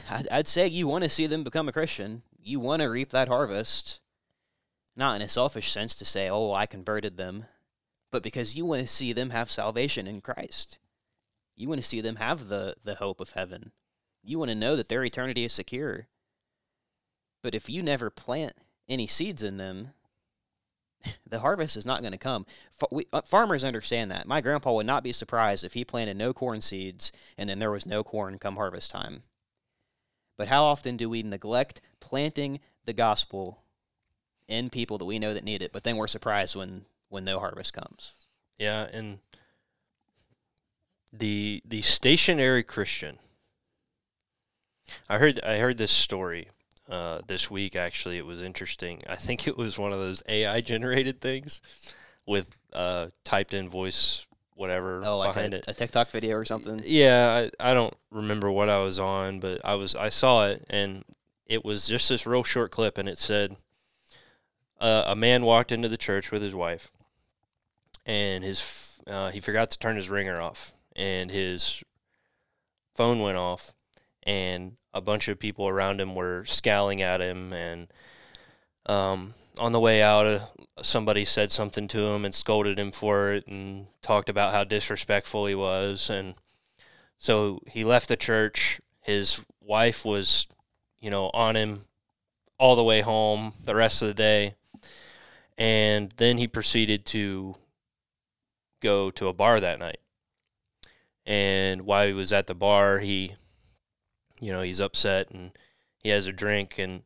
I'd, 0.08 0.28
I'd 0.28 0.46
say 0.46 0.68
you 0.68 0.86
want 0.86 1.02
to 1.02 1.10
see 1.10 1.26
them 1.26 1.42
become 1.42 1.68
a 1.68 1.72
Christian. 1.72 2.22
You 2.40 2.60
want 2.60 2.82
to 2.82 2.88
reap 2.88 3.10
that 3.10 3.26
harvest, 3.26 3.98
not 4.94 5.16
in 5.16 5.22
a 5.22 5.28
selfish 5.28 5.72
sense 5.72 5.96
to 5.96 6.04
say, 6.04 6.30
"Oh, 6.30 6.52
I 6.52 6.66
converted 6.66 7.16
them," 7.16 7.46
but 8.12 8.22
because 8.22 8.54
you 8.54 8.66
want 8.66 8.82
to 8.82 8.86
see 8.86 9.12
them 9.12 9.30
have 9.30 9.50
salvation 9.50 10.06
in 10.06 10.20
Christ. 10.20 10.78
You 11.58 11.68
want 11.68 11.80
to 11.80 11.86
see 11.86 12.00
them 12.00 12.16
have 12.16 12.48
the 12.48 12.76
the 12.84 12.94
hope 12.94 13.20
of 13.20 13.32
heaven. 13.32 13.72
You 14.22 14.38
want 14.38 14.50
to 14.50 14.54
know 14.54 14.76
that 14.76 14.88
their 14.88 15.04
eternity 15.04 15.44
is 15.44 15.52
secure. 15.52 16.06
But 17.42 17.54
if 17.54 17.68
you 17.68 17.82
never 17.82 18.10
plant 18.10 18.52
any 18.88 19.06
seeds 19.06 19.42
in 19.42 19.56
them, 19.56 19.90
the 21.26 21.40
harvest 21.40 21.76
is 21.76 21.84
not 21.84 22.00
going 22.00 22.12
to 22.12 22.18
come. 22.18 22.46
Uh, 23.12 23.22
farmers 23.22 23.64
understand 23.64 24.10
that. 24.10 24.26
My 24.26 24.40
grandpa 24.40 24.72
would 24.72 24.86
not 24.86 25.02
be 25.02 25.12
surprised 25.12 25.64
if 25.64 25.74
he 25.74 25.84
planted 25.84 26.16
no 26.16 26.32
corn 26.32 26.60
seeds 26.60 27.12
and 27.36 27.50
then 27.50 27.58
there 27.58 27.70
was 27.70 27.86
no 27.86 28.04
corn 28.04 28.38
come 28.38 28.56
harvest 28.56 28.90
time. 28.90 29.24
But 30.36 30.48
how 30.48 30.62
often 30.62 30.96
do 30.96 31.08
we 31.08 31.22
neglect 31.24 31.80
planting 32.00 32.60
the 32.84 32.92
gospel 32.92 33.62
in 34.46 34.70
people 34.70 34.98
that 34.98 35.04
we 35.04 35.18
know 35.18 35.34
that 35.34 35.44
need 35.44 35.62
it, 35.62 35.72
but 35.72 35.82
then 35.82 35.96
we're 35.96 36.06
surprised 36.06 36.54
when 36.54 36.84
when 37.08 37.24
no 37.24 37.40
harvest 37.40 37.72
comes? 37.72 38.12
Yeah, 38.58 38.88
and 38.92 39.18
the 41.12 41.62
the 41.64 41.82
stationary 41.82 42.62
Christian. 42.62 43.18
I 45.08 45.18
heard 45.18 45.40
I 45.44 45.58
heard 45.58 45.78
this 45.78 45.90
story 45.92 46.48
uh, 46.88 47.20
this 47.26 47.50
week. 47.50 47.76
Actually, 47.76 48.18
it 48.18 48.26
was 48.26 48.42
interesting. 48.42 49.00
I 49.08 49.16
think 49.16 49.46
it 49.46 49.56
was 49.56 49.78
one 49.78 49.92
of 49.92 49.98
those 49.98 50.22
AI 50.28 50.60
generated 50.60 51.20
things 51.20 51.60
with 52.26 52.58
uh, 52.72 53.08
typed 53.24 53.54
in 53.54 53.68
voice 53.68 54.26
whatever 54.54 55.02
Oh, 55.04 55.18
like 55.18 55.34
behind 55.34 55.54
a, 55.54 55.58
it. 55.58 55.64
a 55.68 55.74
TikTok 55.74 56.10
video 56.10 56.36
or 56.36 56.44
something. 56.44 56.82
Yeah, 56.84 57.48
I, 57.60 57.70
I 57.70 57.74
don't 57.74 57.94
remember 58.10 58.50
what 58.50 58.68
I 58.68 58.78
was 58.78 58.98
on, 58.98 59.40
but 59.40 59.60
I 59.64 59.74
was 59.74 59.94
I 59.94 60.08
saw 60.08 60.46
it 60.48 60.64
and 60.68 61.04
it 61.46 61.64
was 61.64 61.86
just 61.86 62.08
this 62.08 62.26
real 62.26 62.42
short 62.42 62.70
clip, 62.70 62.98
and 62.98 63.08
it 63.08 63.18
said 63.18 63.56
uh, 64.80 65.04
a 65.06 65.16
man 65.16 65.42
walked 65.44 65.72
into 65.72 65.88
the 65.88 65.96
church 65.96 66.30
with 66.30 66.42
his 66.42 66.54
wife, 66.54 66.90
and 68.04 68.44
his 68.44 68.98
uh, 69.06 69.30
he 69.30 69.40
forgot 69.40 69.70
to 69.70 69.78
turn 69.78 69.96
his 69.96 70.10
ringer 70.10 70.40
off, 70.40 70.74
and 70.98 71.30
his 71.30 71.82
phone 72.94 73.20
went 73.20 73.38
off, 73.38 73.72
and 74.24 74.76
a 74.92 75.00
bunch 75.00 75.28
of 75.28 75.38
people 75.38 75.68
around 75.68 76.00
him 76.00 76.14
were 76.14 76.44
scowling 76.44 77.00
at 77.00 77.20
him. 77.20 77.52
And 77.52 77.86
um, 78.86 79.34
on 79.58 79.72
the 79.72 79.80
way 79.80 80.02
out, 80.02 80.26
uh, 80.26 80.40
somebody 80.82 81.24
said 81.24 81.52
something 81.52 81.86
to 81.88 82.00
him 82.00 82.24
and 82.24 82.34
scolded 82.34 82.78
him 82.78 82.90
for 82.90 83.32
it 83.32 83.46
and 83.46 83.86
talked 84.02 84.28
about 84.28 84.52
how 84.52 84.64
disrespectful 84.64 85.46
he 85.46 85.54
was. 85.54 86.10
And 86.10 86.34
so 87.16 87.60
he 87.68 87.84
left 87.84 88.08
the 88.08 88.16
church. 88.16 88.80
His 89.00 89.44
wife 89.60 90.04
was, 90.04 90.48
you 91.00 91.10
know, 91.10 91.30
on 91.32 91.56
him 91.56 91.84
all 92.58 92.74
the 92.74 92.84
way 92.84 93.02
home 93.02 93.52
the 93.64 93.76
rest 93.76 94.02
of 94.02 94.08
the 94.08 94.14
day. 94.14 94.56
And 95.56 96.12
then 96.16 96.38
he 96.38 96.48
proceeded 96.48 97.04
to 97.06 97.54
go 98.80 99.10
to 99.12 99.28
a 99.28 99.32
bar 99.32 99.60
that 99.60 99.78
night. 99.78 99.98
And 101.28 101.82
while 101.82 102.06
he 102.06 102.14
was 102.14 102.32
at 102.32 102.46
the 102.46 102.54
bar, 102.54 103.00
he, 103.00 103.34
you 104.40 104.50
know, 104.50 104.62
he's 104.62 104.80
upset 104.80 105.30
and 105.30 105.50
he 106.02 106.08
has 106.08 106.26
a 106.26 106.32
drink 106.32 106.78
and 106.78 107.02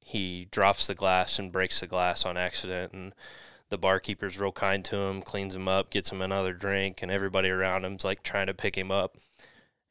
he 0.00 0.46
drops 0.50 0.86
the 0.86 0.94
glass 0.94 1.38
and 1.38 1.52
breaks 1.52 1.80
the 1.80 1.86
glass 1.86 2.24
on 2.24 2.38
accident. 2.38 2.94
And 2.94 3.12
the 3.68 3.76
barkeeper's 3.76 4.40
real 4.40 4.52
kind 4.52 4.82
to 4.86 4.96
him, 4.96 5.20
cleans 5.20 5.54
him 5.54 5.68
up, 5.68 5.90
gets 5.90 6.10
him 6.10 6.22
another 6.22 6.54
drink, 6.54 7.02
and 7.02 7.12
everybody 7.12 7.50
around 7.50 7.84
him's 7.84 8.04
like 8.04 8.22
trying 8.22 8.46
to 8.46 8.54
pick 8.54 8.76
him 8.76 8.90
up. 8.90 9.18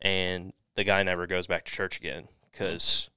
And 0.01 0.51
the 0.73 0.83
guy 0.83 1.03
never 1.03 1.27
goes 1.27 1.45
back 1.45 1.65
to 1.65 1.71
church 1.71 1.97
again 1.97 2.29
because 2.51 3.11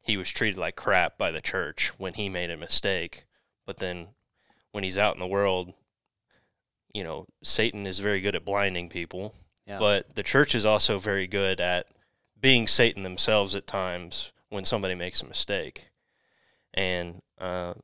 he 0.00 0.16
was 0.16 0.30
treated 0.30 0.58
like 0.58 0.76
crap 0.76 1.18
by 1.18 1.32
the 1.32 1.40
church 1.40 1.88
when 1.98 2.14
he 2.14 2.28
made 2.28 2.50
a 2.50 2.56
mistake. 2.56 3.24
But 3.66 3.78
then 3.78 4.10
when 4.70 4.84
he's 4.84 4.98
out 4.98 5.14
in 5.14 5.20
the 5.20 5.26
world, 5.26 5.74
you 6.94 7.04
know, 7.04 7.26
Satan 7.42 7.86
is 7.86 7.98
very 7.98 8.20
good 8.22 8.34
at 8.36 8.44
blinding 8.44 8.88
people, 8.88 9.34
Yeah. 9.66 9.78
but 9.78 10.14
the 10.14 10.22
church 10.22 10.54
is 10.54 10.64
also 10.64 10.98
very 10.98 11.26
good 11.26 11.60
at 11.60 11.86
being 12.40 12.66
Satan 12.66 13.02
themselves 13.02 13.54
at 13.54 13.66
times 13.66 14.32
when 14.48 14.64
somebody 14.64 14.94
makes 14.94 15.20
a 15.22 15.26
mistake. 15.26 15.88
And 16.72 17.20
uh, 17.38 17.74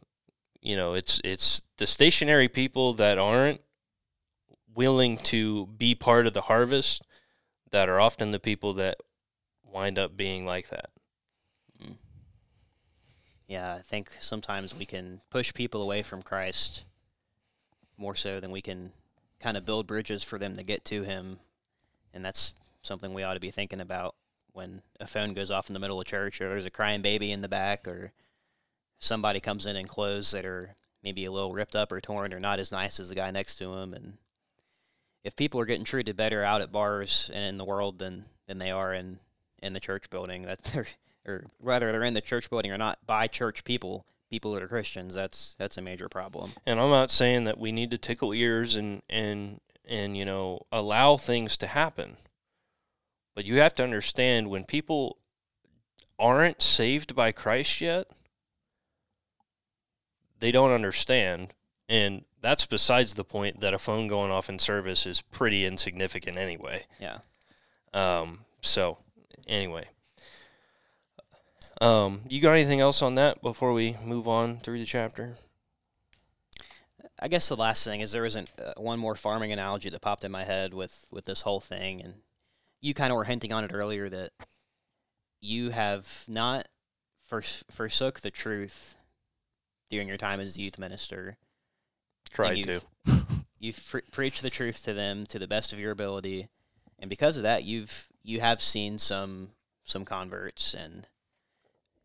you 0.62 0.76
know, 0.76 0.94
it's 0.94 1.20
it's 1.24 1.62
the 1.78 1.86
stationary 1.86 2.48
people 2.48 2.94
that 2.94 3.18
aren't 3.18 3.60
willing 4.74 5.16
to 5.18 5.66
be 5.66 5.94
part 5.94 6.26
of 6.26 6.32
the 6.32 6.42
harvest 6.42 7.02
that 7.72 7.88
are 7.88 8.00
often 8.00 8.30
the 8.32 8.38
people 8.40 8.74
that 8.74 8.98
wind 9.64 9.98
up 9.98 10.16
being 10.16 10.44
like 10.46 10.68
that. 10.68 10.90
Yeah, 13.48 13.74
I 13.74 13.78
think 13.80 14.10
sometimes 14.20 14.76
we 14.78 14.84
can 14.84 15.20
push 15.30 15.52
people 15.52 15.82
away 15.82 16.02
from 16.02 16.22
Christ 16.22 16.84
more 17.96 18.14
so 18.14 18.38
than 18.38 18.50
we 18.52 18.62
can 18.62 18.92
kind 19.42 19.56
of 19.56 19.64
build 19.64 19.86
bridges 19.86 20.22
for 20.22 20.38
them 20.38 20.56
to 20.56 20.62
get 20.62 20.84
to 20.86 21.02
Him. 21.02 21.38
And 22.12 22.24
that's 22.24 22.54
something 22.82 23.14
we 23.14 23.22
ought 23.22 23.34
to 23.34 23.40
be 23.40 23.50
thinking 23.50 23.80
about 23.80 24.14
when 24.52 24.82
a 24.98 25.06
phone 25.06 25.34
goes 25.34 25.50
off 25.50 25.68
in 25.68 25.74
the 25.74 25.80
middle 25.80 26.00
of 26.00 26.06
church 26.06 26.40
or 26.40 26.48
there's 26.48 26.66
a 26.66 26.70
crying 26.70 27.02
baby 27.02 27.30
in 27.30 27.40
the 27.40 27.48
back 27.48 27.86
or 27.86 28.12
somebody 28.98 29.38
comes 29.38 29.64
in 29.64 29.76
in 29.76 29.86
clothes 29.86 30.32
that 30.32 30.44
are 30.44 30.74
maybe 31.02 31.24
a 31.24 31.32
little 31.32 31.52
ripped 31.52 31.76
up 31.76 31.92
or 31.92 32.00
torn 32.00 32.34
or 32.34 32.40
not 32.40 32.58
as 32.58 32.72
nice 32.72 32.98
as 32.98 33.08
the 33.08 33.14
guy 33.14 33.30
next 33.30 33.56
to 33.56 33.72
him. 33.72 33.94
And 33.94 34.14
if 35.22 35.36
people 35.36 35.60
are 35.60 35.66
getting 35.66 35.84
treated 35.84 36.16
better 36.16 36.42
out 36.42 36.62
at 36.62 36.72
bars 36.72 37.30
and 37.32 37.44
in 37.44 37.58
the 37.58 37.64
world 37.64 37.98
than, 37.98 38.24
than 38.46 38.58
they 38.58 38.70
are 38.70 38.92
in, 38.92 39.20
in 39.62 39.72
the 39.72 39.80
church 39.80 40.10
building, 40.10 40.42
that 40.42 40.62
they're 40.64 40.86
or 41.26 41.44
rather 41.60 41.92
they're 41.92 42.04
in 42.04 42.14
the 42.14 42.20
church 42.20 42.50
building 42.50 42.72
or 42.72 42.78
not 42.78 42.98
by 43.06 43.26
church 43.26 43.64
people, 43.64 44.06
people 44.30 44.52
that 44.52 44.62
are 44.62 44.68
Christians, 44.68 45.14
that's 45.14 45.56
that's 45.58 45.76
a 45.76 45.82
major 45.82 46.08
problem. 46.08 46.52
And 46.64 46.80
I'm 46.80 46.90
not 46.90 47.10
saying 47.10 47.44
that 47.44 47.58
we 47.58 47.72
need 47.72 47.90
to 47.90 47.98
tickle 47.98 48.32
ears 48.32 48.76
and 48.76 49.02
and 49.10 49.60
and 49.86 50.16
you 50.16 50.24
know 50.24 50.62
allow 50.70 51.16
things 51.16 51.56
to 51.58 51.66
happen. 51.66 52.16
But 53.34 53.44
you 53.44 53.58
have 53.58 53.74
to 53.74 53.84
understand 53.84 54.48
when 54.48 54.64
people 54.64 55.18
aren't 56.18 56.62
saved 56.62 57.14
by 57.14 57.32
Christ 57.32 57.80
yet, 57.80 58.06
they 60.38 60.52
don't 60.52 60.72
understand 60.72 61.48
and 61.88 62.24
that's 62.40 62.64
besides 62.66 63.14
the 63.14 63.24
point 63.24 63.60
that 63.60 63.74
a 63.74 63.78
phone 63.78 64.06
going 64.06 64.30
off 64.30 64.48
in 64.48 64.58
service 64.58 65.04
is 65.04 65.20
pretty 65.20 65.66
insignificant 65.66 66.36
anyway. 66.36 66.84
Yeah. 67.00 67.18
Um 67.92 68.40
so 68.62 68.98
anyway, 69.48 69.88
um, 71.80 72.20
you 72.28 72.40
got 72.40 72.52
anything 72.52 72.80
else 72.80 73.02
on 73.02 73.14
that 73.16 73.40
before 73.42 73.72
we 73.72 73.96
move 74.04 74.28
on 74.28 74.58
through 74.58 74.78
the 74.78 74.84
chapter? 74.84 75.36
I 77.18 77.28
guess 77.28 77.48
the 77.48 77.56
last 77.56 77.84
thing 77.84 78.00
is 78.00 78.12
there 78.12 78.24
isn't 78.26 78.50
uh, 78.58 78.72
one 78.76 78.98
more 78.98 79.14
farming 79.14 79.52
analogy 79.52 79.90
that 79.90 80.00
popped 80.00 80.24
in 80.24 80.32
my 80.32 80.44
head 80.44 80.72
with 80.72 81.06
with 81.10 81.24
this 81.26 81.42
whole 81.42 81.60
thing, 81.60 82.00
and 82.02 82.14
you 82.80 82.94
kind 82.94 83.12
of 83.12 83.16
were 83.16 83.24
hinting 83.24 83.52
on 83.52 83.64
it 83.64 83.72
earlier 83.74 84.08
that 84.08 84.30
you 85.40 85.70
have 85.70 86.24
not 86.28 86.66
fors- 87.26 87.64
forsook 87.70 88.20
the 88.20 88.30
truth 88.30 88.96
during 89.90 90.08
your 90.08 90.16
time 90.16 90.40
as 90.40 90.56
youth 90.56 90.78
minister. 90.78 91.36
Tried 92.30 92.58
you've- 92.58 92.80
to. 92.80 92.80
You've 93.62 93.86
pre- 93.90 94.00
preached 94.10 94.40
the 94.40 94.48
truth 94.48 94.84
to 94.84 94.94
them 94.94 95.26
to 95.26 95.38
the 95.38 95.46
best 95.46 95.74
of 95.74 95.78
your 95.78 95.90
ability, 95.90 96.48
and 96.98 97.10
because 97.10 97.36
of 97.36 97.42
that, 97.42 97.62
you've 97.62 98.08
you 98.22 98.40
have 98.40 98.62
seen 98.62 98.98
some 98.98 99.50
some 99.84 100.06
converts, 100.06 100.72
and 100.72 101.06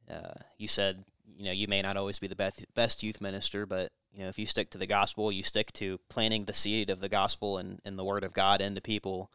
uh, 0.10 0.40
you 0.58 0.68
said 0.68 1.04
you 1.38 1.46
know 1.46 1.52
you 1.52 1.68
may 1.68 1.82
not 1.82 1.98
always 1.98 2.20
be 2.20 2.28
the 2.28 2.36
best 2.36 2.66
best 2.74 3.04
youth 3.04 3.22
minister, 3.22 3.66
but 3.66 3.92
you 4.14 4.24
know 4.24 4.30
if 4.30 4.40
you 4.40 4.46
stick 4.46 4.70
to 4.72 4.78
the 4.78 4.88
gospel, 4.88 5.32
you 5.32 5.44
stick 5.44 5.72
to 5.74 6.00
planting 6.10 6.46
the 6.46 6.54
seed 6.54 6.90
of 6.90 7.00
the 7.00 7.10
gospel 7.10 7.58
and, 7.58 7.80
and 7.86 7.98
the 7.98 8.04
word 8.04 8.24
of 8.24 8.34
God 8.34 8.62
into 8.62 8.82
people. 8.82 9.32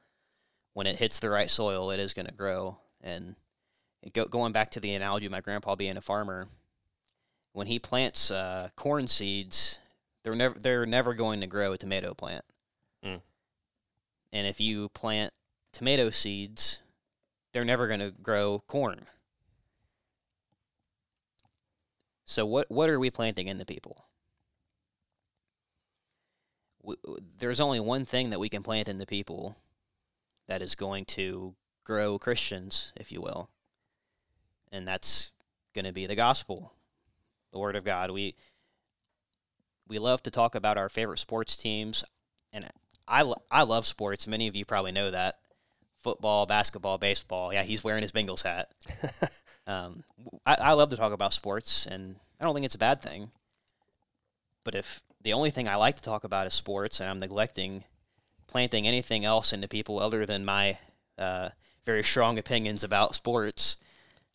When 0.73 0.87
it 0.87 0.97
hits 0.97 1.19
the 1.19 1.31
right 1.31 1.51
soil, 1.51 1.91
it 1.91 1.99
is 1.99 2.13
going 2.13 2.27
to 2.27 2.33
grow. 2.33 2.79
And 3.03 3.35
go, 4.13 4.27
going 4.27 4.53
back 4.53 4.71
to 4.73 4.81
the 4.81 4.95
analogy 4.95 5.27
of 5.27 5.33
my 5.33 5.41
grandpa 5.41 5.75
being 5.75 5.97
a 5.97 6.01
farmer, 6.01 6.47
when 7.53 7.67
he 7.67 7.79
plants 7.79 8.31
uh, 8.31 8.69
corn 8.77 9.09
seeds, 9.09 9.79
they're 10.23 10.35
never 10.35 10.59
they're 10.59 10.87
never 10.87 11.15
going 11.15 11.41
to 11.41 11.47
grow 11.47 11.73
a 11.73 11.79
tomato 11.79 12.15
plant. 12.15 12.45
Mm. 13.05 13.21
And 14.33 14.47
if 14.47 14.61
you 14.61 14.89
plant 14.91 15.33
tomato 15.73 16.11
seeds, 16.11 16.79
they're 17.53 17.65
never 17.65 17.89
going 17.89 18.01
to 18.01 18.13
grow 18.23 18.63
corn. 18.67 19.07
So 22.31 22.47
what 22.47 22.71
what 22.71 22.89
are 22.89 23.01
we 23.01 23.11
planting 23.11 23.49
in 23.49 23.59
the 23.59 23.67
people? 23.67 24.05
W- 26.81 26.97
w- 27.03 27.25
There's 27.39 27.59
only 27.59 27.81
one 27.81 28.05
thing 28.05 28.31
that 28.31 28.39
we 28.39 28.49
can 28.49 28.63
plant 28.63 28.87
in 28.87 28.99
the 28.99 29.05
people 29.05 29.57
that 30.47 30.63
is 30.63 30.77
going 30.77 31.07
to 31.07 31.57
grow 31.83 32.21
Christians, 32.21 32.93
if 32.95 33.11
you 33.11 33.21
will, 33.21 33.51
and 34.71 34.87
that's 34.87 35.33
going 35.75 35.87
to 35.87 35.93
be 35.93 36.07
the 36.07 36.15
gospel, 36.15 36.73
the 37.51 37.59
word 37.59 37.75
of 37.75 37.83
God. 37.83 38.13
We 38.13 38.37
we 39.89 39.99
love 39.99 40.23
to 40.23 40.31
talk 40.31 40.55
about 40.55 40.79
our 40.79 40.89
favorite 40.89 41.19
sports 41.19 41.57
teams, 41.57 42.05
and 42.53 42.69
I 43.09 43.25
I 43.51 43.63
love 43.63 43.87
sports. 43.87 44.29
Many 44.29 44.47
of 44.47 44.55
you 44.55 44.65
probably 44.65 44.93
know 44.93 45.11
that 45.11 45.41
football, 46.03 46.47
basketball, 46.47 46.99
baseball. 46.99 47.53
Yeah, 47.53 47.63
he's 47.63 47.85
wearing 47.85 48.03
his 48.03 48.13
Bengals 48.13 48.43
hat. 48.43 48.71
Um, 49.67 50.03
I, 50.45 50.57
I 50.61 50.73
love 50.73 50.91
to 50.91 50.97
talk 50.97 51.13
about 51.13 51.33
sports, 51.33 51.87
and 51.87 52.17
I 52.41 52.45
don't 52.45 52.55
think 52.55 52.67
it's 52.67 52.75
a 52.75 52.79
bad 52.79 53.01
thing. 53.01 53.31
But 54.65 54.75
if 54.75 55.01
the 55.23 55.33
only 55.33 55.51
thing 55.51 55.69
I 55.69 55.77
like 55.77 55.95
to 55.97 56.03
talk 56.03 56.25
about 56.25 56.49
is 56.49 56.55
sports, 56.55 56.99
and 56.99 57.09
I'm 57.09 57.21
neglecting 57.21 57.85
planting 58.49 58.89
anything 58.89 59.25
else 59.25 59.53
into 59.53 59.69
people 59.69 60.01
other 60.01 60.27
than 60.27 60.45
my 60.45 60.77
uh, 61.17 61.51
very 61.87 62.03
strong 62.03 62.37
opinions 62.37 62.83
about 62.83 63.15
sports, 63.15 63.77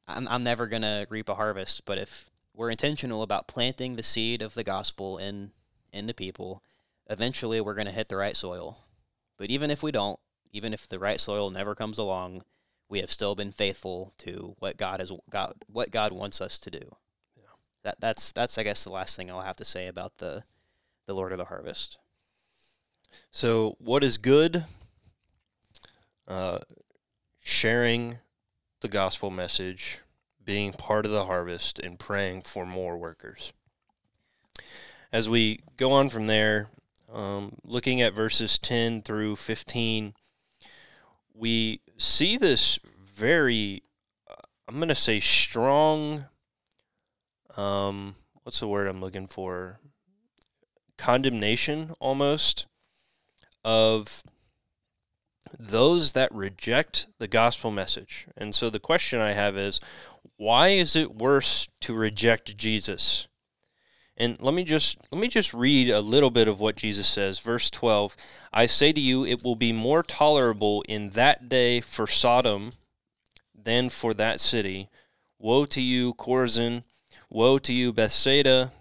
I'm, 0.07 0.25
I'm 0.29 0.43
never 0.43 0.67
going 0.67 0.83
to 0.83 1.05
reap 1.09 1.27
a 1.27 1.35
harvest. 1.35 1.83
But 1.83 1.97
if 1.97 2.29
we're 2.53 2.71
intentional 2.71 3.21
about 3.21 3.47
planting 3.47 3.97
the 3.97 4.03
seed 4.03 4.41
of 4.41 4.53
the 4.53 4.63
gospel 4.63 5.17
in 5.17 5.51
in 5.91 6.07
the 6.07 6.13
people, 6.13 6.63
eventually 7.09 7.59
we're 7.59 7.73
going 7.73 7.87
to 7.87 7.91
hit 7.91 8.07
the 8.07 8.15
right 8.15 8.37
soil. 8.37 8.77
But 9.37 9.49
even 9.49 9.69
if 9.69 9.83
we 9.83 9.91
don't, 9.91 10.19
even 10.55 10.73
if 10.73 10.87
the 10.87 10.99
right 10.99 11.19
soil 11.19 11.49
never 11.49 11.75
comes 11.75 11.97
along, 11.97 12.41
we 12.87 12.99
have 12.99 13.11
still 13.11 13.35
been 13.35 13.51
faithful 13.51 14.13
to 14.19 14.55
what 14.59 14.77
God 14.77 15.01
has 15.01 15.11
got 15.29 15.55
what 15.67 15.91
God 15.91 16.13
wants 16.13 16.39
us 16.39 16.57
to 16.59 16.71
do. 16.71 16.95
Yeah. 17.35 17.43
That 17.83 17.97
that's 17.99 18.31
that's 18.31 18.57
I 18.57 18.63
guess 18.63 18.83
the 18.85 18.91
last 18.91 19.15
thing 19.15 19.29
I'll 19.29 19.41
have 19.41 19.57
to 19.57 19.65
say 19.65 19.87
about 19.87 20.17
the 20.19 20.43
the 21.07 21.13
Lord 21.13 21.33
of 21.33 21.37
the 21.37 21.45
Harvest. 21.45 21.97
So, 23.31 23.75
what 23.79 24.03
is 24.03 24.17
good? 24.17 24.63
Uh, 26.27 26.59
sharing 27.41 28.17
the 28.81 28.87
gospel 28.87 29.29
message, 29.29 29.99
being 30.43 30.73
part 30.73 31.05
of 31.05 31.11
the 31.11 31.25
harvest, 31.25 31.79
and 31.79 31.99
praying 31.99 32.41
for 32.41 32.65
more 32.65 32.97
workers. 32.97 33.53
As 35.11 35.29
we 35.29 35.61
go 35.77 35.91
on 35.91 36.09
from 36.09 36.27
there, 36.27 36.69
um, 37.13 37.55
looking 37.63 38.01
at 38.01 38.13
verses 38.13 38.57
10 38.57 39.03
through 39.03 39.35
15, 39.35 40.13
we 41.37 41.81
see 41.97 42.37
this 42.37 42.79
very, 43.03 43.83
uh, 44.29 44.35
I'm 44.67 44.75
going 44.75 44.89
to 44.89 44.95
say, 44.95 45.19
strong. 45.19 46.25
Um, 47.57 48.15
what's 48.43 48.59
the 48.59 48.67
word 48.67 48.87
I'm 48.87 49.01
looking 49.01 49.27
for? 49.27 49.79
Condemnation 50.97 51.93
almost 51.99 52.65
of 53.63 54.23
those 55.57 56.13
that 56.13 56.33
reject 56.33 57.07
the 57.17 57.27
gospel 57.27 57.71
message. 57.71 58.27
And 58.35 58.53
so 58.53 58.69
the 58.69 58.79
question 58.79 59.19
I 59.19 59.33
have 59.33 59.57
is 59.57 59.79
why 60.37 60.69
is 60.69 60.95
it 60.95 61.15
worse 61.15 61.67
to 61.81 61.93
reject 61.93 62.57
Jesus? 62.57 63.27
And 64.17 64.37
let 64.39 64.53
me 64.53 64.63
just 64.63 64.97
let 65.11 65.19
me 65.19 65.27
just 65.27 65.53
read 65.53 65.89
a 65.89 65.99
little 65.99 66.29
bit 66.29 66.47
of 66.47 66.59
what 66.59 66.77
Jesus 66.77 67.07
says. 67.07 67.39
Verse 67.39 67.69
12, 67.69 68.15
I 68.53 68.65
say 68.65 68.93
to 68.93 68.99
you 68.99 69.25
it 69.25 69.43
will 69.43 69.55
be 69.55 69.73
more 69.73 70.03
tolerable 70.03 70.83
in 70.87 71.09
that 71.11 71.49
day 71.49 71.81
for 71.81 72.07
Sodom 72.07 72.71
than 73.53 73.89
for 73.89 74.13
that 74.13 74.39
city. 74.39 74.89
Woe 75.37 75.65
to 75.65 75.81
you, 75.81 76.13
Chorazin! 76.13 76.83
Woe 77.29 77.57
to 77.59 77.73
you, 77.73 77.91
Bethsaida! 77.91 78.71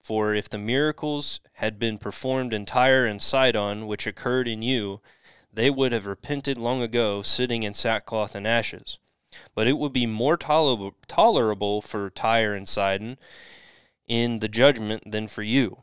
For 0.00 0.32
if 0.32 0.48
the 0.48 0.58
miracles 0.58 1.40
had 1.54 1.78
been 1.78 1.98
performed 1.98 2.52
in 2.52 2.66
Tyre 2.66 3.06
and 3.06 3.22
Sidon, 3.22 3.86
which 3.86 4.06
occurred 4.06 4.46
in 4.46 4.62
you, 4.62 5.00
they 5.52 5.70
would 5.70 5.92
have 5.92 6.06
repented 6.06 6.58
long 6.58 6.82
ago, 6.82 7.22
sitting 7.22 7.62
in 7.62 7.74
sackcloth 7.74 8.34
and 8.34 8.46
ashes. 8.46 8.98
But 9.54 9.66
it 9.66 9.78
would 9.78 9.92
be 9.92 10.06
more 10.06 10.36
tolerable, 10.36 10.94
tolerable 11.08 11.80
for 11.80 12.10
Tyre 12.10 12.54
and 12.54 12.68
Sidon 12.68 13.18
in 14.06 14.40
the 14.40 14.48
judgment 14.48 15.10
than 15.10 15.28
for 15.28 15.42
you. 15.42 15.82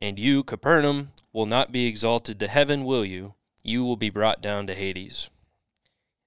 And 0.00 0.18
you, 0.18 0.42
Capernaum, 0.42 1.12
will 1.32 1.46
not 1.46 1.72
be 1.72 1.86
exalted 1.86 2.40
to 2.40 2.48
heaven, 2.48 2.84
will 2.84 3.04
you? 3.04 3.34
You 3.62 3.84
will 3.84 3.96
be 3.96 4.10
brought 4.10 4.40
down 4.40 4.66
to 4.66 4.74
Hades. 4.74 5.30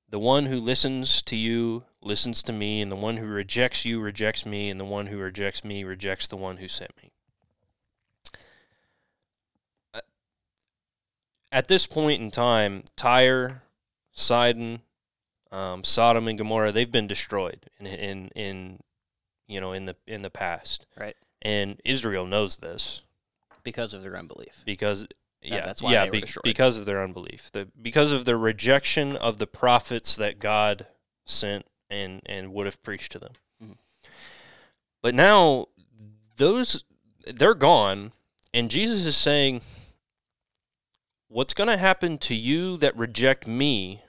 The 0.09 0.19
one 0.19 0.45
who 0.45 0.59
listens 0.59 1.23
to 1.23 1.35
you 1.35 1.85
listens 2.01 2.43
to 2.43 2.53
me, 2.53 2.81
and 2.81 2.91
the 2.91 2.95
one 2.95 3.17
who 3.17 3.25
rejects 3.25 3.83
you 3.83 3.99
rejects 3.99 4.45
me, 4.45 4.69
and 4.69 4.79
the 4.79 4.85
one 4.85 5.07
who 5.07 5.17
rejects 5.17 5.63
me 5.63 5.83
rejects 5.83 6.27
the 6.27 6.37
one 6.37 6.57
who 6.57 6.67
sent 6.67 6.91
me. 7.01 7.11
At 11.51 11.67
this 11.67 11.87
point 11.87 12.21
in 12.21 12.31
time, 12.31 12.83
Tyre, 12.95 13.63
Sidon, 14.11 14.81
um, 15.51 15.83
Sodom, 15.83 16.27
and 16.27 16.37
Gomorrah 16.37 16.71
they've 16.71 16.91
been 16.91 17.07
destroyed 17.07 17.65
in, 17.79 17.85
in 17.85 18.27
in 18.35 18.79
you 19.47 19.59
know 19.61 19.71
in 19.73 19.85
the 19.85 19.95
in 20.07 20.21
the 20.21 20.29
past, 20.29 20.85
Right. 20.97 21.15
and 21.41 21.79
Israel 21.85 22.25
knows 22.25 22.57
this 22.57 23.01
because 23.63 23.93
of 23.93 24.03
their 24.03 24.17
unbelief. 24.17 24.63
because 24.65 25.07
Yeah, 25.41 25.55
yeah, 25.57 25.65
that's 25.65 25.81
why 25.81 25.91
yeah, 25.93 26.05
destroyed. 26.07 26.43
because 26.43 26.77
of 26.77 26.85
their 26.85 27.03
unbelief, 27.03 27.51
the 27.51 27.67
because 27.81 28.11
of 28.11 28.25
their 28.25 28.37
rejection 28.37 29.15
of 29.17 29.37
the 29.37 29.47
prophets 29.47 30.15
that 30.15 30.39
God 30.39 30.87
sent 31.25 31.65
and 31.89 32.21
and 32.25 32.53
would 32.53 32.65
have 32.65 32.81
preached 32.83 33.11
to 33.13 33.19
them. 33.19 33.33
Mhm. 33.61 33.77
But 35.01 35.13
now 35.15 35.67
those 36.37 36.83
they're 37.25 37.53
gone, 37.53 38.11
and 38.53 38.69
Jesus 38.71 39.05
is 39.05 39.15
saying, 39.17 39.61
"What's 41.27 41.53
going 41.53 41.69
to 41.69 41.77
happen 41.77 42.17
to 42.19 42.35
you 42.35 42.77
that 42.77 42.95
reject 42.95 43.47
me, 43.47 44.01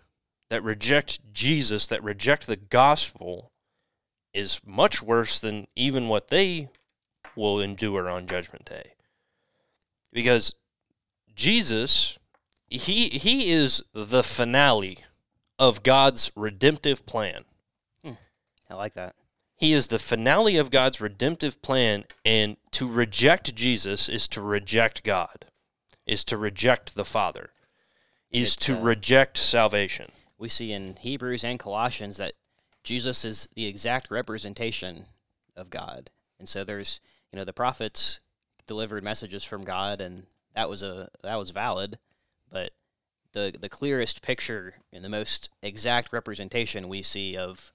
that 0.51 0.62
reject 0.62 1.20
Jesus, 1.32 1.87
that 1.87 2.03
reject 2.03 2.47
the 2.47 2.57
gospel, 2.57 3.51
is 4.35 4.61
much 4.66 5.01
worse 5.01 5.41
than 5.41 5.66
even 5.74 6.09
what 6.09 6.28
they 6.28 6.68
will 7.35 7.61
endure 7.61 8.11
on 8.11 8.26
Judgment 8.26 8.66
Day." 8.66 8.93
Because 10.12 10.55
Jesus, 11.35 12.18
he 12.68 13.09
he 13.09 13.51
is 13.51 13.82
the 13.93 14.22
finale 14.22 14.99
of 15.59 15.82
God's 15.82 16.30
redemptive 16.37 17.07
plan. 17.07 17.45
I 18.70 18.74
like 18.74 18.95
that. 18.95 19.14
He 19.57 19.72
is 19.72 19.87
the 19.87 19.99
finale 19.99 20.57
of 20.57 20.70
God's 20.70 21.01
redemptive 21.01 21.62
plan, 21.62 22.05
and 22.24 22.57
to 22.72 22.91
reject 22.91 23.55
Jesus 23.55 24.09
is 24.09 24.26
to 24.28 24.41
reject 24.41 25.05
God, 25.05 25.47
is 26.07 26.24
to 26.24 26.37
reject 26.37 26.95
the 26.95 27.05
Father, 27.05 27.51
is 28.30 28.55
It's, 28.55 28.66
to 28.66 28.76
uh, 28.76 28.80
reject 28.80 29.39
salvation. 29.39 30.11
We 30.39 30.49
see 30.49 30.72
in 30.72 30.97
Hebrews 30.97 31.45
and 31.45 31.59
Colossians 31.59 32.16
that 32.16 32.35
Jesus 32.85 33.24
is 33.24 33.49
the 33.55 33.66
exact 33.66 34.11
representation 34.11 35.07
of 35.57 35.70
God. 35.70 36.11
And 36.39 36.49
so 36.49 36.62
there's, 36.62 37.01
you 37.32 37.39
know, 37.39 37.45
the 37.45 37.53
prophets 37.53 38.20
delivered 38.66 39.03
messages 39.03 39.43
from 39.43 39.64
God 39.64 40.01
and 40.01 40.24
that 40.55 40.68
was 40.68 40.82
a 40.82 41.09
that 41.22 41.37
was 41.37 41.51
valid, 41.51 41.99
but 42.51 42.70
the 43.32 43.55
the 43.61 43.68
clearest 43.68 44.22
picture 44.22 44.74
and 44.93 45.05
the 45.05 45.09
most 45.09 45.51
exact 45.62 46.12
representation 46.12 46.89
we 46.89 47.03
see 47.03 47.37
of 47.37 47.72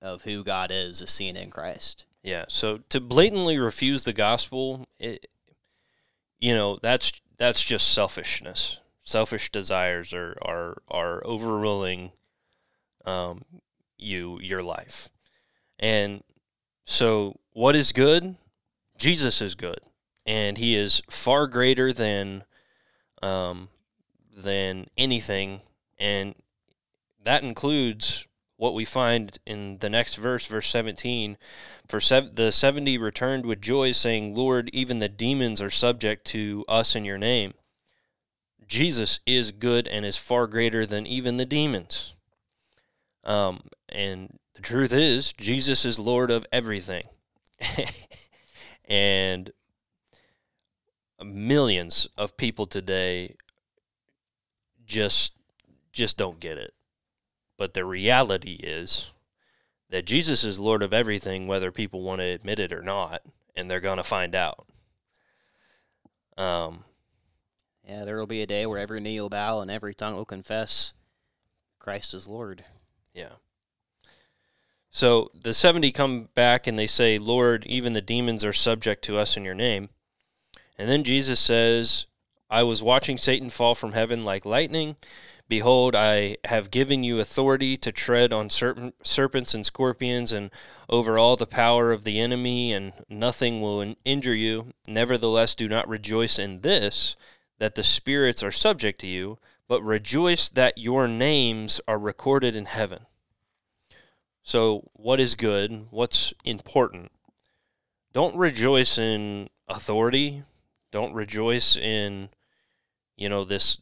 of 0.00 0.22
who 0.22 0.42
God 0.42 0.70
is 0.72 1.02
is 1.02 1.10
seen 1.10 1.36
in 1.36 1.50
Christ. 1.50 2.06
Yeah. 2.22 2.46
So 2.48 2.78
to 2.88 3.00
blatantly 3.00 3.58
refuse 3.58 4.04
the 4.04 4.12
gospel, 4.12 4.86
it, 4.98 5.26
you 6.38 6.54
know, 6.54 6.78
that's 6.80 7.12
that's 7.36 7.62
just 7.62 7.92
selfishness. 7.92 8.80
Selfish 9.02 9.52
desires 9.52 10.12
are 10.14 10.36
are 10.42 10.82
are 10.88 11.26
overruling 11.26 12.12
um, 13.04 13.44
you 14.02 14.38
your 14.40 14.62
life, 14.62 15.10
and 15.78 16.22
so 16.84 17.38
what 17.52 17.76
is 17.76 17.92
good? 17.92 18.36
Jesus 18.98 19.40
is 19.40 19.54
good, 19.54 19.80
and 20.26 20.58
He 20.58 20.74
is 20.74 21.02
far 21.10 21.46
greater 21.46 21.92
than 21.92 22.44
um, 23.22 23.68
than 24.36 24.86
anything, 24.96 25.60
and 25.98 26.34
that 27.24 27.42
includes 27.42 28.26
what 28.62 28.74
we 28.74 28.84
find 28.84 29.38
in 29.44 29.78
the 29.78 29.90
next 29.90 30.14
verse, 30.14 30.46
verse 30.46 30.68
17. 30.68 31.36
For 31.88 31.98
sev- 31.98 32.36
the 32.36 32.52
70 32.52 32.96
returned 32.96 33.44
with 33.44 33.60
joy, 33.60 33.90
saying, 33.90 34.36
Lord, 34.36 34.70
even 34.72 35.00
the 35.00 35.08
demons 35.08 35.60
are 35.60 35.68
subject 35.68 36.24
to 36.28 36.64
us 36.68 36.94
in 36.94 37.04
your 37.04 37.18
name. 37.18 37.54
Jesus 38.64 39.18
is 39.26 39.50
good 39.50 39.88
and 39.88 40.04
is 40.04 40.16
far 40.16 40.46
greater 40.46 40.86
than 40.86 41.08
even 41.08 41.38
the 41.38 41.44
demons. 41.44 42.14
Um, 43.24 43.62
and 43.92 44.38
the 44.54 44.62
truth 44.62 44.92
is, 44.92 45.32
Jesus 45.32 45.84
is 45.84 45.98
Lord 45.98 46.30
of 46.30 46.46
everything. 46.52 47.04
and 48.84 49.52
millions 51.24 52.08
of 52.16 52.36
people 52.36 52.66
today 52.66 53.36
just 54.84 55.34
just 55.92 56.16
don't 56.18 56.40
get 56.40 56.58
it. 56.58 56.74
But 57.56 57.74
the 57.74 57.84
reality 57.84 58.54
is 58.54 59.12
that 59.90 60.06
Jesus 60.06 60.42
is 60.42 60.58
Lord 60.58 60.82
of 60.82 60.92
everything, 60.92 61.46
whether 61.46 61.70
people 61.70 62.02
want 62.02 62.20
to 62.20 62.26
admit 62.26 62.58
it 62.58 62.72
or 62.72 62.82
not, 62.82 63.22
and 63.54 63.70
they're 63.70 63.80
going 63.80 63.98
to 63.98 64.02
find 64.02 64.34
out. 64.34 64.66
Um, 66.38 66.84
Yeah, 67.86 68.04
there 68.04 68.18
will 68.18 68.26
be 68.26 68.42
a 68.42 68.46
day 68.46 68.64
where 68.64 68.78
every 68.78 69.00
knee 69.00 69.20
will 69.20 69.28
bow 69.28 69.60
and 69.60 69.70
every 69.70 69.94
tongue 69.94 70.16
will 70.16 70.24
confess 70.24 70.94
Christ 71.78 72.14
is 72.14 72.26
Lord. 72.26 72.64
yeah. 73.14 73.34
So 74.92 75.30
the 75.34 75.54
70 75.54 75.90
come 75.90 76.28
back 76.34 76.66
and 76.66 76.78
they 76.78 76.86
say, 76.86 77.18
Lord, 77.18 77.64
even 77.66 77.94
the 77.94 78.02
demons 78.02 78.44
are 78.44 78.52
subject 78.52 79.02
to 79.04 79.16
us 79.16 79.38
in 79.38 79.44
your 79.44 79.54
name. 79.54 79.88
And 80.78 80.88
then 80.88 81.02
Jesus 81.02 81.40
says, 81.40 82.06
I 82.50 82.62
was 82.62 82.82
watching 82.82 83.16
Satan 83.16 83.48
fall 83.48 83.74
from 83.74 83.92
heaven 83.92 84.24
like 84.26 84.44
lightning. 84.44 84.96
Behold, 85.48 85.96
I 85.96 86.36
have 86.44 86.70
given 86.70 87.02
you 87.02 87.20
authority 87.20 87.78
to 87.78 87.90
tread 87.90 88.34
on 88.34 88.50
serpent, 88.50 88.94
serpents 89.02 89.54
and 89.54 89.64
scorpions 89.64 90.30
and 90.30 90.50
over 90.90 91.18
all 91.18 91.36
the 91.36 91.46
power 91.46 91.90
of 91.90 92.04
the 92.04 92.20
enemy, 92.20 92.72
and 92.72 92.92
nothing 93.08 93.62
will 93.62 93.80
in- 93.80 93.96
injure 94.04 94.34
you. 94.34 94.72
Nevertheless, 94.86 95.54
do 95.54 95.68
not 95.68 95.88
rejoice 95.88 96.38
in 96.38 96.60
this, 96.60 97.16
that 97.58 97.74
the 97.74 97.82
spirits 97.82 98.42
are 98.42 98.52
subject 98.52 99.00
to 99.00 99.06
you, 99.06 99.38
but 99.68 99.82
rejoice 99.82 100.50
that 100.50 100.76
your 100.76 101.08
names 101.08 101.80
are 101.88 101.98
recorded 101.98 102.54
in 102.54 102.66
heaven. 102.66 103.06
So, 104.42 104.90
what 104.94 105.20
is 105.20 105.34
good? 105.34 105.86
What's 105.90 106.34
important? 106.44 107.12
Don't 108.12 108.36
rejoice 108.36 108.98
in 108.98 109.48
authority. 109.68 110.42
Don't 110.90 111.14
rejoice 111.14 111.76
in, 111.76 112.28
you 113.16 113.28
know, 113.28 113.44
this. 113.44 113.78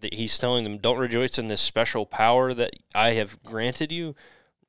That 0.00 0.14
he's 0.14 0.38
telling 0.38 0.62
them, 0.62 0.78
don't 0.78 0.98
rejoice 0.98 1.38
in 1.38 1.48
this 1.48 1.60
special 1.60 2.06
power 2.06 2.54
that 2.54 2.70
I 2.94 3.14
have 3.14 3.42
granted 3.42 3.90
you. 3.90 4.14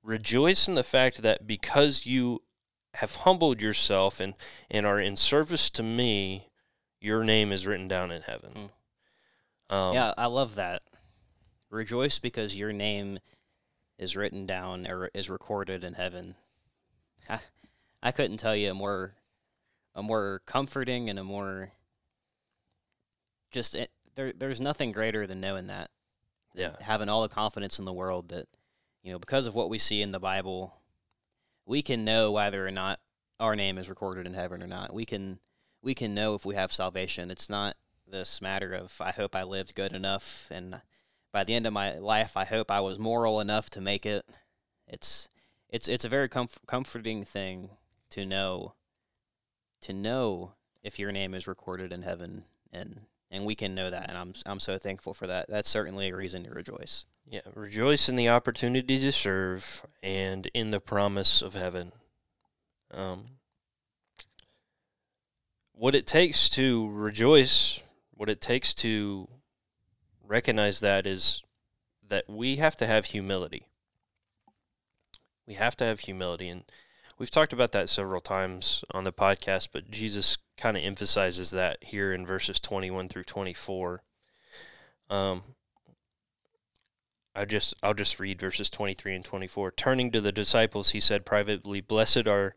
Rejoice 0.01 0.67
in 0.67 0.73
the 0.73 0.83
fact 0.83 1.21
that 1.21 1.45
because 1.45 2.05
you 2.07 2.41
have 2.95 3.17
humbled 3.17 3.61
yourself 3.61 4.19
and, 4.19 4.33
and 4.71 4.87
are 4.87 4.99
in 4.99 5.15
service 5.15 5.69
to 5.69 5.83
me, 5.83 6.47
your 6.99 7.23
name 7.23 7.51
is 7.51 7.67
written 7.67 7.87
down 7.87 8.11
in 8.11 8.23
heaven. 8.23 8.71
Um, 9.69 9.93
yeah, 9.93 10.13
I 10.17 10.25
love 10.25 10.55
that. 10.55 10.81
Rejoice 11.69 12.17
because 12.17 12.55
your 12.55 12.73
name 12.73 13.19
is 13.99 14.15
written 14.15 14.45
down 14.45 14.87
or 14.87 15.11
is 15.13 15.29
recorded 15.29 15.83
in 15.83 15.93
heaven. 15.93 16.35
I, 17.29 17.39
I 18.01 18.11
couldn't 18.11 18.37
tell 18.37 18.55
you 18.55 18.71
a 18.71 18.73
more 18.73 19.13
a 19.93 20.01
more 20.01 20.41
comforting 20.45 21.09
and 21.09 21.19
a 21.19 21.23
more 21.23 21.71
just 23.51 23.75
it, 23.75 23.91
there 24.15 24.31
there's 24.31 24.59
nothing 24.59 24.91
greater 24.91 25.27
than 25.27 25.41
knowing 25.41 25.67
that. 25.67 25.89
Yeah. 26.55 26.71
Having 26.81 27.09
all 27.09 27.21
the 27.21 27.29
confidence 27.29 27.77
in 27.77 27.85
the 27.85 27.93
world 27.93 28.29
that 28.29 28.47
you 29.03 29.11
know 29.11 29.19
because 29.19 29.45
of 29.45 29.53
what 29.53 29.69
we 29.69 29.77
see 29.77 30.01
in 30.01 30.11
the 30.11 30.19
Bible, 30.19 30.73
we 31.65 31.81
can 31.81 32.05
know 32.05 32.31
whether 32.31 32.65
or 32.65 32.71
not 32.71 32.99
our 33.39 33.55
name 33.55 33.77
is 33.77 33.89
recorded 33.89 34.25
in 34.25 34.33
heaven 34.33 34.63
or 34.63 34.67
not. 34.67 34.93
We 34.93 35.05
can 35.05 35.39
we 35.81 35.93
can 35.93 36.15
know 36.15 36.35
if 36.35 36.45
we 36.45 36.55
have 36.55 36.71
salvation. 36.71 37.29
It's 37.29 37.49
not 37.49 37.75
this 38.07 38.41
matter 38.41 38.73
of 38.73 38.95
I 39.01 39.11
hope 39.11 39.35
I 39.35 39.43
lived 39.43 39.75
good 39.75 39.93
enough 39.93 40.47
and 40.49 40.81
by 41.31 41.43
the 41.43 41.53
end 41.53 41.67
of 41.67 41.73
my 41.73 41.97
life, 41.97 42.35
I 42.35 42.45
hope 42.45 42.71
I 42.71 42.81
was 42.81 42.97
moral 42.97 43.39
enough 43.39 43.69
to 43.71 43.81
make 43.81 44.05
it. 44.05 44.25
It's 44.87 45.29
it's 45.69 45.87
it's 45.87 46.05
a 46.05 46.09
very 46.09 46.29
comf- 46.29 46.57
comforting 46.67 47.23
thing 47.23 47.69
to 48.11 48.25
know 48.25 48.73
to 49.81 49.93
know 49.93 50.53
if 50.83 50.97
your 50.97 51.11
name 51.11 51.33
is 51.33 51.47
recorded 51.47 51.91
in 51.91 52.01
heaven 52.01 52.43
and 52.71 53.01
and 53.29 53.45
we 53.45 53.55
can 53.55 53.75
know 53.75 53.89
that 53.89 54.09
and 54.09 54.17
I'm 54.17 54.33
I'm 54.45 54.59
so 54.59 54.77
thankful 54.77 55.13
for 55.13 55.27
that. 55.27 55.47
That's 55.49 55.69
certainly 55.69 56.09
a 56.09 56.15
reason 56.15 56.43
to 56.45 56.51
rejoice. 56.51 57.05
Yeah, 57.27 57.41
rejoice 57.53 58.09
in 58.09 58.15
the 58.15 58.29
opportunity 58.29 58.99
to 58.99 59.11
serve 59.11 59.85
and 60.01 60.49
in 60.55 60.71
the 60.71 60.79
promise 60.79 61.43
of 61.43 61.53
heaven. 61.53 61.91
Um, 62.91 63.25
what 65.73 65.93
it 65.93 66.07
takes 66.07 66.49
to 66.49 66.89
rejoice, 66.89 67.83
what 68.15 68.29
it 68.29 68.41
takes 68.41 68.73
to 68.75 69.27
recognize 70.29 70.79
that 70.79 71.05
is 71.05 71.43
that 72.07 72.29
we 72.29 72.55
have 72.57 72.77
to 72.77 72.87
have 72.87 73.05
humility. 73.05 73.65
We 75.47 75.55
have 75.55 75.75
to 75.77 75.83
have 75.83 76.01
humility. 76.01 76.47
And 76.47 76.63
we've 77.17 77.31
talked 77.31 77.51
about 77.51 77.71
that 77.73 77.89
several 77.89 78.21
times 78.21 78.83
on 78.91 79.03
the 79.03 79.11
podcast, 79.11 79.69
but 79.73 79.91
Jesus 79.91 80.37
kind 80.57 80.77
of 80.77 80.83
emphasizes 80.83 81.51
that 81.51 81.83
here 81.83 82.13
in 82.13 82.25
verses 82.25 82.59
21 82.59 83.09
through 83.09 83.23
24. 83.23 84.03
Um, 85.09 85.43
I 87.35 87.45
just 87.45 87.73
I'll 87.81 87.93
just 87.93 88.19
read 88.19 88.39
verses 88.39 88.69
23 88.69 89.15
and 89.15 89.25
24. 89.25 89.71
Turning 89.71 90.11
to 90.11 90.21
the 90.21 90.31
disciples, 90.31 90.91
he 90.91 90.99
said 90.99 91.25
privately, 91.25 91.81
"Blessed 91.81 92.27
are 92.27 92.53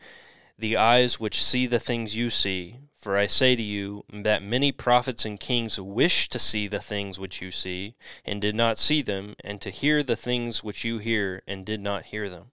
the 0.62 0.76
eyes 0.76 1.20
which 1.20 1.42
see 1.42 1.66
the 1.66 1.78
things 1.78 2.16
you 2.16 2.30
see, 2.30 2.78
for 2.96 3.16
I 3.16 3.26
say 3.26 3.54
to 3.56 3.62
you 3.62 4.04
that 4.12 4.42
many 4.42 4.72
prophets 4.72 5.24
and 5.24 5.38
kings 5.38 5.78
wished 5.78 6.32
to 6.32 6.38
see 6.38 6.68
the 6.68 6.78
things 6.78 7.18
which 7.18 7.42
you 7.42 7.50
see 7.50 7.96
and 8.24 8.40
did 8.40 8.54
not 8.54 8.78
see 8.78 9.02
them, 9.02 9.34
and 9.44 9.60
to 9.60 9.70
hear 9.70 10.02
the 10.02 10.16
things 10.16 10.64
which 10.64 10.84
you 10.84 10.98
hear 10.98 11.42
and 11.46 11.66
did 11.66 11.80
not 11.80 12.06
hear 12.06 12.28
them." 12.30 12.52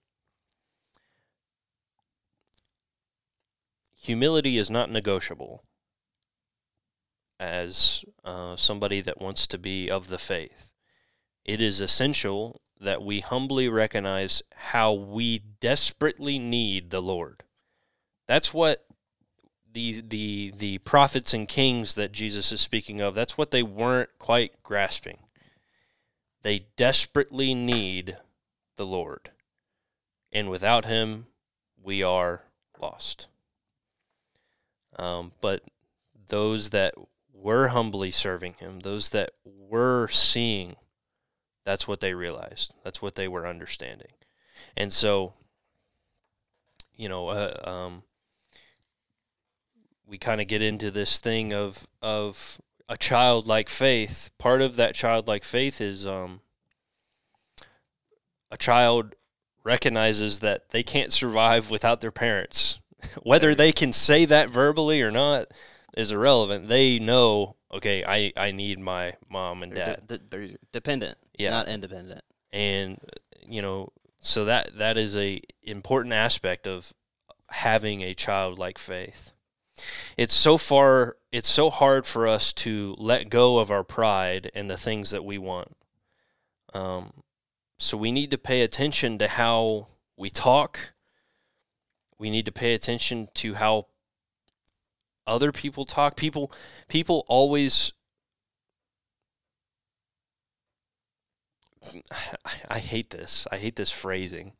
Humility 3.96 4.58
is 4.58 4.68
not 4.68 4.90
negotiable 4.90 5.64
as 7.38 8.04
uh, 8.24 8.56
somebody 8.56 9.00
that 9.00 9.20
wants 9.20 9.46
to 9.46 9.56
be 9.56 9.88
of 9.88 10.08
the 10.08 10.18
faith 10.18 10.70
it 11.44 11.60
is 11.60 11.80
essential 11.80 12.60
that 12.80 13.02
we 13.02 13.20
humbly 13.20 13.68
recognize 13.68 14.42
how 14.54 14.92
we 14.92 15.38
desperately 15.38 16.38
need 16.38 16.90
the 16.90 17.00
Lord. 17.00 17.42
That's 18.30 18.54
what 18.54 18.86
the 19.72 20.02
the 20.02 20.52
the 20.56 20.78
prophets 20.78 21.34
and 21.34 21.48
kings 21.48 21.96
that 21.96 22.12
Jesus 22.12 22.52
is 22.52 22.60
speaking 22.60 23.00
of, 23.00 23.12
that's 23.12 23.36
what 23.36 23.50
they 23.50 23.64
weren't 23.64 24.10
quite 24.20 24.62
grasping. 24.62 25.18
They 26.42 26.66
desperately 26.76 27.54
need 27.54 28.18
the 28.76 28.86
Lord. 28.86 29.30
And 30.30 30.48
without 30.48 30.84
him, 30.84 31.26
we 31.82 32.04
are 32.04 32.42
lost. 32.80 33.26
Um, 34.96 35.32
but 35.40 35.64
those 36.28 36.70
that 36.70 36.94
were 37.34 37.66
humbly 37.66 38.12
serving 38.12 38.54
him, 38.60 38.78
those 38.78 39.10
that 39.10 39.30
were 39.44 40.06
seeing 40.06 40.76
that's 41.64 41.88
what 41.88 41.98
they 41.98 42.14
realized. 42.14 42.74
That's 42.84 43.02
what 43.02 43.16
they 43.16 43.26
were 43.26 43.44
understanding. 43.44 44.12
And 44.76 44.92
so, 44.92 45.32
you 46.94 47.08
know, 47.08 47.30
uh, 47.30 47.54
um, 47.64 48.02
we 50.10 50.18
kind 50.18 50.40
of 50.40 50.48
get 50.48 50.62
into 50.62 50.90
this 50.90 51.18
thing 51.18 51.52
of 51.52 51.86
of 52.02 52.60
a 52.88 52.96
childlike 52.96 53.68
faith. 53.68 54.30
Part 54.38 54.60
of 54.60 54.76
that 54.76 54.94
childlike 54.94 55.44
faith 55.44 55.80
is 55.80 56.06
um, 56.06 56.40
a 58.50 58.56
child 58.56 59.14
recognizes 59.62 60.40
that 60.40 60.70
they 60.70 60.82
can't 60.82 61.12
survive 61.12 61.70
without 61.70 62.00
their 62.00 62.10
parents. 62.10 62.80
Whether 63.22 63.54
they 63.54 63.72
can 63.72 63.92
say 63.92 64.24
that 64.24 64.50
verbally 64.50 65.00
or 65.00 65.10
not 65.10 65.46
is 65.96 66.10
irrelevant. 66.10 66.68
They 66.68 66.98
know, 66.98 67.56
okay, 67.72 68.04
I, 68.04 68.32
I 68.36 68.50
need 68.50 68.78
my 68.78 69.14
mom 69.28 69.62
and 69.62 69.72
dad. 69.74 70.02
They're, 70.06 70.18
de- 70.18 70.24
they're 70.28 70.56
dependent 70.72 71.16
yeah. 71.40 71.50
not 71.50 71.68
independent. 71.68 72.22
And 72.52 72.98
you 73.46 73.62
know, 73.62 73.92
so 74.20 74.44
that 74.44 74.78
that 74.78 74.96
is 74.96 75.16
a 75.16 75.40
important 75.62 76.12
aspect 76.12 76.66
of 76.66 76.92
having 77.48 78.02
a 78.02 78.14
childlike 78.14 78.78
faith. 78.78 79.32
It's 80.16 80.34
so 80.34 80.58
far 80.58 81.16
it's 81.32 81.48
so 81.48 81.70
hard 81.70 82.06
for 82.06 82.26
us 82.26 82.52
to 82.52 82.96
let 82.98 83.30
go 83.30 83.58
of 83.58 83.70
our 83.70 83.84
pride 83.84 84.50
and 84.54 84.68
the 84.68 84.76
things 84.76 85.10
that 85.10 85.24
we 85.24 85.38
want. 85.38 85.76
Um, 86.74 87.12
so 87.78 87.96
we 87.96 88.12
need 88.12 88.30
to 88.32 88.38
pay 88.38 88.62
attention 88.62 89.18
to 89.18 89.28
how 89.28 89.88
we 90.16 90.28
talk. 90.28 90.92
We 92.18 92.30
need 92.30 92.46
to 92.46 92.52
pay 92.52 92.74
attention 92.74 93.28
to 93.34 93.54
how 93.54 93.86
other 95.26 95.52
people 95.52 95.84
talk. 95.86 96.16
People 96.16 96.52
people 96.88 97.24
always 97.28 97.92
I 102.68 102.78
hate 102.78 103.10
this. 103.10 103.46
I 103.50 103.58
hate 103.58 103.76
this 103.76 103.90
phrasing. 103.90 104.52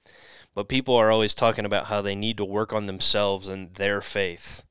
But 0.55 0.69
people 0.69 0.97
are 0.97 1.11
always 1.11 1.35
talking 1.35 1.65
about 1.65 1.87
how 1.87 2.03
they 2.03 2.15
need 2.15 2.37
to 2.39 2.45
work 2.45 2.73
on 2.73 2.87
themselves 2.87 3.49
and 3.49 3.75
their 3.75 4.01
faith. 4.01 4.65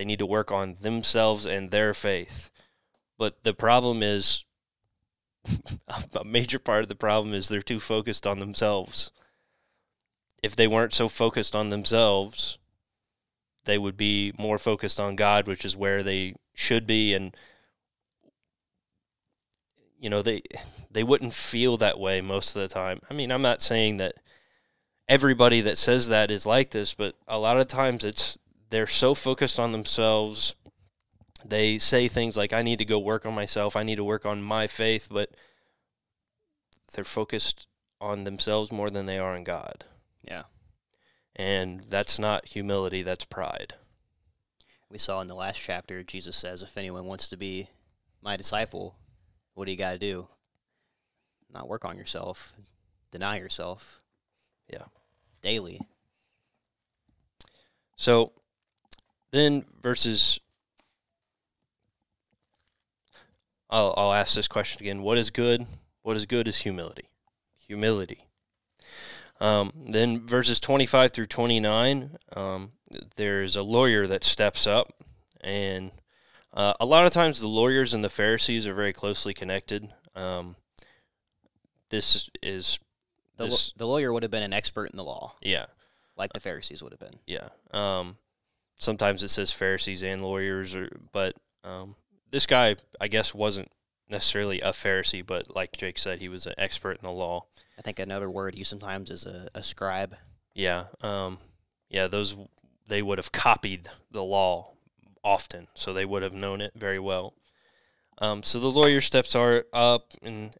They 0.00 0.06
need 0.06 0.20
to 0.20 0.24
work 0.24 0.50
on 0.50 0.76
themselves 0.80 1.44
and 1.44 1.70
their 1.70 1.92
faith. 1.92 2.50
But 3.18 3.42
the 3.42 3.52
problem 3.52 4.02
is 4.02 4.46
a 6.14 6.24
major 6.24 6.58
part 6.58 6.80
of 6.80 6.88
the 6.88 6.94
problem 6.94 7.34
is 7.34 7.48
they're 7.48 7.60
too 7.60 7.78
focused 7.78 8.26
on 8.26 8.38
themselves. 8.38 9.10
If 10.42 10.56
they 10.56 10.66
weren't 10.66 10.94
so 10.94 11.10
focused 11.10 11.54
on 11.54 11.68
themselves, 11.68 12.56
they 13.66 13.76
would 13.76 13.98
be 13.98 14.32
more 14.38 14.56
focused 14.56 14.98
on 14.98 15.16
God, 15.16 15.46
which 15.46 15.66
is 15.66 15.76
where 15.76 16.02
they 16.02 16.34
should 16.54 16.86
be 16.86 17.12
and 17.12 17.36
you 19.98 20.08
know 20.08 20.22
they 20.22 20.40
they 20.90 21.04
wouldn't 21.04 21.34
feel 21.34 21.76
that 21.76 22.00
way 22.00 22.22
most 22.22 22.56
of 22.56 22.62
the 22.62 22.68
time. 22.68 23.00
I 23.10 23.12
mean, 23.12 23.30
I'm 23.30 23.42
not 23.42 23.60
saying 23.60 23.98
that 23.98 24.14
everybody 25.10 25.60
that 25.60 25.76
says 25.76 26.08
that 26.08 26.30
is 26.30 26.46
like 26.46 26.70
this, 26.70 26.94
but 26.94 27.16
a 27.28 27.38
lot 27.38 27.58
of 27.58 27.68
times 27.68 28.02
it's 28.02 28.38
they're 28.70 28.86
so 28.86 29.14
focused 29.14 29.60
on 29.60 29.72
themselves. 29.72 30.54
They 31.44 31.78
say 31.78 32.08
things 32.08 32.36
like 32.36 32.52
I 32.52 32.62
need 32.62 32.78
to 32.78 32.84
go 32.84 32.98
work 32.98 33.26
on 33.26 33.34
myself, 33.34 33.76
I 33.76 33.82
need 33.82 33.96
to 33.96 34.04
work 34.04 34.24
on 34.24 34.42
my 34.42 34.66
faith, 34.66 35.08
but 35.10 35.30
they're 36.92 37.04
focused 37.04 37.66
on 38.00 38.24
themselves 38.24 38.72
more 38.72 38.90
than 38.90 39.06
they 39.06 39.18
are 39.18 39.34
on 39.34 39.44
God. 39.44 39.84
Yeah. 40.22 40.44
And 41.36 41.80
that's 41.80 42.18
not 42.18 42.48
humility, 42.48 43.02
that's 43.02 43.24
pride. 43.24 43.74
We 44.90 44.98
saw 44.98 45.20
in 45.20 45.28
the 45.28 45.34
last 45.34 45.60
chapter 45.60 46.02
Jesus 46.02 46.36
says 46.36 46.62
if 46.62 46.76
anyone 46.76 47.06
wants 47.06 47.28
to 47.28 47.36
be 47.36 47.68
my 48.22 48.36
disciple, 48.36 48.96
what 49.54 49.64
do 49.64 49.70
you 49.70 49.78
got 49.78 49.92
to 49.92 49.98
do? 49.98 50.28
Not 51.52 51.68
work 51.68 51.84
on 51.84 51.96
yourself, 51.96 52.52
deny 53.10 53.38
yourself. 53.38 54.00
Yeah. 54.68 54.84
Daily. 55.42 55.80
So 57.96 58.32
then 59.32 59.64
verses 59.82 60.40
I'll 63.68 63.94
I'll 63.96 64.12
ask 64.12 64.34
this 64.34 64.48
question 64.48 64.82
again. 64.82 65.02
What 65.02 65.18
is 65.18 65.30
good? 65.30 65.66
What 66.02 66.16
is 66.16 66.26
good 66.26 66.48
is 66.48 66.58
humility. 66.58 67.08
Humility. 67.66 68.24
Um, 69.40 69.72
then 69.86 70.26
verses 70.26 70.60
25 70.60 71.12
through 71.12 71.26
29, 71.26 72.10
um, 72.36 72.72
there's 73.16 73.56
a 73.56 73.62
lawyer 73.62 74.06
that 74.06 74.22
steps 74.22 74.66
up 74.66 74.92
and 75.40 75.92
uh, 76.52 76.74
a 76.80 76.84
lot 76.84 77.06
of 77.06 77.12
times, 77.12 77.40
the 77.40 77.48
lawyers 77.48 77.94
and 77.94 78.02
the 78.02 78.10
Pharisees 78.10 78.66
are 78.66 78.74
very 78.74 78.92
closely 78.92 79.32
connected. 79.32 79.88
Um, 80.16 80.56
this 81.90 82.28
is 82.42 82.80
the, 83.36 83.46
this, 83.46 83.72
the 83.76 83.86
lawyer 83.86 84.12
would 84.12 84.22
have 84.22 84.32
been 84.32 84.42
an 84.42 84.52
expert 84.52 84.90
in 84.90 84.96
the 84.96 85.04
law. 85.04 85.34
Yeah, 85.40 85.66
like 86.16 86.32
the 86.32 86.40
Pharisees 86.40 86.82
would 86.82 86.92
have 86.92 87.00
been. 87.00 87.18
Yeah. 87.26 87.48
Sometimes 88.80 89.22
it 89.22 89.28
says 89.28 89.52
Pharisees 89.52 90.02
and 90.02 90.22
lawyers, 90.22 90.74
or 90.74 90.88
but 91.12 91.36
um, 91.62 91.94
this 92.30 92.46
guy, 92.46 92.76
I 93.00 93.08
guess, 93.08 93.34
wasn't 93.34 93.70
necessarily 94.08 94.60
a 94.60 94.70
Pharisee, 94.70 95.24
but 95.24 95.54
like 95.54 95.76
Jake 95.76 95.98
said, 95.98 96.18
he 96.18 96.28
was 96.28 96.46
an 96.46 96.54
expert 96.58 96.92
in 96.92 97.02
the 97.02 97.12
law. 97.12 97.44
I 97.78 97.82
think 97.82 97.98
another 97.98 98.30
word 98.30 98.56
used 98.56 98.70
sometimes 98.70 99.10
is 99.10 99.24
a, 99.26 99.48
a 99.54 99.62
scribe. 99.62 100.16
Yeah. 100.54 100.84
Um, 101.02 101.38
yeah. 101.88 102.08
Those 102.08 102.36
they 102.88 103.02
would 103.02 103.18
have 103.18 103.32
copied 103.32 103.88
the 104.10 104.24
law 104.24 104.72
often, 105.22 105.68
so 105.74 105.92
they 105.92 106.04
would 106.04 106.22
have 106.22 106.32
known 106.32 106.60
it 106.60 106.72
very 106.74 106.98
well. 106.98 107.34
Um, 108.18 108.42
so 108.42 108.58
the 108.58 108.70
lawyer 108.70 109.00
steps 109.00 109.34
up 109.34 110.12
and 110.22 110.54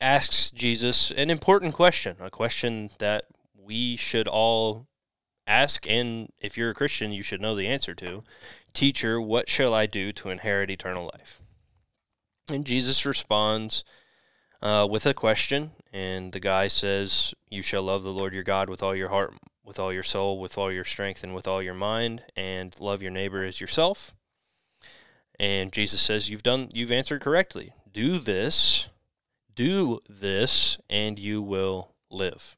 asks 0.00 0.50
Jesus 0.50 1.10
an 1.10 1.30
important 1.30 1.74
question, 1.74 2.16
a 2.20 2.30
question 2.30 2.90
that 2.98 3.24
we 3.62 3.96
should 3.96 4.28
all 4.28 4.86
ask, 5.50 5.86
and 5.88 6.30
if 6.40 6.56
you're 6.56 6.70
a 6.70 6.74
Christian, 6.74 7.12
you 7.12 7.22
should 7.22 7.40
know 7.40 7.54
the 7.54 7.66
answer 7.66 7.94
to. 7.94 8.22
Teacher, 8.72 9.20
what 9.20 9.48
shall 9.48 9.74
I 9.74 9.86
do 9.86 10.12
to 10.12 10.30
inherit 10.30 10.70
eternal 10.70 11.10
life? 11.12 11.40
And 12.48 12.64
Jesus 12.64 13.04
responds, 13.04 13.84
uh, 14.62 14.86
with 14.90 15.06
a 15.06 15.14
question, 15.14 15.72
and 15.92 16.32
the 16.32 16.40
guy 16.40 16.68
says, 16.68 17.34
"You 17.48 17.62
shall 17.62 17.82
love 17.82 18.02
the 18.02 18.12
Lord 18.12 18.34
your 18.34 18.42
God 18.42 18.68
with 18.68 18.82
all 18.82 18.94
your 18.94 19.08
heart, 19.08 19.34
with 19.64 19.78
all 19.78 19.92
your 19.92 20.02
soul, 20.02 20.38
with 20.38 20.58
all 20.58 20.70
your 20.70 20.84
strength, 20.84 21.24
and 21.24 21.34
with 21.34 21.48
all 21.48 21.62
your 21.62 21.74
mind, 21.74 22.24
and 22.36 22.78
love 22.80 23.02
your 23.02 23.10
neighbor 23.10 23.44
as 23.44 23.60
yourself." 23.60 24.12
And 25.38 25.72
Jesus 25.72 26.02
says, 26.02 26.28
"You've 26.28 26.42
done. 26.42 26.70
You've 26.74 26.92
answered 26.92 27.22
correctly. 27.22 27.72
Do 27.90 28.18
this, 28.18 28.88
do 29.54 30.00
this, 30.08 30.78
and 30.88 31.18
you 31.18 31.40
will 31.40 31.94
live." 32.10 32.56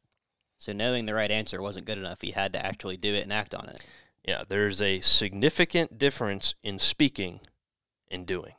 So 0.63 0.73
knowing 0.73 1.07
the 1.07 1.15
right 1.15 1.33
answer 1.33 1.61
wasn't 1.61 1.87
good 1.87 1.99
enough. 1.99 2.21
He 2.21 2.31
had 2.31 2.53
to 2.53 2.65
actually 2.65 2.97
do 2.97 3.13
it 3.13 3.25
and 3.25 3.33
act 3.33 3.53
on 3.53 3.69
it. 3.69 3.85
Yeah, 4.25 4.45
there's 4.49 4.81
a 4.81 5.01
significant 5.01 5.99
difference 5.99 6.55
in 6.63 6.79
speaking 6.79 7.41
and 8.09 8.25
doing. 8.25 8.53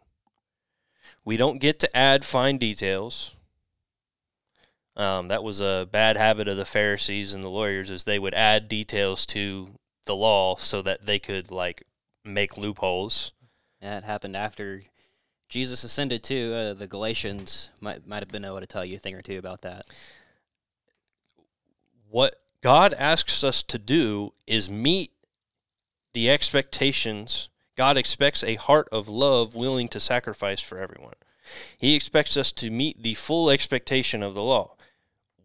We 1.24 1.38
don't 1.38 1.62
get 1.62 1.80
to 1.80 1.96
add 1.96 2.26
fine 2.26 2.58
details. 2.58 3.36
Um, 4.98 5.30
that 5.30 5.46
was 5.46 5.62
a 5.62 5.88
bad 5.90 6.18
habit 6.18 6.50
of 6.50 6.58
the 6.58 6.66
Pharisees 6.66 7.34
and 7.34 7.42
the 7.42 7.50
lawyers, 7.50 7.90
is 7.90 8.04
they 8.04 8.20
would 8.20 8.34
add 8.34 8.68
details 8.68 9.26
to 9.28 9.70
the 10.04 10.14
law 10.14 10.58
so 10.58 10.82
that 10.82 11.06
they 11.06 11.20
could 11.20 11.52
like 11.52 11.84
make 12.26 12.58
loopholes. 12.58 13.32
That 13.80 14.04
happened 14.04 14.36
after 14.36 14.82
Jesus 15.48 15.86
ascended 15.86 16.22
too. 16.22 16.54
Uh, 16.54 16.74
the 16.74 16.86
Galatians 16.86 17.70
might 17.80 18.06
might 18.06 18.20
have 18.20 18.28
been 18.28 18.44
able 18.44 18.60
to 18.60 18.68
tell 18.68 18.84
you 18.84 18.98
a 18.98 19.00
thing 19.00 19.16
or 19.16 19.22
two 19.22 19.40
about 19.40 19.62
that. 19.62 19.86
What 22.14 22.36
God 22.62 22.94
asks 22.94 23.44
us 23.44 23.64
to 23.64 23.80
do 23.80 24.36
is 24.46 24.70
meet 24.70 25.14
the 26.14 26.30
expectations. 26.30 27.50
God 27.76 27.98
expects 27.98 28.44
a 28.44 28.54
heart 28.54 28.88
of 28.92 29.10
love 29.10 29.56
willing 29.56 29.88
to 29.88 30.00
sacrifice 30.00 30.62
for 30.62 30.78
everyone. 30.78 31.16
He 31.76 31.96
expects 31.96 32.38
us 32.38 32.52
to 32.52 32.70
meet 32.70 33.02
the 33.02 33.16
full 33.16 33.50
expectation 33.50 34.22
of 34.22 34.36
the 34.36 34.44
law. 34.44 34.76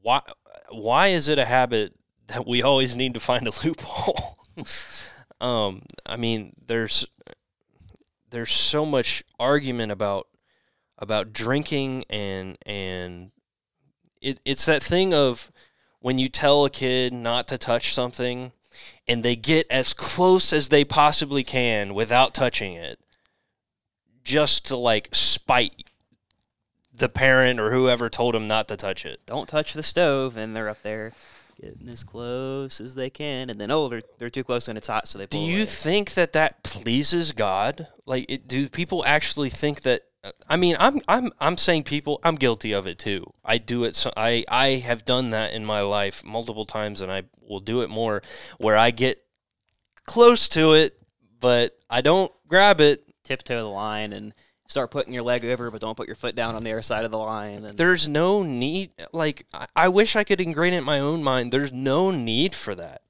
Why 0.02 0.20
why 0.68 1.06
is 1.06 1.26
it 1.26 1.38
a 1.38 1.46
habit 1.46 1.94
that 2.26 2.46
we 2.46 2.62
always 2.62 2.94
need 2.94 3.14
to 3.14 3.20
find 3.20 3.48
a 3.48 3.52
loophole? 3.64 4.36
um, 5.40 5.80
I 6.04 6.16
mean, 6.16 6.52
there's 6.66 7.06
there's 8.28 8.52
so 8.52 8.84
much 8.84 9.24
argument 9.40 9.90
about 9.90 10.28
about 10.98 11.32
drinking 11.32 12.04
and 12.10 12.58
and 12.66 13.30
it, 14.20 14.38
it's 14.44 14.66
that 14.66 14.82
thing 14.82 15.14
of 15.14 15.50
when 16.00 16.18
you 16.18 16.28
tell 16.28 16.64
a 16.64 16.70
kid 16.70 17.12
not 17.12 17.48
to 17.48 17.58
touch 17.58 17.94
something 17.94 18.52
and 19.06 19.22
they 19.22 19.36
get 19.36 19.66
as 19.70 19.94
close 19.94 20.52
as 20.52 20.68
they 20.68 20.84
possibly 20.84 21.42
can 21.42 21.94
without 21.94 22.34
touching 22.34 22.74
it 22.74 22.98
just 24.22 24.66
to 24.66 24.76
like 24.76 25.08
spite 25.12 25.88
the 26.98 27.08
parent 27.08 27.58
or 27.58 27.72
whoever 27.72 28.10
told 28.10 28.34
them 28.34 28.46
not 28.46 28.68
to 28.68 28.76
touch 28.76 29.06
it. 29.06 29.20
Don't 29.26 29.48
touch 29.48 29.72
the 29.72 29.82
stove, 29.82 30.36
and 30.36 30.54
they're 30.54 30.68
up 30.68 30.82
there 30.82 31.12
getting 31.60 31.88
as 31.88 32.04
close 32.04 32.80
as 32.80 32.94
they 32.94 33.10
can, 33.10 33.50
and 33.50 33.60
then 33.60 33.70
oh, 33.70 33.88
they're 33.88 34.02
they're 34.18 34.30
too 34.30 34.44
close 34.44 34.68
and 34.68 34.76
it's 34.76 34.86
hot, 34.86 35.08
so 35.08 35.18
they. 35.18 35.26
Do 35.26 35.38
you 35.38 35.58
away. 35.58 35.64
think 35.64 36.14
that 36.14 36.34
that 36.34 36.62
pleases 36.62 37.32
God? 37.32 37.86
Like, 38.04 38.26
it, 38.28 38.48
do 38.48 38.68
people 38.68 39.04
actually 39.06 39.50
think 39.50 39.82
that? 39.82 40.02
I 40.48 40.56
mean, 40.56 40.76
I'm 40.78 41.00
I'm 41.08 41.30
I'm 41.40 41.56
saying 41.56 41.84
people. 41.84 42.20
I'm 42.22 42.36
guilty 42.36 42.72
of 42.72 42.86
it 42.86 42.98
too. 42.98 43.32
I 43.44 43.58
do 43.58 43.84
it. 43.84 43.94
So 43.94 44.10
I 44.16 44.44
I 44.48 44.68
have 44.84 45.04
done 45.04 45.30
that 45.30 45.52
in 45.52 45.64
my 45.64 45.82
life 45.82 46.24
multiple 46.24 46.64
times, 46.64 47.00
and 47.00 47.10
I 47.10 47.24
will 47.40 47.60
do 47.60 47.82
it 47.82 47.90
more. 47.90 48.22
Where 48.58 48.76
I 48.76 48.90
get 48.90 49.18
close 50.04 50.48
to 50.50 50.72
it, 50.72 50.98
but 51.40 51.78
I 51.90 52.00
don't 52.00 52.32
grab 52.46 52.80
it. 52.80 53.04
tiptoe 53.24 53.62
the 53.62 53.68
line 53.68 54.12
and 54.12 54.34
start 54.68 54.90
putting 54.90 55.12
your 55.12 55.22
leg 55.22 55.44
over, 55.44 55.70
but 55.70 55.80
don't 55.80 55.96
put 55.96 56.06
your 56.06 56.16
foot 56.16 56.34
down 56.34 56.54
on 56.54 56.62
the 56.62 56.72
other 56.72 56.82
side 56.82 57.04
of 57.04 57.10
the 57.10 57.18
line? 57.18 57.64
And 57.64 57.76
There's 57.78 58.06
no 58.06 58.42
need. 58.42 58.92
Like, 59.12 59.46
I, 59.52 59.66
I 59.74 59.88
wish 59.88 60.14
I 60.14 60.24
could 60.24 60.40
ingrain 60.40 60.74
it 60.74 60.78
in 60.78 60.84
my 60.84 61.00
own 61.00 61.24
mind. 61.24 61.52
There's 61.52 61.72
no 61.72 62.10
need 62.10 62.54
for 62.54 62.74
that. 62.74 63.02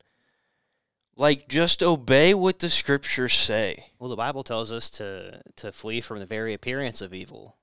Like, 1.19 1.49
just 1.49 1.83
obey 1.83 2.33
what 2.33 2.61
the 2.61 2.71
scriptures 2.71 3.35
say. 3.35 3.87
well, 3.99 4.09
the 4.09 4.17
Bible 4.17 4.45
tells 4.45 4.73
us 4.73 4.89
to 4.91 5.43
to 5.57 5.73
flee 5.73 6.01
from 6.01 6.21
the 6.21 6.27
very 6.27 6.55
appearance 6.55 7.01
of 7.01 7.13
evil, 7.13 7.57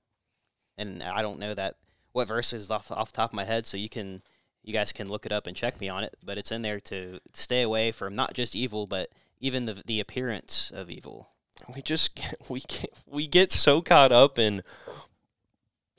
and 0.77 1.01
I 1.01 1.21
don't 1.21 1.39
know 1.39 1.53
that 1.53 1.75
what 2.11 2.27
verse 2.27 2.51
is 2.51 2.69
off 2.69 2.91
off 2.91 3.13
the 3.13 3.15
top 3.15 3.31
of 3.31 3.35
my 3.35 3.45
head, 3.45 3.65
so 3.65 3.77
you 3.77 3.89
can. 3.89 4.21
You 4.61 4.73
guys 4.73 4.91
can 4.91 5.09
look 5.09 5.27
it 5.27 5.31
up 5.31 5.45
and 5.45 5.55
check 5.55 5.79
me 5.79 5.89
on 5.89 6.03
it, 6.03 6.15
but 6.23 6.39
it's 6.39 6.51
in 6.51 6.63
there 6.63 6.79
to 6.79 7.19
stay 7.33 7.61
away 7.61 7.91
from 7.91 8.15
not 8.15 8.33
just 8.33 8.55
evil, 8.55 8.87
but 8.87 9.09
even 9.39 9.67
the 9.67 9.81
the 9.85 9.99
appearance 9.99 10.71
of 10.73 10.89
evil. 10.89 11.29
we 11.73 11.81
just 11.81 12.15
get, 12.15 12.35
we 12.49 12.61
get, 12.61 12.89
we 13.05 13.27
get 13.27 13.51
so 13.51 13.81
caught 13.81 14.11
up 14.11 14.37
in 14.39 14.63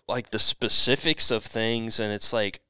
like 0.08 0.30
the 0.30 0.38
specifics 0.38 1.30
of 1.30 1.42
things 1.42 1.98
and 1.98 2.12
it's 2.12 2.32
like 2.32 2.60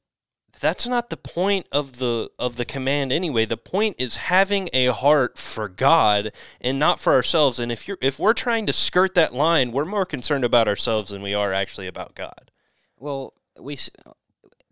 that's 0.59 0.87
not 0.87 1.09
the 1.09 1.17
point 1.17 1.67
of 1.71 1.97
the 1.97 2.29
of 2.39 2.55
the 2.57 2.65
command 2.65 3.11
anyway 3.11 3.45
the 3.45 3.57
point 3.57 3.95
is 3.99 4.17
having 4.17 4.69
a 4.73 4.87
heart 4.87 5.37
for 5.37 5.67
God 5.69 6.31
and 6.61 6.79
not 6.79 6.99
for 6.99 7.13
ourselves 7.13 7.59
and 7.59 7.71
if 7.71 7.87
you're 7.87 7.97
if 8.01 8.19
we're 8.19 8.33
trying 8.33 8.65
to 8.65 8.73
skirt 8.73 9.13
that 9.15 9.33
line 9.33 9.71
we're 9.71 9.85
more 9.85 10.05
concerned 10.05 10.43
about 10.43 10.67
ourselves 10.67 11.09
than 11.09 11.21
we 11.21 11.33
are 11.33 11.53
actually 11.53 11.87
about 11.87 12.15
God 12.15 12.51
Well, 12.97 13.33
we 13.59 13.77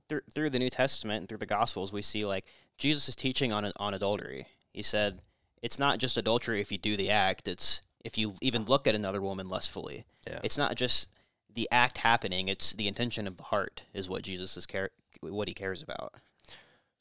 through 0.10 0.22
through 0.34 0.50
the 0.50 0.60
New 0.60 0.70
Testament 0.70 1.22
and 1.22 1.30
through 1.30 1.40
the 1.40 1.46
Gospels, 1.46 1.94
we 1.94 2.02
see 2.02 2.26
like 2.26 2.46
Jesus 2.78 3.10
is 3.10 3.16
teaching 3.16 3.52
on 3.52 3.72
on 3.78 3.94
adultery. 3.94 4.48
He 4.74 4.84
said 4.84 5.22
it's 5.62 5.80
not 5.80 6.00
just 6.00 6.18
adultery 6.18 6.62
if 6.62 6.72
you 6.72 6.78
do 6.78 6.98
the 6.98 7.10
act; 7.10 7.48
it's 7.48 7.82
if 8.04 8.18
you 8.18 8.34
even 8.42 8.66
look 8.66 8.88
at 8.88 8.96
another 8.96 9.22
woman 9.22 9.50
lustfully. 9.50 10.06
Yeah. 10.28 10.40
It's 10.44 10.58
not 10.58 10.76
just 10.76 11.10
the 11.56 11.68
act 11.72 12.00
happening; 12.00 12.48
it's 12.48 12.74
the 12.74 12.88
intention 12.88 13.28
of 13.28 13.38
the 13.38 13.44
heart 13.44 13.84
is 13.94 14.08
what 14.10 14.24
Jesus 14.24 14.56
is 14.58 14.66
care 14.66 14.92
what 15.22 15.48
he 15.48 15.54
cares 15.54 15.82
about. 15.82 16.14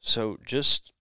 So 0.01 0.39
just 0.47 0.93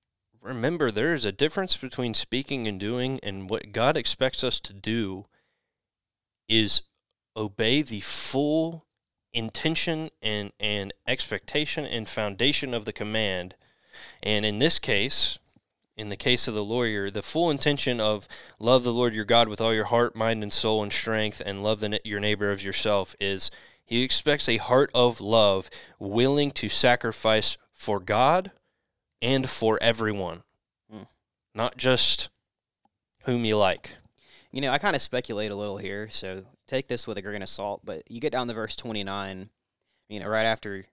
remember 0.41 0.91
there 0.91 1.13
is 1.13 1.25
a 1.25 1.31
difference 1.31 1.77
between 1.77 2.13
speaking 2.13 2.67
and 2.67 2.79
doing, 2.79 3.19
and 3.23 3.49
what 3.49 3.71
God 3.71 3.95
expects 3.95 4.43
us 4.43 4.59
to 4.61 4.73
do 4.73 5.25
is 6.47 6.83
obey 7.35 7.81
the 7.81 8.01
full 8.01 8.85
intention 9.33 10.09
and, 10.21 10.51
and 10.59 10.93
expectation 11.07 11.85
and 11.85 12.07
foundation 12.07 12.73
of 12.73 12.85
the 12.85 12.93
command. 12.93 13.55
And 14.21 14.45
in 14.45 14.59
this 14.59 14.79
case, 14.79 15.39
in 15.95 16.09
the 16.09 16.17
case 16.17 16.47
of 16.47 16.53
the 16.55 16.63
lawyer, 16.63 17.09
the 17.11 17.21
full 17.21 17.51
intention 17.51 17.99
of 17.99 18.27
love 18.59 18.83
the 18.83 18.93
Lord 18.93 19.13
your 19.13 19.25
God 19.25 19.47
with 19.47 19.61
all 19.61 19.73
your 19.73 19.85
heart, 19.85 20.15
mind, 20.15 20.41
and 20.41 20.51
soul 20.51 20.81
and 20.81 20.91
strength, 20.91 21.41
and 21.45 21.63
love 21.63 21.79
the, 21.79 21.99
your 22.03 22.19
neighbor 22.19 22.51
as 22.51 22.63
yourself 22.63 23.15
is 23.19 23.51
he 23.85 24.01
expects 24.03 24.47
a 24.49 24.57
heart 24.57 24.89
of 24.93 25.21
love 25.21 25.69
willing 25.99 26.51
to 26.51 26.69
sacrifice 26.69 27.57
for 27.71 27.99
God 27.99 28.51
and 29.21 29.49
for 29.49 29.77
everyone, 29.81 30.43
Mm. 30.93 31.07
not 31.53 31.77
just 31.77 32.29
whom 33.25 33.45
you 33.45 33.57
like. 33.57 33.91
You 34.51 34.61
know, 34.61 34.71
I 34.71 34.77
kind 34.77 34.95
of 34.95 35.01
speculate 35.01 35.51
a 35.51 35.55
little 35.55 35.77
here, 35.77 36.09
so 36.09 36.45
take 36.67 36.87
this 36.87 37.07
with 37.07 37.17
a 37.17 37.21
grain 37.21 37.41
of 37.41 37.49
salt. 37.49 37.81
But 37.83 38.09
you 38.09 38.19
get 38.19 38.31
down 38.31 38.47
to 38.47 38.53
verse 38.53 38.75
twenty 38.75 39.03
nine, 39.03 39.49
you 40.09 40.19
know, 40.19 40.27
right 40.27 40.45
after 40.45 40.85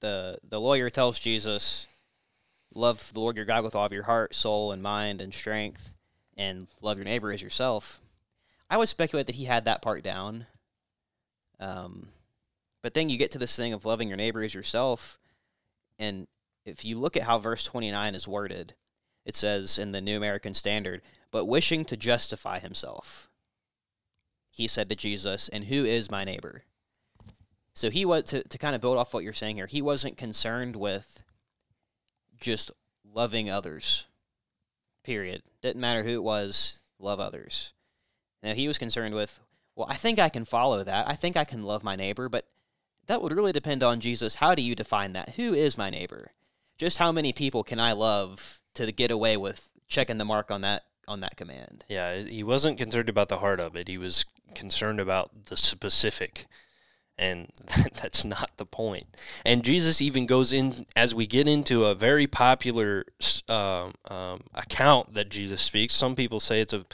the 0.00 0.38
the 0.48 0.60
lawyer 0.60 0.90
tells 0.90 1.18
Jesus, 1.18 1.86
"Love 2.74 3.12
the 3.12 3.20
Lord 3.20 3.36
your 3.36 3.44
God 3.44 3.64
with 3.64 3.74
all 3.74 3.86
of 3.86 3.92
your 3.92 4.04
heart, 4.04 4.34
soul, 4.34 4.72
and 4.72 4.82
mind 4.82 5.20
and 5.20 5.34
strength, 5.34 5.94
and 6.36 6.68
love 6.80 6.98
your 6.98 7.04
neighbor 7.04 7.32
as 7.32 7.42
yourself." 7.42 8.00
I 8.68 8.76
would 8.76 8.88
speculate 8.88 9.26
that 9.26 9.34
he 9.34 9.46
had 9.46 9.64
that 9.64 9.82
part 9.82 10.04
down. 10.04 10.46
Um, 11.58 12.08
but 12.82 12.94
then 12.94 13.08
you 13.08 13.18
get 13.18 13.32
to 13.32 13.38
this 13.38 13.56
thing 13.56 13.72
of 13.72 13.84
loving 13.84 14.08
your 14.08 14.16
neighbor 14.16 14.42
as 14.42 14.54
yourself, 14.54 15.18
and 15.98 16.28
if 16.64 16.84
you 16.84 16.98
look 16.98 17.16
at 17.16 17.24
how 17.24 17.38
verse 17.38 17.64
twenty 17.64 17.90
nine 17.90 18.14
is 18.14 18.28
worded, 18.28 18.74
it 19.24 19.34
says 19.34 19.78
in 19.78 19.92
the 19.92 20.00
New 20.00 20.16
American 20.16 20.54
Standard, 20.54 21.02
but 21.30 21.44
wishing 21.44 21.84
to 21.86 21.96
justify 21.96 22.58
himself. 22.58 23.28
He 24.50 24.66
said 24.66 24.88
to 24.88 24.96
Jesus, 24.96 25.48
And 25.48 25.64
who 25.64 25.84
is 25.84 26.10
my 26.10 26.24
neighbor? 26.24 26.62
So 27.74 27.90
he 27.90 28.04
was 28.04 28.24
to, 28.24 28.42
to 28.42 28.58
kind 28.58 28.74
of 28.74 28.80
build 28.80 28.96
off 28.96 29.14
what 29.14 29.24
you're 29.24 29.32
saying 29.32 29.56
here, 29.56 29.66
he 29.66 29.82
wasn't 29.82 30.16
concerned 30.16 30.76
with 30.76 31.22
just 32.40 32.70
loving 33.04 33.50
others. 33.50 34.06
Period. 35.04 35.42
Didn't 35.62 35.80
matter 35.80 36.02
who 36.02 36.14
it 36.14 36.22
was, 36.22 36.80
love 36.98 37.20
others. 37.20 37.72
Now 38.42 38.54
he 38.54 38.68
was 38.68 38.78
concerned 38.78 39.14
with, 39.14 39.40
well, 39.76 39.86
I 39.88 39.94
think 39.94 40.18
I 40.18 40.28
can 40.28 40.44
follow 40.44 40.82
that. 40.84 41.08
I 41.08 41.14
think 41.14 41.36
I 41.36 41.44
can 41.44 41.62
love 41.62 41.84
my 41.84 41.96
neighbor, 41.96 42.28
but 42.28 42.46
that 43.06 43.22
would 43.22 43.32
really 43.32 43.52
depend 43.52 43.82
on 43.82 44.00
Jesus. 44.00 44.36
How 44.36 44.54
do 44.54 44.62
you 44.62 44.74
define 44.74 45.12
that? 45.14 45.30
Who 45.30 45.54
is 45.54 45.78
my 45.78 45.90
neighbor? 45.90 46.32
Just 46.78 46.98
how 46.98 47.12
many 47.12 47.32
people 47.32 47.62
can 47.64 47.80
I 47.80 47.92
love 47.92 48.60
to 48.74 48.90
get 48.92 49.10
away 49.10 49.36
with 49.36 49.70
checking 49.88 50.18
the 50.18 50.24
mark 50.24 50.50
on 50.50 50.62
that 50.62 50.84
on 51.08 51.20
that 51.20 51.36
command? 51.36 51.84
Yeah, 51.88 52.22
he 52.30 52.42
wasn't 52.42 52.78
concerned 52.78 53.08
about 53.08 53.28
the 53.28 53.38
heart 53.38 53.60
of 53.60 53.74
it. 53.74 53.88
He 53.88 53.98
was 53.98 54.24
concerned 54.54 55.00
about 55.00 55.46
the 55.46 55.56
specific. 55.56 56.46
And 57.20 57.48
that's 58.02 58.24
not 58.24 58.50
the 58.56 58.66
point. 58.66 59.06
And 59.46 59.62
Jesus 59.62 60.00
even 60.00 60.26
goes 60.26 60.52
in, 60.52 60.86
as 60.96 61.14
we 61.14 61.26
get 61.26 61.46
into 61.46 61.84
a 61.84 61.94
very 61.94 62.26
popular 62.26 63.04
um, 63.48 63.92
um, 64.08 64.40
account 64.54 65.14
that 65.14 65.28
Jesus 65.28 65.60
speaks. 65.60 65.94
Some 65.94 66.16
people 66.16 66.40
say 66.40 66.60
it's 66.60 66.72
a, 66.72 66.84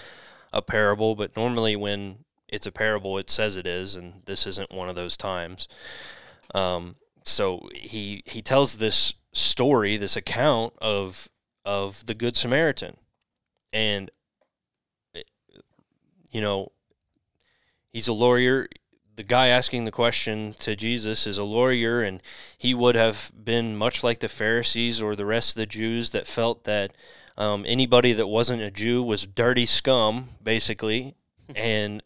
a 0.52 0.60
parable, 0.60 1.14
but 1.14 1.36
normally 1.36 1.76
when 1.76 2.24
it's 2.48 2.66
a 2.66 2.72
parable, 2.72 3.18
it 3.18 3.30
says 3.30 3.56
it 3.56 3.66
is, 3.66 3.96
and 3.96 4.22
this 4.24 4.46
isn't 4.46 4.72
one 4.72 4.88
of 4.88 4.96
those 4.96 5.16
times. 5.16 5.68
Um, 6.54 6.96
so 7.24 7.68
he 7.74 8.22
he 8.24 8.40
tells 8.40 8.78
this 8.78 9.14
story, 9.32 9.96
this 9.96 10.16
account 10.16 10.74
of 10.80 11.28
of 11.64 12.06
the 12.06 12.14
Good 12.14 12.36
Samaritan, 12.36 12.96
and 13.72 14.10
eh, 15.14 15.22
you 16.30 16.40
know 16.40 16.70
he's 17.92 18.08
a 18.08 18.12
lawyer. 18.12 18.68
The 19.16 19.22
guy 19.22 19.48
asking 19.48 19.86
the 19.86 19.92
question 19.92 20.54
to 20.60 20.76
Jesus 20.76 21.26
is 21.26 21.38
a 21.38 21.44
lawyer, 21.44 22.00
and 22.00 22.22
he 22.58 22.74
would 22.74 22.96
have 22.96 23.32
been 23.42 23.74
much 23.74 24.04
like 24.04 24.18
the 24.18 24.28
Pharisees 24.28 25.00
or 25.00 25.16
the 25.16 25.24
rest 25.24 25.56
of 25.56 25.60
the 25.60 25.66
Jews 25.66 26.10
that 26.10 26.26
felt 26.26 26.64
that 26.64 26.92
um, 27.38 27.64
anybody 27.66 28.12
that 28.12 28.26
wasn't 28.26 28.60
a 28.60 28.70
Jew 28.70 29.02
was 29.02 29.26
dirty 29.26 29.64
scum, 29.64 30.28
basically, 30.42 31.14
and 31.56 32.02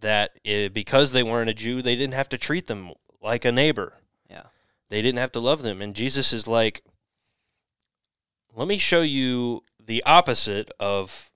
that 0.00 0.38
it, 0.42 0.72
because 0.72 1.12
they 1.12 1.22
weren't 1.22 1.50
a 1.50 1.54
Jew, 1.54 1.82
they 1.82 1.96
didn't 1.96 2.14
have 2.14 2.30
to 2.30 2.38
treat 2.38 2.66
them 2.66 2.92
like 3.20 3.44
a 3.44 3.52
neighbor. 3.52 3.92
Yeah. 4.30 4.44
They 4.88 5.02
didn't 5.02 5.18
have 5.18 5.32
to 5.32 5.40
love 5.40 5.62
them. 5.62 5.82
And 5.82 5.94
Jesus 5.94 6.32
is 6.32 6.48
like, 6.48 6.82
let 8.54 8.68
me 8.68 8.78
show 8.78 9.02
you 9.02 9.64
the 9.84 10.02
opposite 10.04 10.70
of 10.80 11.30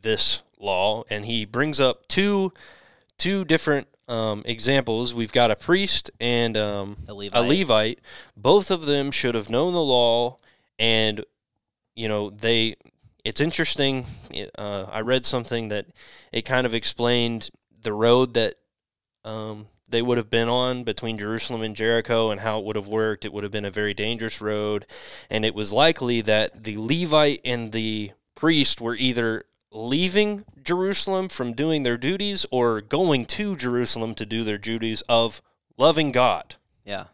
this 0.00 0.42
law. 0.58 1.04
And 1.08 1.24
he 1.26 1.44
brings 1.44 1.78
up 1.78 2.08
two 2.08 2.52
two 3.18 3.44
different 3.44 3.88
um, 4.08 4.42
examples. 4.44 5.14
We've 5.14 5.32
got 5.32 5.50
a 5.50 5.56
priest 5.56 6.10
and 6.20 6.56
um, 6.56 6.96
A 7.08 7.12
a 7.12 7.14
Levite. 7.14 7.48
Levite. 7.48 7.98
Both 8.36 8.70
of 8.70 8.86
them 8.86 9.10
should 9.10 9.34
have 9.34 9.50
known 9.50 9.72
the 9.72 9.82
law, 9.82 10.38
and 10.78 11.24
you 11.94 12.08
know 12.08 12.30
they. 12.30 12.76
It's 13.24 13.40
interesting. 13.40 14.06
Uh, 14.56 14.86
I 14.90 15.00
read 15.00 15.26
something 15.26 15.68
that 15.68 15.86
it 16.32 16.42
kind 16.42 16.64
of 16.64 16.74
explained 16.74 17.50
the 17.82 17.92
road 17.92 18.34
that 18.34 18.54
um, 19.24 19.66
they 19.88 20.00
would 20.00 20.18
have 20.18 20.30
been 20.30 20.48
on 20.48 20.84
between 20.84 21.18
Jerusalem 21.18 21.62
and 21.62 21.74
Jericho 21.74 22.30
and 22.30 22.40
how 22.40 22.60
it 22.60 22.64
would 22.64 22.76
have 22.76 22.86
worked. 22.86 23.24
It 23.24 23.32
would 23.32 23.42
have 23.42 23.52
been 23.52 23.64
a 23.64 23.70
very 23.70 23.94
dangerous 23.94 24.40
road, 24.40 24.86
and 25.28 25.44
it 25.44 25.54
was 25.54 25.72
likely 25.72 26.20
that 26.20 26.62
the 26.62 26.76
Levite 26.76 27.40
and 27.44 27.72
the 27.72 28.12
priest 28.36 28.80
were 28.80 28.94
either 28.94 29.44
leaving 29.76 30.44
Jerusalem 30.62 31.28
from 31.28 31.52
doing 31.52 31.82
their 31.82 31.98
duties 31.98 32.46
or 32.50 32.80
going 32.80 33.26
to 33.26 33.56
Jerusalem 33.56 34.14
to 34.14 34.26
do 34.26 34.42
their 34.42 34.58
duties 34.58 35.02
of 35.02 35.42
loving 35.76 36.12
God. 36.12 36.56
Yeah. 36.84 37.04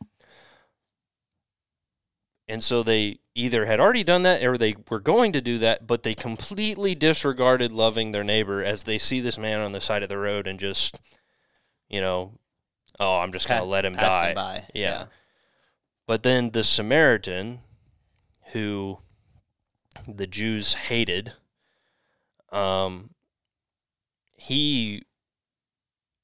And 2.49 2.63
so 2.63 2.83
they 2.83 3.19
either 3.35 3.65
had 3.67 3.81
already 3.81 4.05
done 4.05 4.23
that 4.23 4.43
or 4.45 4.57
they 4.57 4.77
were 4.89 5.01
going 5.01 5.33
to 5.33 5.41
do 5.41 5.59
that, 5.59 5.87
but 5.87 6.03
they 6.03 6.15
completely 6.15 6.95
disregarded 6.95 7.73
loving 7.73 8.13
their 8.13 8.25
neighbor 8.25 8.63
as 8.63 8.85
they 8.85 8.99
see 8.99 9.21
this 9.21 9.39
man 9.39 9.61
on 9.61 9.73
the 9.73 9.81
side 9.81 10.03
of 10.03 10.09
the 10.09 10.19
road 10.19 10.47
and 10.47 10.61
just, 10.61 11.01
you 11.89 12.01
know, 12.01 12.33
oh, 13.01 13.19
I'm 13.19 13.33
just 13.33 13.49
going 13.49 13.61
to 13.61 13.67
let 13.67 13.85
him 13.85 13.95
die. 13.95 14.29
him 14.29 14.35
by. 14.35 14.67
Yeah. 14.75 15.07
But 16.07 16.23
then 16.23 16.51
the 16.51 16.65
Samaritan, 16.65 17.61
who 18.53 18.99
the 20.07 20.27
Jews 20.27 20.75
hated, 20.75 21.33
um, 22.53 23.11
he 24.37 25.03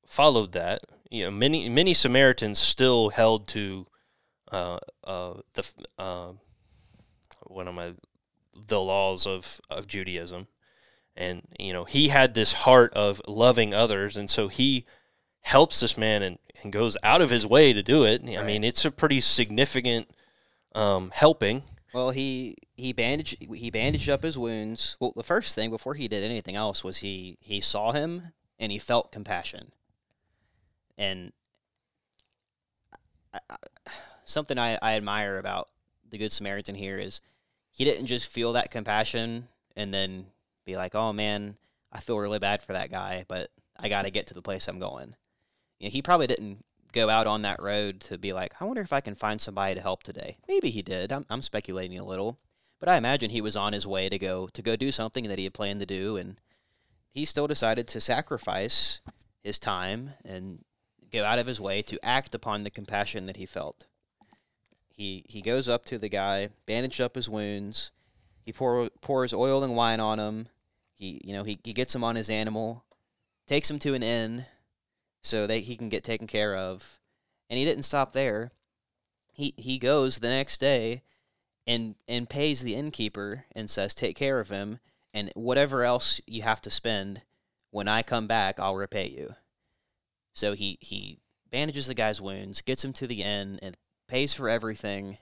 followed 0.07 0.53
that. 0.53 0.81
You 1.11 1.25
know, 1.25 1.31
many 1.31 1.69
many 1.69 1.95
Samaritans 1.95 2.59
still 2.59 3.11
held 3.11 3.49
to 3.49 3.87
uh, 4.53 4.79
uh, 5.05 5.35
the 5.55 5.73
uh, 5.99 6.33
what 7.47 7.67
am 7.69 7.79
I 7.79 7.95
the 8.55 8.81
laws 8.81 9.27
of 9.27 9.61
of 9.71 9.87
Judaism, 9.87 10.49
and 11.17 11.43
you 11.59 11.73
know 11.73 11.85
he 11.85 12.09
had 12.09 12.35
this 12.35 12.53
heart 12.53 12.93
of 12.95 13.23
loving 13.27 13.73
others, 13.73 14.17
and 14.17 14.29
so 14.29 14.49
he 14.49 14.85
helps 15.41 15.81
this 15.81 15.97
man 15.97 16.23
and, 16.23 16.39
and 16.63 16.73
goes 16.73 16.97
out 17.03 17.23
of 17.23 17.31
his 17.31 17.47
way 17.47 17.73
to 17.73 17.83
do 17.83 18.05
it. 18.05 18.23
I 18.23 18.37
Right. 18.37 18.45
mean, 18.47 18.65
it's 18.65 18.85
a 18.85 18.91
pretty 18.91 19.21
significant 19.23 20.11
um, 20.75 21.11
helping. 21.15 21.63
Well, 21.93 22.11
he 22.11 22.57
he 22.77 22.93
bandaged 22.93 23.43
he 23.43 23.71
bandaged 23.71 24.09
up 24.09 24.23
his 24.23 24.37
wounds. 24.37 24.97
Well, 25.01 25.13
the 25.17 25.23
first 25.23 25.55
thing 25.55 25.71
before 25.71 25.95
he 25.95 26.09
did 26.09 26.23
anything 26.23 26.55
else 26.55 26.85
was 26.85 26.99
he 26.99 27.39
he 27.41 27.61
saw 27.61 27.93
him 27.93 28.33
and 28.59 28.71
he 28.71 28.79
felt 28.79 29.13
compassion. 29.13 29.73
And 30.99 31.33
I, 33.33 33.39
I, 33.49 33.57
something 34.25 34.59
I, 34.59 34.79
I 34.83 34.97
admire 34.97 35.39
about 35.39 35.69
the 36.11 36.19
Good 36.19 36.33
Samaritan 36.33 36.75
here 36.75 36.99
is 36.99 37.21
he 37.71 37.85
didn't 37.85 38.07
just 38.07 38.27
feel 38.27 38.53
that 38.53 38.71
compassion 38.71 39.49
and 39.77 39.95
then 39.95 40.27
be 40.67 40.77
like, 40.77 40.95
"Oh 40.95 41.13
man, 41.13 41.57
I 41.93 42.01
feel 42.01 42.19
really 42.19 42.39
bad 42.39 42.63
for 42.63 42.75
that 42.75 42.91
guy, 42.91 43.25
but 43.29 43.51
I 43.81 43.89
got 43.89 44.05
to 44.05 44.11
get 44.11 44.27
to 44.27 44.35
the 44.35 44.43
place 44.43 44.69
I'm 44.69 44.79
going." 44.81 45.15
You 45.79 45.87
know, 45.87 45.93
he 45.93 46.03
probably 46.03 46.27
didn't 46.27 46.65
go 46.93 47.09
out 47.09 47.27
on 47.27 47.43
that 47.43 47.63
road 47.63 48.01
to 48.01 48.19
be 48.19 48.33
like, 48.33 48.55
I 48.61 48.65
wonder 48.65 48.83
if 48.83 48.93
I 48.93 49.01
can 49.01 49.15
find 49.15 49.41
somebody 49.41 49.75
to 49.75 49.81
help 49.81 50.03
today. 50.03 50.39
Maybe 50.49 50.71
he 50.71 50.83
did. 50.83 51.13
I'm, 51.13 51.27
I'm 51.29 51.43
speculating 51.43 51.99
a 51.99 52.05
little, 52.05 52.39
but 52.81 52.89
I 52.89 52.97
imagine 52.97 53.31
he 53.31 53.41
was 53.41 53.57
on 53.57 53.73
his 53.73 53.87
way 53.87 54.09
to 54.09 54.19
go 54.19 54.49
to 54.49 54.63
go 54.63 54.77
do 54.77 54.93
something 54.93 55.29
that 55.29 55.39
he 55.39 55.45
had 55.45 55.55
planned 55.55 55.81
to 55.81 55.87
do, 55.87 56.17
and 56.17 56.41
he 57.11 57.25
still 57.25 57.47
decided 57.47 57.87
to 57.89 58.01
sacrifice 58.01 59.01
his 59.43 59.59
time 59.59 60.11
and 60.25 60.65
go 61.11 61.25
out 61.25 61.39
of 61.39 61.47
his 61.47 61.61
way 61.61 61.83
to 61.83 62.05
act 62.05 62.35
upon 62.35 62.63
the 62.63 62.71
compassion 62.71 63.27
that 63.27 63.37
he 63.37 63.47
felt. 63.47 63.87
He 64.91 65.25
he 65.29 65.43
goes 65.43 65.69
up 65.69 65.85
to 65.87 65.99
the 65.99 66.09
guy, 66.09 66.51
bandaged 66.67 67.01
up 67.01 67.15
his 67.15 67.29
wounds. 67.29 67.91
He 68.45 68.53
pour, 68.53 68.89
pours 69.03 69.35
oil 69.35 69.63
and 69.63 69.77
wine 69.77 70.01
on 70.01 70.19
him. 70.19 70.49
He 70.95 71.21
you 71.25 71.33
know 71.33 71.45
he, 71.45 71.59
he 71.63 71.73
gets 71.73 71.95
him 71.95 72.03
on 72.03 72.17
his 72.17 72.31
animal, 72.31 72.85
takes 73.47 73.71
him 73.71 73.79
to 73.81 73.95
an 73.95 74.03
inn 74.03 74.47
so 75.23 75.47
that 75.47 75.61
he 75.61 75.77
can 75.77 75.89
get 75.89 76.05
taken 76.05 76.27
care 76.27 76.57
of. 76.57 77.01
And 77.51 77.59
he 77.59 77.65
didn't 77.65 77.85
stop 77.85 78.13
there. 78.13 78.53
He 79.33 79.55
he 79.57 79.79
goes 79.79 80.19
the 80.19 80.29
next 80.29 80.59
day 80.59 81.03
and 81.67 81.95
and 82.09 82.29
pays 82.29 82.63
the 82.63 82.75
innkeeper 82.75 83.45
and 83.55 83.71
says, 83.71 83.95
"Take 83.95 84.17
care 84.17 84.41
of 84.41 84.49
him, 84.49 84.81
and 85.15 85.31
whatever 85.35 85.85
else 85.85 86.21
you 86.27 86.43
have 86.43 86.61
to 86.63 86.71
spend, 86.71 87.23
when 87.71 87.89
I 87.89 88.03
come 88.03 88.27
back, 88.27 88.59
I'll 88.59 88.77
repay 88.77 89.09
you." 89.09 89.35
So 90.35 90.55
he 90.55 90.79
he 90.81 91.19
bandages 91.51 91.87
the 91.87 91.95
guy's 91.95 92.21
wounds, 92.21 92.63
gets 92.63 92.85
him 92.85 92.93
to 92.95 93.07
the 93.07 93.23
inn, 93.23 93.59
and 93.63 93.77
pays 94.09 94.35
for 94.35 94.49
everything. 94.49 95.19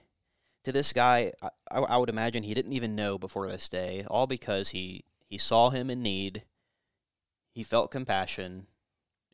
To 0.63 0.71
this 0.71 0.91
guy, 0.93 1.33
I, 1.41 1.79
I 1.79 1.97
would 1.97 2.09
imagine 2.09 2.43
he 2.43 2.53
didn't 2.53 2.73
even 2.73 2.95
know 2.95 3.17
before 3.17 3.47
this 3.47 3.69
day, 3.69 4.05
all 4.07 4.27
because 4.27 4.69
he 4.69 5.05
he 5.29 5.37
saw 5.37 5.69
him 5.69 5.89
in 5.89 6.01
need. 6.01 6.43
He 7.53 7.63
felt 7.63 7.91
compassion, 7.91 8.67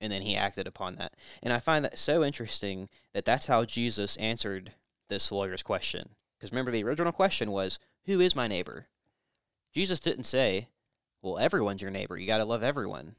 and 0.04 0.12
then 0.12 0.22
he 0.22 0.36
acted 0.36 0.68
upon 0.68 0.96
that. 0.96 1.14
And 1.42 1.54
I 1.54 1.60
find 1.60 1.86
that 1.86 1.98
so 1.98 2.26
interesting 2.26 2.90
that 3.14 3.24
that's 3.24 3.46
how 3.46 3.64
Jesus 3.64 4.18
answered 4.18 4.74
this 5.08 5.32
lawyer's 5.32 5.64
question. 5.64 6.10
Because 6.38 6.52
remember, 6.52 6.72
the 6.72 6.84
original 6.84 7.14
question 7.14 7.52
was, 7.52 7.80
Who 8.06 8.20
is 8.20 8.36
my 8.36 8.50
neighbor? 8.50 8.88
Jesus 9.74 10.02
didn't 10.02 10.26
say, 10.26 10.68
Well, 11.22 11.40
everyone's 11.40 11.82
your 11.82 11.90
neighbor. 11.90 12.18
You 12.18 12.28
got 12.28 12.40
to 12.40 12.46
love 12.46 12.64
everyone. 12.64 13.16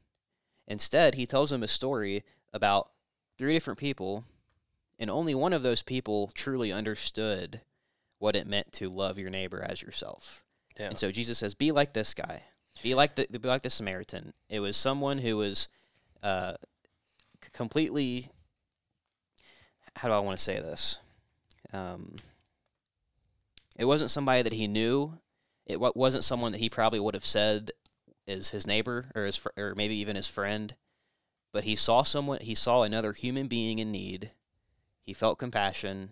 Instead, 0.67 1.15
he 1.15 1.25
tells 1.25 1.51
him 1.51 1.63
a 1.63 1.67
story 1.67 2.23
about 2.53 2.91
three 3.35 3.53
different 3.53 3.79
people, 3.79 4.23
and 4.99 5.09
only 5.09 5.33
one 5.33 5.53
of 5.53 5.63
those 5.63 5.81
people 5.81 6.29
truly 6.35 6.71
understood 6.71 7.61
what 8.19 8.35
it 8.35 8.45
meant 8.45 8.71
to 8.73 8.89
love 8.89 9.17
your 9.17 9.31
neighbor 9.31 9.65
as 9.67 9.81
yourself. 9.81 10.43
Yeah. 10.79 10.89
And 10.89 10.99
so 10.99 11.11
Jesus 11.11 11.39
says, 11.39 11.55
"Be 11.55 11.71
like 11.71 11.93
this 11.93 12.13
guy. 12.13 12.43
Be 12.83 12.93
like 12.93 13.15
the 13.15 13.27
be 13.27 13.47
like 13.47 13.63
the 13.63 13.69
Samaritan. 13.71 14.33
It 14.49 14.59
was 14.59 14.77
someone 14.77 15.17
who 15.19 15.37
was 15.37 15.67
uh, 16.21 16.53
completely. 17.53 18.29
How 19.95 20.07
do 20.07 20.13
I 20.13 20.19
want 20.19 20.37
to 20.37 20.43
say 20.43 20.59
this? 20.59 20.99
Um, 21.73 22.15
it 23.77 23.85
wasn't 23.85 24.11
somebody 24.11 24.41
that 24.41 24.53
he 24.53 24.67
knew. 24.67 25.17
It 25.65 25.79
wasn't 25.79 26.23
someone 26.23 26.51
that 26.51 26.61
he 26.61 26.69
probably 26.69 26.99
would 26.99 27.15
have 27.15 27.25
said 27.25 27.71
is 28.27 28.49
his 28.49 28.67
neighbor 28.67 29.11
or 29.15 29.25
his 29.25 29.37
fr- 29.37 29.49
or 29.57 29.73
maybe 29.75 29.95
even 29.95 30.15
his 30.15 30.27
friend. 30.27 30.75
But 31.51 31.63
he 31.63 31.75
saw 31.75 32.03
someone. 32.03 32.39
He 32.41 32.55
saw 32.55 32.83
another 32.83 33.13
human 33.13 33.47
being 33.47 33.79
in 33.79 33.91
need. 33.91 34.31
He 35.01 35.13
felt 35.13 35.39
compassion. 35.39 36.11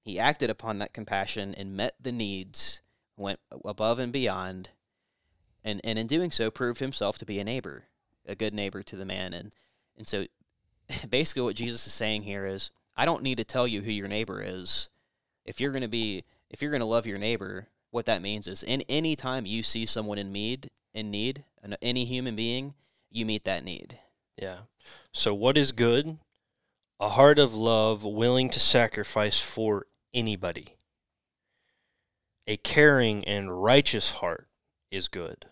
He 0.00 0.18
acted 0.18 0.48
upon 0.48 0.78
that 0.78 0.92
compassion 0.92 1.54
and 1.54 1.76
met 1.76 1.94
the 2.00 2.12
needs, 2.12 2.80
went 3.16 3.40
above 3.64 3.98
and 3.98 4.12
beyond, 4.12 4.70
and, 5.62 5.80
and 5.84 5.98
in 5.98 6.06
doing 6.06 6.30
so 6.30 6.50
proved 6.50 6.80
himself 6.80 7.18
to 7.18 7.26
be 7.26 7.38
a 7.38 7.44
neighbor, 7.44 7.84
a 8.26 8.34
good 8.34 8.54
neighbor 8.54 8.82
to 8.82 8.96
the 8.96 9.04
man. 9.04 9.34
And, 9.34 9.52
and 9.98 10.08
so 10.08 10.24
basically 11.10 11.42
what 11.42 11.56
Jesus 11.56 11.86
is 11.86 11.92
saying 11.92 12.22
here 12.22 12.46
is 12.46 12.70
I 12.96 13.04
don't 13.04 13.22
need 13.22 13.38
to 13.38 13.44
tell 13.44 13.66
you 13.68 13.82
who 13.82 13.92
your 13.92 14.08
neighbor 14.08 14.42
is. 14.42 14.88
If 15.44 15.60
you're 15.60 15.72
going 15.72 15.82
to 15.82 15.88
be 15.88 16.24
if 16.50 16.62
you're 16.62 16.70
going 16.70 16.80
to 16.80 16.86
love 16.86 17.06
your 17.06 17.18
neighbor, 17.18 17.68
what 17.90 18.06
that 18.06 18.22
means 18.22 18.46
is 18.48 18.62
in 18.62 18.82
any 18.88 19.16
time 19.16 19.44
you 19.44 19.62
see 19.62 19.84
someone 19.84 20.18
in 20.18 20.32
need, 20.32 20.70
in 20.94 21.10
need, 21.10 21.44
any 21.82 22.04
human 22.04 22.36
being, 22.36 22.74
you 23.10 23.26
meet 23.26 23.44
that 23.44 23.64
need. 23.64 23.98
Yeah. 24.40 24.58
So 25.12 25.34
what 25.34 25.58
is 25.58 25.72
good? 25.72 26.18
A 27.00 27.10
heart 27.10 27.38
of 27.38 27.54
love 27.54 28.04
willing 28.04 28.50
to 28.50 28.60
sacrifice 28.60 29.38
for 29.38 29.86
anybody. 30.14 30.76
A 32.46 32.56
caring 32.56 33.24
and 33.24 33.62
righteous 33.62 34.12
heart 34.12 34.48
is 34.90 35.08
good. 35.08 35.46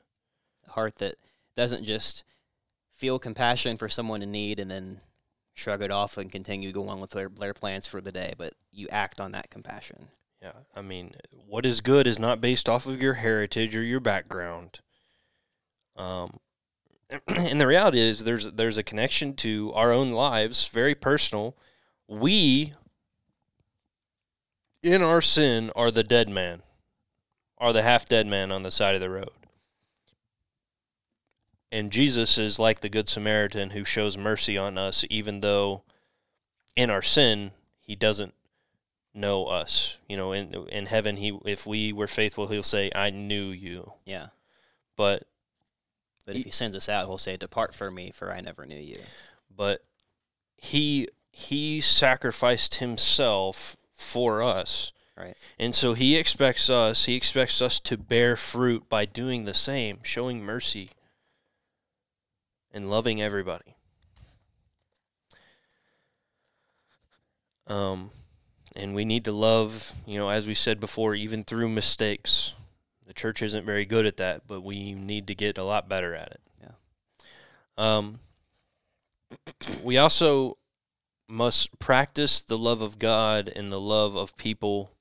A 0.67 0.73
heart 0.73 0.97
that 0.97 1.17
doesn't 1.57 1.85
just 1.85 2.25
feel 2.97 3.19
compassion 3.19 3.77
for 3.77 3.89
someone 3.89 4.23
in 4.23 4.33
need 4.33 4.59
and 4.59 4.71
then 4.71 5.01
shrug 5.55 5.83
it 5.83 5.91
off 5.91 6.19
and 6.19 6.33
continue 6.33 6.73
going 6.73 7.01
with 7.01 7.11
their, 7.11 7.29
their 7.29 7.55
plans 7.55 7.87
for 7.87 8.01
the 8.01 8.13
day, 8.13 8.35
but 8.37 8.55
you 8.73 8.89
act 8.91 9.21
on 9.21 9.33
that 9.33 9.51
compassion. 9.51 10.09
Yeah, 10.43 10.53
I 10.75 10.83
mean, 10.83 11.15
what 11.47 11.65
is 11.65 11.81
good 11.81 12.07
is 12.07 12.19
not 12.19 12.41
based 12.41 12.69
off 12.69 12.87
of 12.87 13.01
your 13.01 13.15
heritage 13.15 13.75
or 13.75 13.83
your 13.83 14.01
background. 14.01 14.81
Um, 15.97 16.39
and 17.29 17.61
the 17.61 17.67
reality 17.67 17.99
is, 18.01 18.25
there's 18.25 18.53
there's 18.53 18.77
a 18.77 18.83
connection 18.83 19.35
to 19.37 19.73
our 19.75 19.93
own 19.93 20.13
lives, 20.13 20.69
very 20.69 20.95
personal. 20.95 21.57
We, 22.07 22.75
in 24.83 25.03
our 25.03 25.23
sin, 25.23 25.71
are 25.75 25.91
the 25.91 26.05
dead 26.05 26.29
man, 26.29 26.63
are 27.59 27.73
the 27.73 27.83
half 27.83 28.07
dead 28.07 28.27
man 28.27 28.53
on 28.53 28.63
the 28.63 28.71
side 28.71 28.95
of 28.95 29.01
the 29.01 29.11
road. 29.11 29.31
And 31.73 31.91
Jesus 31.91 32.39
is 32.39 32.59
like 32.59 32.81
the 32.81 32.89
Good 32.89 33.09
Samaritan 33.09 33.71
who 33.71 33.85
shows 33.85 34.17
mercy 34.17 34.57
on 34.57 34.79
us, 34.79 35.05
even 35.11 35.41
though 35.41 35.83
in 36.77 36.91
our 36.91 37.03
sin, 37.03 37.51
he 37.81 37.97
doesn't 37.97 38.35
know 39.15 39.47
us. 39.47 39.99
You 40.09 40.17
know, 40.17 40.33
in 40.33 40.55
in 40.69 40.87
heaven, 40.87 41.17
he 41.17 41.37
if 41.45 41.67
we 41.67 41.93
were 41.93 42.07
faithful, 42.07 42.47
he'll 42.47 42.63
say, 42.63 42.91
"I 42.95 43.11
knew 43.11 43.49
you." 43.51 43.93
Yeah. 44.05 44.29
But 44.97 45.25
But 46.25 46.37
if 46.37 46.45
he 46.45 46.51
sends 46.51 46.77
us 46.77 46.89
out, 46.89 47.07
he'll 47.07 47.19
say, 47.19 47.37
Depart 47.37 47.75
from 47.75 47.95
me, 47.95 48.11
for 48.11 48.33
I 48.33 48.41
never 48.41 48.65
knew 48.67 48.79
you. 48.81 48.99
but 49.55 49.85
he 50.57 51.09
he 51.31 51.81
sacrificed 51.81 52.77
himself 52.77 53.77
for 53.93 54.43
us. 54.43 54.93
Right. 55.17 55.37
And 55.59 55.75
so 55.75 55.95
he 55.95 56.17
expects 56.17 56.69
us, 56.71 57.07
he 57.07 57.15
expects 57.15 57.61
us 57.63 57.81
to 57.81 57.97
bear 57.97 58.37
fruit 58.37 58.89
by 58.89 59.07
doing 59.07 59.45
the 59.45 59.55
same, 59.55 60.01
showing 60.03 60.43
mercy 60.43 60.91
and 62.77 62.91
loving 62.91 63.23
everybody. 63.23 63.75
Um 67.67 68.11
and 68.77 68.95
we 68.95 69.07
need 69.07 69.25
to 69.25 69.33
love, 69.33 69.95
you 70.07 70.19
know, 70.19 70.29
as 70.29 70.47
we 70.47 70.53
said 70.53 70.79
before, 70.79 71.15
even 71.15 71.43
through 71.43 71.71
mistakes. 71.71 72.53
The 73.07 73.15
church 73.15 73.41
isn't 73.41 73.65
very 73.65 73.87
good 73.87 74.05
at 74.05 74.19
that, 74.19 74.43
but 74.47 74.61
we 74.61 74.93
need 74.93 75.29
to 75.29 75.35
get 75.35 75.57
a 75.57 75.65
lot 75.65 75.89
better 75.89 76.15
at 76.15 76.33
it. 76.33 76.41
Yeah. 76.61 76.69
Um 77.79 78.21
we 79.83 79.97
also 79.97 80.59
must 81.29 81.79
practice 81.79 82.43
the 82.43 82.59
love 82.59 82.83
of 82.83 82.99
God 82.99 83.51
and 83.57 83.73
the 83.73 83.81
love 83.81 84.15
of 84.17 84.37
people 84.37 84.93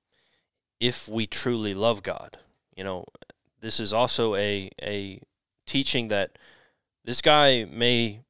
if 0.80 1.10
we 1.10 1.28
truly 1.28 1.74
love 1.74 2.04
God. 2.04 2.38
You 2.76 2.86
know, 2.86 3.06
this 3.60 3.82
is 3.82 3.92
also 3.92 4.36
a 4.36 4.70
a 4.82 5.20
teaching 5.66 6.08
that 6.08 6.38
this 7.06 7.22
guy 7.22 7.66
may 7.72 8.22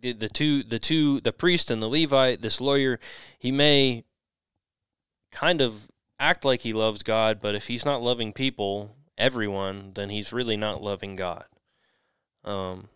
the, 0.00 0.12
the 0.12 0.28
two 0.28 0.62
the 0.62 0.78
two 0.78 1.20
the 1.20 1.32
priest 1.32 1.70
and 1.70 1.82
the 1.82 1.88
Levite, 1.88 2.40
this 2.40 2.60
lawyer, 2.60 2.98
he 3.38 3.50
may 3.52 4.04
kind 5.30 5.60
of 5.60 5.90
act 6.18 6.44
like 6.44 6.62
he 6.62 6.72
loves 6.72 7.02
God, 7.02 7.40
but 7.42 7.54
if 7.54 7.66
he's 7.66 7.84
not 7.84 8.02
loving 8.02 8.32
people, 8.32 8.96
everyone, 9.18 9.92
then 9.94 10.08
he's 10.08 10.32
really 10.32 10.56
not 10.56 10.82
loving 10.82 11.16
God. 11.16 11.44
Um 12.44 12.88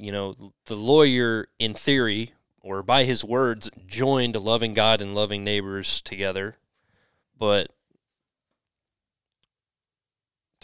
you 0.00 0.12
know, 0.12 0.52
the 0.66 0.76
lawyer, 0.76 1.48
in 1.58 1.74
theory, 1.74 2.32
or 2.60 2.84
by 2.84 3.02
his 3.02 3.24
words, 3.24 3.68
joined 3.86 4.36
loving 4.36 4.72
God 4.72 5.00
and 5.00 5.12
loving 5.12 5.42
neighbors 5.42 6.00
together. 6.02 6.56
But 7.36 7.72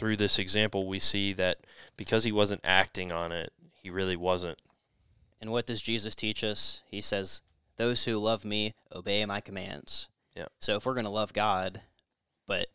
through 0.04 0.16
this 0.18 0.38
example, 0.38 0.86
we 0.86 0.98
see 1.00 1.32
that 1.32 1.60
because 1.96 2.24
he 2.24 2.30
wasn't 2.30 2.60
acting 2.62 3.10
on 3.10 3.32
it, 3.32 3.54
he 3.72 3.88
really 3.88 4.16
wasn't. 4.16 4.58
And 5.40 5.50
what 5.50 5.64
does 5.64 5.80
Jesus 5.80 6.14
teach 6.14 6.44
us? 6.44 6.82
He 6.90 7.00
says, 7.00 7.40
Those 7.78 8.04
who 8.04 8.18
love 8.18 8.44
me 8.44 8.74
obey 8.94 9.24
my 9.24 9.40
commands. 9.40 10.08
Yeah. 10.36 10.48
So 10.58 10.76
if 10.76 10.84
we're 10.84 10.92
going 10.92 11.06
to 11.06 11.10
love 11.10 11.32
God, 11.32 11.80
but 12.46 12.66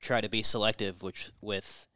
try 0.00 0.22
to 0.22 0.30
be 0.30 0.42
selective 0.42 1.02
which, 1.02 1.30
with 1.42 1.86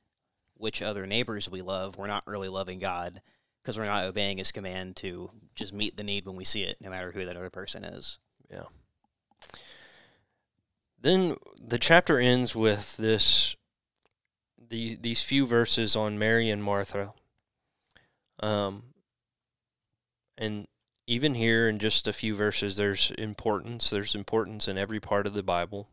which 0.59 0.83
other 0.83 1.07
neighbors 1.07 1.49
we 1.49 1.63
love, 1.63 1.97
we're 1.97 2.07
not 2.07 2.27
really 2.27 2.51
loving 2.51 2.79
God 2.79 3.23
because 3.63 3.79
we're 3.79 3.87
not 3.87 4.05
obeying 4.05 4.37
his 4.37 4.53
command 4.53 4.97
to 4.97 5.31
just 5.55 5.73
meet 5.73 5.97
the 5.97 6.05
need 6.05 6.27
when 6.27 6.37
we 6.37 6.45
see 6.45 6.65
it, 6.65 6.77
no 6.83 6.91
matter 6.91 7.13
who 7.13 7.25
that 7.25 7.37
other 7.39 7.49
person 7.49 7.83
is. 7.83 8.19
Yeah. 8.51 8.65
Then 11.01 11.37
the 11.59 11.79
chapter 11.79 12.19
ends 12.19 12.55
with 12.55 12.99
this 12.99 13.57
the, 14.73 14.97
these 15.01 15.23
few 15.23 15.45
verses 15.45 15.95
on 15.95 16.19
Mary 16.19 16.49
and 16.49 16.65
Martha. 16.65 17.13
Um, 18.41 18.85
and 20.39 20.67
even 21.07 21.35
here 21.35 21.69
in 21.69 21.79
just 21.79 22.09
a 22.09 22.13
few 22.13 22.35
verses, 22.35 22.77
there's 22.77 23.13
importance. 23.19 23.91
There's 23.91 24.15
importance 24.15 24.67
in 24.67 24.79
every 24.79 24.99
part 24.99 25.27
of 25.27 25.35
the 25.35 25.43
Bible. 25.43 25.91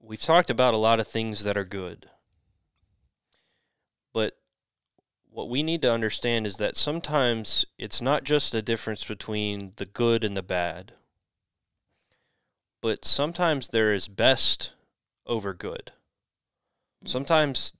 We've 0.00 0.20
talked 0.20 0.48
about 0.48 0.74
a 0.74 0.78
lot 0.78 1.00
of 1.00 1.08
things 1.08 1.42
that 1.42 1.56
are 1.56 1.64
good. 1.64 2.08
But 4.12 4.36
what 5.30 5.48
we 5.48 5.64
need 5.64 5.82
to 5.82 5.92
understand 5.92 6.46
is 6.46 6.58
that 6.58 6.76
sometimes 6.76 7.66
it's 7.78 8.00
not 8.00 8.22
just 8.22 8.54
a 8.54 8.62
difference 8.62 9.04
between 9.04 9.72
the 9.74 9.86
good 9.86 10.22
and 10.22 10.36
the 10.36 10.42
bad, 10.42 10.92
but 12.80 13.04
sometimes 13.04 13.70
there 13.70 13.92
is 13.92 14.06
best 14.06 14.72
over 15.26 15.52
good. 15.52 15.90
Sometimes 17.06 17.74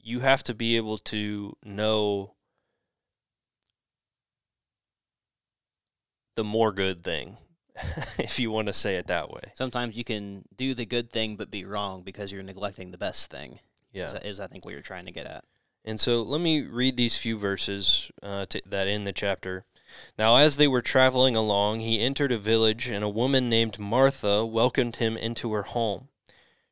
you 0.00 0.20
have 0.20 0.42
to 0.44 0.54
be 0.54 0.76
able 0.76 0.98
to 0.98 1.56
know 1.64 2.34
the 6.36 6.44
more 6.44 6.72
good 6.72 7.02
thing, 7.02 7.36
if 8.18 8.38
you 8.38 8.50
want 8.50 8.68
to 8.68 8.72
say 8.72 8.96
it 8.96 9.08
that 9.08 9.30
way. 9.30 9.52
Sometimes 9.54 9.96
you 9.96 10.04
can 10.04 10.44
do 10.56 10.74
the 10.74 10.86
good 10.86 11.10
thing 11.10 11.36
but 11.36 11.50
be 11.50 11.64
wrong 11.64 12.02
because 12.02 12.30
you're 12.30 12.42
neglecting 12.42 12.90
the 12.90 12.98
best 12.98 13.30
thing. 13.30 13.58
Yeah. 13.92 14.18
Is, 14.18 14.40
I 14.40 14.46
think 14.46 14.64
what 14.64 14.72
you're 14.72 14.82
trying 14.82 15.06
to 15.06 15.12
get 15.12 15.26
at. 15.26 15.44
And 15.84 15.98
so 15.98 16.22
let 16.22 16.40
me 16.40 16.62
read 16.62 16.96
these 16.96 17.16
few 17.16 17.38
verses 17.38 18.10
uh, 18.22 18.46
to, 18.46 18.60
that 18.66 18.86
end 18.86 19.06
the 19.06 19.12
chapter. 19.12 19.64
Now, 20.18 20.36
as 20.36 20.56
they 20.56 20.68
were 20.68 20.82
traveling 20.82 21.36
along, 21.36 21.80
he 21.80 22.00
entered 22.00 22.32
a 22.32 22.38
village, 22.38 22.88
and 22.88 23.04
a 23.04 23.08
woman 23.08 23.48
named 23.48 23.78
Martha 23.78 24.44
welcomed 24.44 24.96
him 24.96 25.16
into 25.16 25.52
her 25.52 25.62
home. 25.62 26.08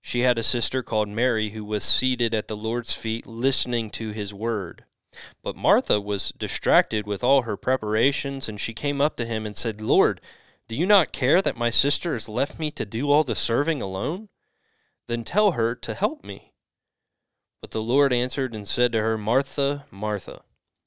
She 0.06 0.20
had 0.20 0.36
a 0.36 0.42
sister 0.42 0.82
called 0.82 1.08
Mary 1.08 1.48
who 1.48 1.64
was 1.64 1.82
seated 1.82 2.34
at 2.34 2.46
the 2.46 2.58
Lord's 2.58 2.92
feet 2.92 3.26
listening 3.26 3.88
to 3.92 4.10
his 4.10 4.34
word. 4.34 4.84
But 5.42 5.56
Martha 5.56 5.98
was 5.98 6.28
distracted 6.36 7.06
with 7.06 7.24
all 7.24 7.42
her 7.42 7.56
preparations, 7.56 8.46
and 8.46 8.60
she 8.60 8.74
came 8.74 9.00
up 9.00 9.16
to 9.16 9.24
him 9.24 9.46
and 9.46 9.56
said, 9.56 9.80
Lord, 9.80 10.20
do 10.68 10.76
you 10.76 10.84
not 10.84 11.10
care 11.12 11.40
that 11.40 11.56
my 11.56 11.70
sister 11.70 12.12
has 12.12 12.28
left 12.28 12.58
me 12.58 12.70
to 12.72 12.84
do 12.84 13.10
all 13.10 13.24
the 13.24 13.34
serving 13.34 13.80
alone? 13.80 14.28
Then 15.08 15.24
tell 15.24 15.52
her 15.52 15.74
to 15.76 15.94
help 15.94 16.22
me. 16.22 16.52
But 17.62 17.70
the 17.70 17.82
Lord 17.82 18.12
answered 18.12 18.54
and 18.54 18.68
said 18.68 18.92
to 18.92 19.00
her, 19.00 19.16
Martha, 19.16 19.86
Martha, 19.90 20.42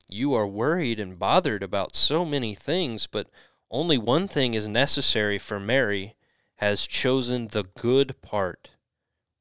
you 0.08 0.36
are 0.36 0.46
worried 0.46 1.00
and 1.00 1.18
bothered 1.18 1.64
about 1.64 1.96
so 1.96 2.24
many 2.24 2.54
things, 2.54 3.08
but 3.08 3.32
only 3.72 3.98
one 3.98 4.28
thing 4.28 4.54
is 4.54 4.68
necessary 4.68 5.40
for 5.40 5.60
Mary 5.60 6.16
has 6.58 6.86
chosen 6.86 7.48
the 7.48 7.64
good 7.64 8.22
part, 8.22 8.70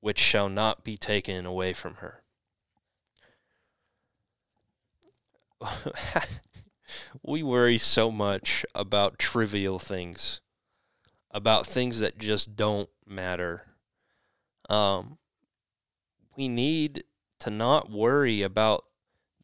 which 0.07 0.20
shall 0.20 0.48
not 0.48 0.84
be 0.84 0.96
taken 0.96 1.44
away 1.44 1.72
from 1.72 1.96
her. 1.96 2.22
we 7.24 7.42
worry 7.42 7.76
so 7.76 8.12
much 8.12 8.64
about 8.72 9.18
trivial 9.18 9.80
things, 9.80 10.40
about 11.32 11.66
things 11.66 11.98
that 11.98 12.18
just 12.18 12.54
don't 12.54 12.88
matter. 13.04 13.62
Um, 14.70 15.18
we 16.36 16.46
need 16.46 17.02
to 17.40 17.50
not 17.50 17.90
worry 17.90 18.42
about 18.42 18.84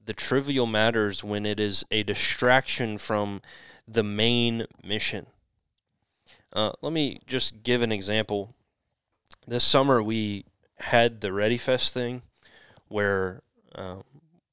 the 0.05 0.15
trivial 0.15 0.67
matters 0.67 1.25
when 1.25 1.45
it 1.45 1.59
is 1.59 1.85
a 1.91 2.05
distraction 2.05 2.99
from 2.99 3.43
the 3.89 4.05
main 4.05 4.67
mission. 4.85 5.27
Uh, 6.53 6.71
let 6.83 6.93
me 6.93 7.19
just 7.27 7.65
give 7.65 7.83
an 7.83 7.91
example. 7.91 8.55
This 9.45 9.65
summer 9.65 10.01
we 10.01 10.45
had 10.83 11.21
the 11.21 11.33
Ready 11.33 11.59
Fest 11.59 11.95
thing, 11.95 12.23
where 12.89 13.43
um, 13.75 14.03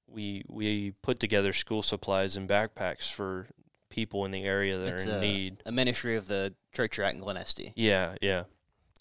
we 0.07 0.43
we 0.47 0.91
put 1.01 1.19
together 1.19 1.53
school 1.53 1.81
supplies 1.81 2.35
and 2.35 2.47
backpacks 2.47 3.11
for 3.11 3.47
people 3.89 4.25
in 4.25 4.31
the 4.31 4.43
area 4.43 4.77
that 4.77 4.93
It's 4.93 5.05
are 5.07 5.09
in 5.09 5.15
a, 5.15 5.21
need. 5.21 5.63
a 5.65 5.71
ministry 5.71 6.15
of 6.15 6.27
the 6.27 6.53
church 6.71 6.97
you're 6.97 7.05
at 7.05 7.15
in 7.15 7.21
Glen 7.21 7.37
Este. 7.37 7.71
Yeah, 7.75 8.15
yeah. 8.21 8.43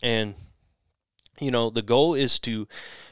And 0.02 0.34
you 1.38 1.50
know, 1.50 1.70
the 1.70 1.82
goal 1.82 2.14
is 2.14 2.38
to 2.40 2.66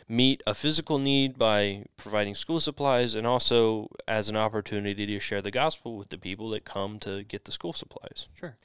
meet 0.08 0.42
a 0.46 0.54
physical 0.54 0.98
need 0.98 1.38
by 1.38 1.84
providing 1.96 2.34
school 2.34 2.58
supplies 2.58 3.14
and 3.14 3.26
also 3.26 3.88
as 4.08 4.28
an 4.28 4.36
opportunity 4.36 5.06
to 5.06 5.20
share 5.20 5.42
the 5.42 5.50
gospel 5.50 5.96
with 5.96 6.08
the 6.08 6.18
people 6.18 6.50
that 6.50 6.64
come 6.64 6.98
to 7.00 7.22
get 7.22 7.44
the 7.44 7.52
school 7.52 7.72
supplies. 7.72 8.28
Sure. 8.34 8.56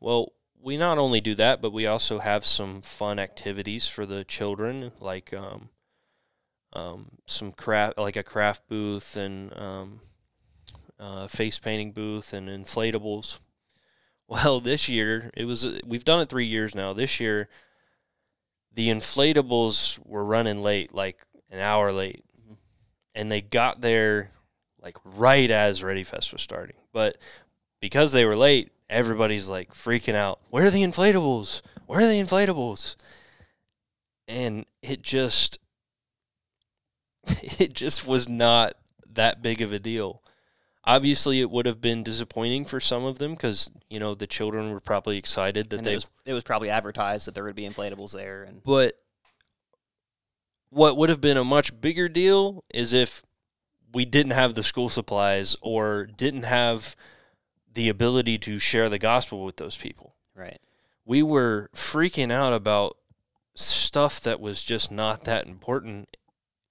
Well, 0.00 0.32
we 0.64 0.78
not 0.78 0.96
only 0.96 1.20
do 1.20 1.34
that, 1.34 1.60
but 1.60 1.74
we 1.74 1.86
also 1.86 2.18
have 2.18 2.46
some 2.46 2.80
fun 2.80 3.18
activities 3.18 3.86
for 3.86 4.06
the 4.06 4.24
children, 4.24 4.92
like 4.98 5.34
um, 5.34 5.68
um, 6.72 7.10
some 7.26 7.52
craft, 7.52 7.98
like 7.98 8.16
a 8.16 8.22
craft 8.22 8.66
booth, 8.66 9.14
and 9.14 9.54
um, 9.58 10.00
uh, 10.98 11.28
face 11.28 11.58
painting 11.58 11.92
booth 11.92 12.32
and 12.32 12.48
inflatables. 12.48 13.40
Well, 14.26 14.58
this 14.58 14.88
year 14.88 15.30
it 15.36 15.44
was 15.44 15.68
we've 15.84 16.02
done 16.02 16.22
it 16.22 16.30
three 16.30 16.46
years 16.46 16.74
now. 16.74 16.94
This 16.94 17.20
year, 17.20 17.50
the 18.72 18.88
inflatables 18.88 19.98
were 20.06 20.24
running 20.24 20.62
late, 20.62 20.94
like 20.94 21.18
an 21.50 21.60
hour 21.60 21.92
late, 21.92 22.24
and 23.14 23.30
they 23.30 23.42
got 23.42 23.82
there 23.82 24.30
like 24.80 24.96
right 25.04 25.50
as 25.50 25.84
Ready 25.84 26.04
Fest 26.04 26.32
was 26.32 26.40
starting. 26.40 26.76
But 26.90 27.18
because 27.80 28.12
they 28.12 28.24
were 28.24 28.34
late, 28.34 28.72
everybody's 28.88 29.48
like 29.48 29.72
freaking 29.74 30.14
out. 30.14 30.40
Where 30.50 30.66
are 30.66 30.70
the 30.70 30.82
inflatables? 30.82 31.62
Where 31.86 32.00
are 32.00 32.06
the 32.06 32.20
inflatables? 32.20 32.96
And 34.26 34.64
it 34.82 35.02
just 35.02 35.58
it 37.42 37.74
just 37.74 38.06
was 38.06 38.28
not 38.28 38.74
that 39.12 39.42
big 39.42 39.60
of 39.60 39.72
a 39.72 39.78
deal. 39.78 40.22
Obviously, 40.86 41.40
it 41.40 41.50
would 41.50 41.64
have 41.64 41.80
been 41.80 42.02
disappointing 42.02 42.66
for 42.66 42.78
some 42.78 43.04
of 43.04 43.18
them 43.18 43.32
because 43.32 43.70
you 43.88 43.98
know 43.98 44.14
the 44.14 44.26
children 44.26 44.70
were 44.70 44.80
probably 44.80 45.16
excited 45.16 45.70
that 45.70 45.78
And 45.78 45.86
they. 45.86 45.92
it 45.92 45.96
was, 45.96 46.06
it 46.26 46.34
was 46.34 46.44
probably 46.44 46.70
advertised 46.70 47.26
that 47.26 47.34
there 47.34 47.44
would 47.44 47.56
be 47.56 47.68
inflatables 47.68 48.12
there, 48.12 48.42
and 48.42 48.62
But 48.62 48.94
what 50.68 50.96
would 50.96 51.08
have 51.08 51.20
been 51.20 51.36
a 51.36 51.44
much 51.44 51.80
bigger 51.80 52.08
deal 52.08 52.64
is 52.72 52.92
if 52.92 53.22
we 53.92 54.04
didn't 54.04 54.32
have 54.32 54.54
the 54.54 54.62
school 54.62 54.88
supplies 54.88 55.56
or 55.62 56.06
didn't 56.06 56.42
have 56.42 56.96
the 57.74 57.88
ability 57.88 58.38
to 58.38 58.58
share 58.58 58.88
the 58.88 58.98
gospel 58.98 59.44
with 59.44 59.56
those 59.56 59.76
people. 59.76 60.14
right, 60.34 60.60
We 61.04 61.22
were 61.22 61.70
freaking 61.74 62.32
out 62.32 62.52
about 62.52 62.96
stuff 63.54 64.20
that 64.22 64.40
was 64.40 64.62
just 64.64 64.90
not 64.90 65.24
that 65.24 65.46
important. 65.46 66.16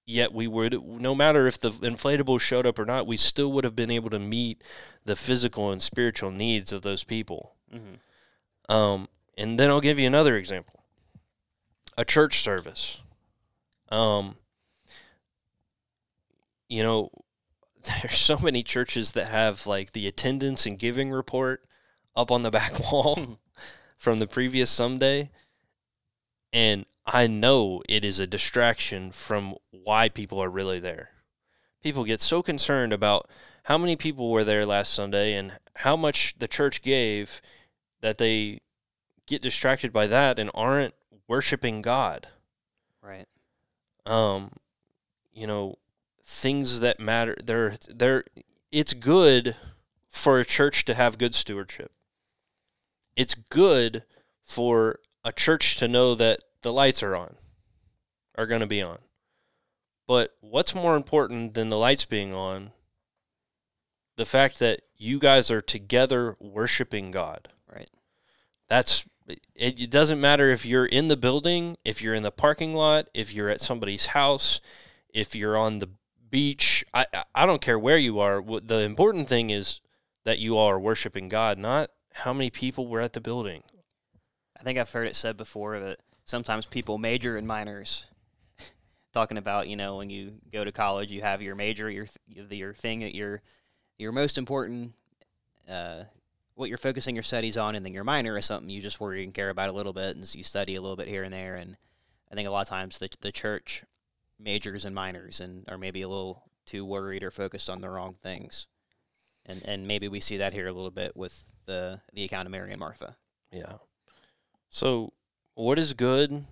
Yet 0.06 0.34
we 0.34 0.46
would, 0.46 0.82
no 0.82 1.14
matter 1.14 1.46
if 1.46 1.58
the 1.58 1.70
inflatable 1.70 2.38
showed 2.38 2.66
up 2.66 2.78
or 2.78 2.84
not, 2.84 3.06
we 3.06 3.16
still 3.16 3.50
would 3.52 3.64
have 3.64 3.74
been 3.74 3.90
able 3.90 4.10
to 4.10 4.18
meet 4.18 4.62
the 5.04 5.16
physical 5.16 5.70
and 5.70 5.82
spiritual 5.82 6.30
needs 6.30 6.72
of 6.72 6.82
those 6.82 7.04
people. 7.04 7.54
hmm 7.70 7.94
Um, 8.68 9.08
and 9.38 9.58
then 9.58 9.70
I'll 9.70 9.80
give 9.80 9.98
you 9.98 10.06
another 10.06 10.36
example. 10.36 10.82
A 11.96 12.04
church 12.04 12.40
service. 12.40 13.00
Um, 13.88 14.36
you 16.68 16.82
know, 16.82 17.10
there's 18.02 18.18
so 18.18 18.38
many 18.38 18.62
churches 18.62 19.12
that 19.12 19.28
have 19.28 19.66
like 19.66 19.92
the 19.92 20.06
attendance 20.06 20.66
and 20.66 20.78
giving 20.78 21.10
report 21.10 21.64
up 22.16 22.30
on 22.30 22.42
the 22.42 22.50
back 22.50 22.78
wall 22.92 23.38
from 23.96 24.18
the 24.18 24.26
previous 24.26 24.70
Sunday. 24.70 25.30
And 26.52 26.86
I 27.06 27.26
know 27.26 27.82
it 27.88 28.04
is 28.04 28.18
a 28.18 28.26
distraction 28.26 29.12
from 29.12 29.56
why 29.70 30.08
people 30.08 30.42
are 30.42 30.48
really 30.48 30.78
there. 30.78 31.10
People 31.82 32.04
get 32.04 32.20
so 32.20 32.42
concerned 32.42 32.92
about 32.92 33.28
how 33.64 33.76
many 33.76 33.96
people 33.96 34.30
were 34.30 34.44
there 34.44 34.64
last 34.64 34.94
Sunday 34.94 35.34
and 35.34 35.52
how 35.76 35.96
much 35.96 36.34
the 36.38 36.48
church 36.48 36.80
gave 36.80 37.42
that 38.00 38.18
they 38.18 38.60
get 39.26 39.42
distracted 39.42 39.92
by 39.92 40.06
that 40.06 40.38
and 40.38 40.50
aren't 40.54 40.94
worshiping 41.28 41.82
God. 41.82 42.28
right, 43.02 43.26
Um, 44.06 44.50
you 45.32 45.46
know, 45.46 45.76
things 46.24 46.80
that 46.80 47.00
matter. 47.00 47.36
They're 47.42 47.74
they're. 47.88 48.24
It's 48.72 48.94
good 48.94 49.56
for 50.08 50.40
a 50.40 50.44
church 50.44 50.84
to 50.86 50.94
have 50.94 51.18
good 51.18 51.34
stewardship. 51.34 51.92
It's 53.16 53.34
good 53.34 54.04
for 54.42 55.00
a 55.24 55.32
church 55.32 55.76
to 55.78 55.88
know 55.88 56.14
that 56.14 56.40
the 56.62 56.72
lights 56.72 57.02
are 57.02 57.14
on, 57.14 57.36
are 58.36 58.46
going 58.46 58.60
to 58.60 58.66
be 58.66 58.82
on. 58.82 58.98
But 60.06 60.34
what's 60.40 60.74
more 60.74 60.96
important 60.96 61.54
than 61.54 61.68
the 61.68 61.78
lights 61.78 62.04
being 62.04 62.34
on? 62.34 62.72
The 64.16 64.26
fact 64.26 64.58
that 64.58 64.82
you 64.96 65.18
guys 65.18 65.50
are 65.50 65.62
together 65.62 66.36
worshiping 66.40 67.10
God 67.10 67.48
right. 67.72 67.90
that's 68.68 69.06
it, 69.26 69.80
it 69.80 69.90
doesn't 69.90 70.20
matter 70.20 70.50
if 70.50 70.66
you're 70.66 70.86
in 70.86 71.08
the 71.08 71.16
building, 71.16 71.76
if 71.84 72.02
you're 72.02 72.14
in 72.14 72.22
the 72.22 72.30
parking 72.30 72.74
lot, 72.74 73.08
if 73.14 73.32
you're 73.32 73.48
at 73.48 73.60
somebody's 73.60 74.06
house, 74.06 74.60
if 75.08 75.34
you're 75.34 75.56
on 75.56 75.78
the 75.78 75.88
beach. 76.34 76.84
I 76.92 77.06
I- 77.32 77.46
don't 77.46 77.62
care 77.62 77.78
where 77.78 77.96
you 77.96 78.18
are. 78.18 78.42
The 78.42 78.80
important 78.80 79.28
thing 79.28 79.50
is 79.50 79.80
that 80.24 80.40
you 80.40 80.58
are 80.58 80.80
worshiping 80.80 81.28
God, 81.28 81.58
not 81.58 81.90
how 82.12 82.32
many 82.32 82.50
people 82.50 82.88
were 82.88 83.00
at 83.00 83.12
the 83.12 83.20
building. 83.20 83.62
I 84.58 84.64
think 84.64 84.76
I've 84.76 84.90
heard 84.90 85.06
it 85.06 85.14
said 85.14 85.36
before 85.36 85.78
that 85.78 86.00
sometimes 86.24 86.66
people 86.66 86.98
major 86.98 87.38
in 87.38 87.46
minors. 87.46 88.06
Talking 89.12 89.38
about 89.38 89.68
you 89.68 89.76
know 89.76 89.98
when 89.98 90.10
you 90.10 90.40
go 90.52 90.64
to 90.64 90.72
college, 90.72 91.12
you 91.12 91.22
have 91.22 91.40
your 91.40 91.54
major, 91.54 91.88
your 91.88 92.06
th- 92.06 92.50
your 92.50 92.74
thing 92.74 92.98
that 93.00 93.14
you're 93.14 93.40
your 93.96 94.10
most 94.10 94.36
important, 94.36 94.92
uh, 95.70 96.02
what 96.56 96.68
you're 96.68 96.78
focusing 96.78 97.14
your 97.14 97.22
studies 97.22 97.56
on, 97.56 97.76
and 97.76 97.86
then 97.86 97.94
your 97.94 98.02
minor 98.02 98.36
is 98.36 98.46
something 98.46 98.68
you 98.68 98.82
just 98.82 98.98
worry 98.98 99.22
and 99.22 99.32
care 99.32 99.50
about 99.50 99.68
a 99.68 99.72
little 99.72 99.92
bit, 99.92 100.16
and 100.16 100.26
so 100.26 100.36
you 100.36 100.42
study 100.42 100.74
a 100.74 100.80
little 100.80 100.96
bit 100.96 101.06
here 101.06 101.22
and 101.22 101.32
there. 101.32 101.54
And 101.54 101.76
I 102.32 102.34
think 102.34 102.48
a 102.48 102.50
lot 102.50 102.62
of 102.62 102.68
times 102.68 102.98
the 102.98 103.08
the 103.20 103.30
church 103.30 103.84
majors 104.38 104.84
and 104.84 104.94
minors 104.94 105.40
and 105.40 105.64
are 105.68 105.78
maybe 105.78 106.02
a 106.02 106.08
little 106.08 106.44
too 106.66 106.84
worried 106.84 107.22
or 107.22 107.30
focused 107.30 107.70
on 107.70 107.80
the 107.80 107.90
wrong 107.90 108.16
things. 108.22 108.66
And 109.46 109.62
and 109.64 109.86
maybe 109.86 110.08
we 110.08 110.20
see 110.20 110.38
that 110.38 110.54
here 110.54 110.68
a 110.68 110.72
little 110.72 110.90
bit 110.90 111.16
with 111.16 111.44
the 111.66 112.00
the 112.12 112.24
account 112.24 112.46
of 112.46 112.52
Mary 112.52 112.70
and 112.70 112.80
Martha. 112.80 113.16
Yeah. 113.52 113.74
So, 114.70 115.12
what 115.54 115.78
is 115.78 115.92
good? 115.92 116.46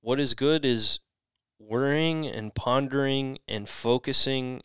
What 0.00 0.20
is 0.20 0.34
good 0.34 0.64
is 0.64 1.00
worrying 1.58 2.26
and 2.26 2.54
pondering 2.54 3.38
and 3.48 3.68
focusing 3.68 4.60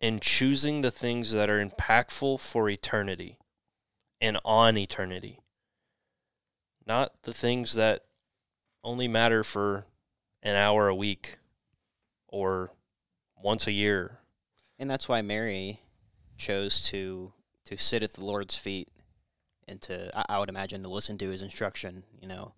and 0.00 0.22
choosing 0.22 0.80
the 0.80 0.90
things 0.90 1.32
that 1.32 1.50
are 1.50 1.64
impactful 1.64 2.40
for 2.40 2.68
eternity 2.70 3.38
and 4.20 4.38
on 4.44 4.76
eternity. 4.76 5.40
Not 6.86 7.22
the 7.22 7.32
things 7.32 7.74
that 7.74 8.04
only 8.82 9.08
matter 9.08 9.44
for 9.44 9.86
an 10.42 10.56
hour 10.56 10.88
a 10.88 10.94
week 10.94 11.38
or 12.28 12.70
once 13.36 13.66
a 13.66 13.72
year. 13.72 14.18
And 14.78 14.90
that's 14.90 15.08
why 15.08 15.22
Mary 15.22 15.80
chose 16.36 16.82
to 16.88 17.32
to 17.64 17.76
sit 17.76 18.02
at 18.02 18.14
the 18.14 18.24
Lord's 18.24 18.56
feet 18.56 18.88
and 19.66 19.82
to 19.82 20.16
I, 20.16 20.36
I 20.36 20.38
would 20.38 20.48
imagine 20.48 20.82
to 20.82 20.88
listen 20.88 21.18
to 21.18 21.30
his 21.30 21.42
instruction, 21.42 22.04
you 22.20 22.28
know. 22.28 22.54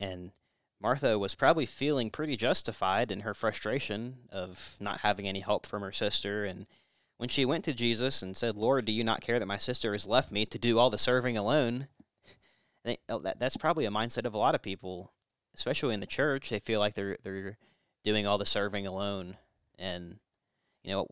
And 0.00 0.32
Martha 0.80 1.18
was 1.18 1.34
probably 1.34 1.66
feeling 1.66 2.10
pretty 2.10 2.36
justified 2.36 3.10
in 3.10 3.20
her 3.20 3.34
frustration 3.34 4.28
of 4.30 4.76
not 4.80 5.00
having 5.00 5.28
any 5.28 5.40
help 5.40 5.66
from 5.66 5.82
her 5.82 5.92
sister 5.92 6.44
and 6.44 6.66
when 7.18 7.28
she 7.28 7.44
went 7.44 7.64
to 7.64 7.72
Jesus 7.72 8.20
and 8.20 8.36
said, 8.36 8.56
"Lord, 8.56 8.84
do 8.84 8.90
you 8.90 9.04
not 9.04 9.20
care 9.20 9.38
that 9.38 9.46
my 9.46 9.58
sister 9.58 9.92
has 9.92 10.06
left 10.06 10.32
me 10.32 10.44
to 10.46 10.58
do 10.58 10.78
all 10.78 10.90
the 10.90 10.98
serving 10.98 11.36
alone?" 11.36 11.88
Oh, 13.08 13.20
that 13.20 13.38
that's 13.38 13.56
probably 13.56 13.84
a 13.84 13.90
mindset 13.90 14.24
of 14.24 14.34
a 14.34 14.38
lot 14.38 14.56
of 14.56 14.62
people, 14.62 15.12
especially 15.54 15.94
in 15.94 16.00
the 16.00 16.06
church. 16.06 16.50
They 16.50 16.60
feel 16.60 16.80
like 16.80 16.94
they're 16.94 17.16
they're 17.22 17.58
doing 18.04 18.26
all 18.26 18.38
the 18.38 18.46
serving 18.46 18.86
alone, 18.86 19.36
and 19.78 20.18
you 20.82 20.92
know 20.92 21.06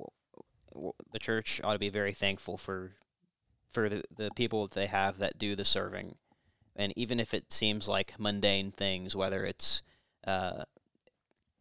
the 1.13 1.19
church 1.19 1.61
ought 1.65 1.73
to 1.73 1.79
be 1.79 1.89
very 1.89 2.13
thankful 2.13 2.57
for 2.57 2.93
for 3.71 3.89
the, 3.89 4.03
the 4.15 4.31
people 4.35 4.63
that 4.63 4.75
they 4.75 4.87
have 4.87 5.19
that 5.19 5.39
do 5.39 5.55
the 5.55 5.65
serving 5.65 6.17
and 6.77 6.93
even 6.97 7.21
if 7.21 7.35
it 7.35 7.53
seems 7.53 7.89
like 7.89 8.19
mundane 8.19 8.71
things 8.71 9.15
whether 9.15 9.45
it's 9.45 9.83
uh, 10.27 10.65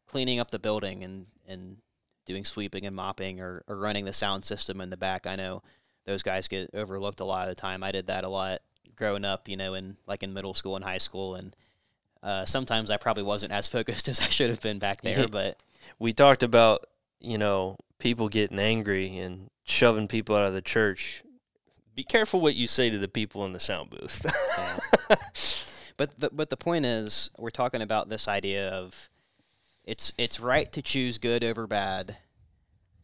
cleaning 0.07 0.39
up 0.39 0.51
the 0.51 0.59
building 0.59 1.03
and, 1.03 1.27
and 1.47 1.77
doing 2.25 2.43
sweeping 2.43 2.85
and 2.85 2.95
mopping 2.95 3.39
or, 3.39 3.63
or 3.67 3.77
running 3.77 4.05
the 4.05 4.13
sound 4.13 4.43
system 4.45 4.81
in 4.81 4.89
the 4.89 4.97
back 4.97 5.27
i 5.27 5.35
know 5.35 5.61
those 6.05 6.23
guys 6.23 6.47
get 6.47 6.69
overlooked 6.73 7.19
a 7.19 7.25
lot 7.25 7.47
of 7.47 7.55
the 7.55 7.61
time 7.61 7.83
i 7.83 7.91
did 7.91 8.07
that 8.07 8.23
a 8.23 8.29
lot 8.29 8.59
growing 8.95 9.25
up 9.25 9.47
you 9.47 9.57
know 9.57 9.73
in 9.73 9.97
like 10.07 10.23
in 10.23 10.33
middle 10.33 10.53
school 10.53 10.75
and 10.75 10.85
high 10.85 10.97
school 10.97 11.35
and 11.35 11.55
uh, 12.23 12.45
sometimes 12.45 12.89
i 12.89 12.97
probably 12.97 13.23
wasn't 13.23 13.51
as 13.51 13.67
focused 13.67 14.07
as 14.13 14.19
i 14.21 14.25
should 14.29 14.49
have 14.49 14.61
been 14.61 14.79
back 14.79 15.01
there 15.01 15.19
Yeah. 15.21 15.25
but 15.27 15.59
We 15.99 16.13
talked 16.13 16.43
about, 16.43 16.85
you 17.19 17.37
know, 17.37 17.77
people 17.99 18.29
getting 18.29 18.59
angry 18.59 19.17
and 19.17 19.49
shoving 19.65 20.07
people 20.07 20.35
out 20.35 20.45
of 20.45 20.53
the 20.53 20.61
church. 20.61 21.23
Be 21.95 22.03
careful 22.03 22.39
what 22.41 22.55
you 22.55 22.67
say 22.67 22.89
to 22.89 22.97
the 22.97 23.07
people 23.07 23.43
in 23.45 23.53
the 23.53 23.59
sound 23.59 23.89
booth. 23.89 24.25
Yeah. 24.57 25.15
But 25.97 26.17
the, 26.17 26.29
but 26.31 26.49
the 26.49 26.55
point 26.57 26.85
is, 26.85 27.29
we're 27.37 27.49
talking 27.49 27.81
about 27.81 28.07
this 28.07 28.27
idea 28.29 28.69
of 28.69 29.09
it's 29.83 30.13
it's 30.17 30.39
right 30.39 30.71
to 30.71 30.81
choose 30.81 31.17
good 31.17 31.43
over 31.43 31.67
bad, 31.67 32.15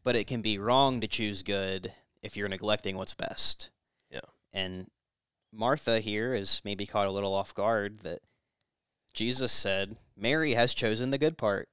but 0.05 0.15
it 0.15 0.27
can 0.27 0.41
be 0.41 0.57
wrong 0.57 1.01
to 1.01 1.07
choose 1.07 1.43
good 1.43 1.91
if 2.21 2.37
you're 2.37 2.47
neglecting 2.47 2.95
what's 2.95 3.13
best. 3.13 3.69
Yeah. 4.09 4.21
And 4.53 4.89
Martha 5.51 5.99
here 5.99 6.33
is 6.33 6.61
maybe 6.63 6.85
caught 6.85 7.07
a 7.07 7.11
little 7.11 7.33
off 7.33 7.53
guard 7.53 7.99
that 8.03 8.21
Jesus 9.15 9.51
said 9.51 9.95
Mary 10.15 10.53
has 10.53 10.73
chosen 10.73 11.09
the 11.09 11.17
good 11.17 11.37
part, 11.37 11.69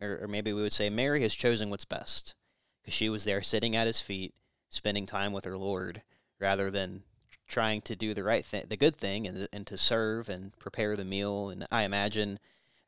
or, 0.00 0.20
or 0.22 0.28
maybe 0.28 0.52
we 0.52 0.62
would 0.62 0.72
say 0.72 0.90
Mary 0.90 1.22
has 1.22 1.34
chosen 1.34 1.70
what's 1.70 1.84
best 1.84 2.34
because 2.80 2.94
she 2.94 3.08
was 3.08 3.24
there 3.24 3.42
sitting 3.42 3.76
at 3.76 3.86
his 3.86 4.00
feet, 4.00 4.34
spending 4.70 5.06
time 5.06 5.32
with 5.32 5.44
her 5.44 5.58
Lord, 5.58 6.02
rather 6.40 6.70
than 6.70 7.02
trying 7.46 7.80
to 7.82 7.96
do 7.96 8.14
the 8.14 8.24
right 8.24 8.44
thing, 8.44 8.64
the 8.68 8.76
good 8.76 8.96
thing, 8.96 9.26
and 9.26 9.48
and 9.52 9.66
to 9.66 9.76
serve 9.76 10.28
and 10.28 10.58
prepare 10.58 10.96
the 10.96 11.04
meal. 11.04 11.50
And 11.50 11.66
I 11.70 11.84
imagine 11.84 12.38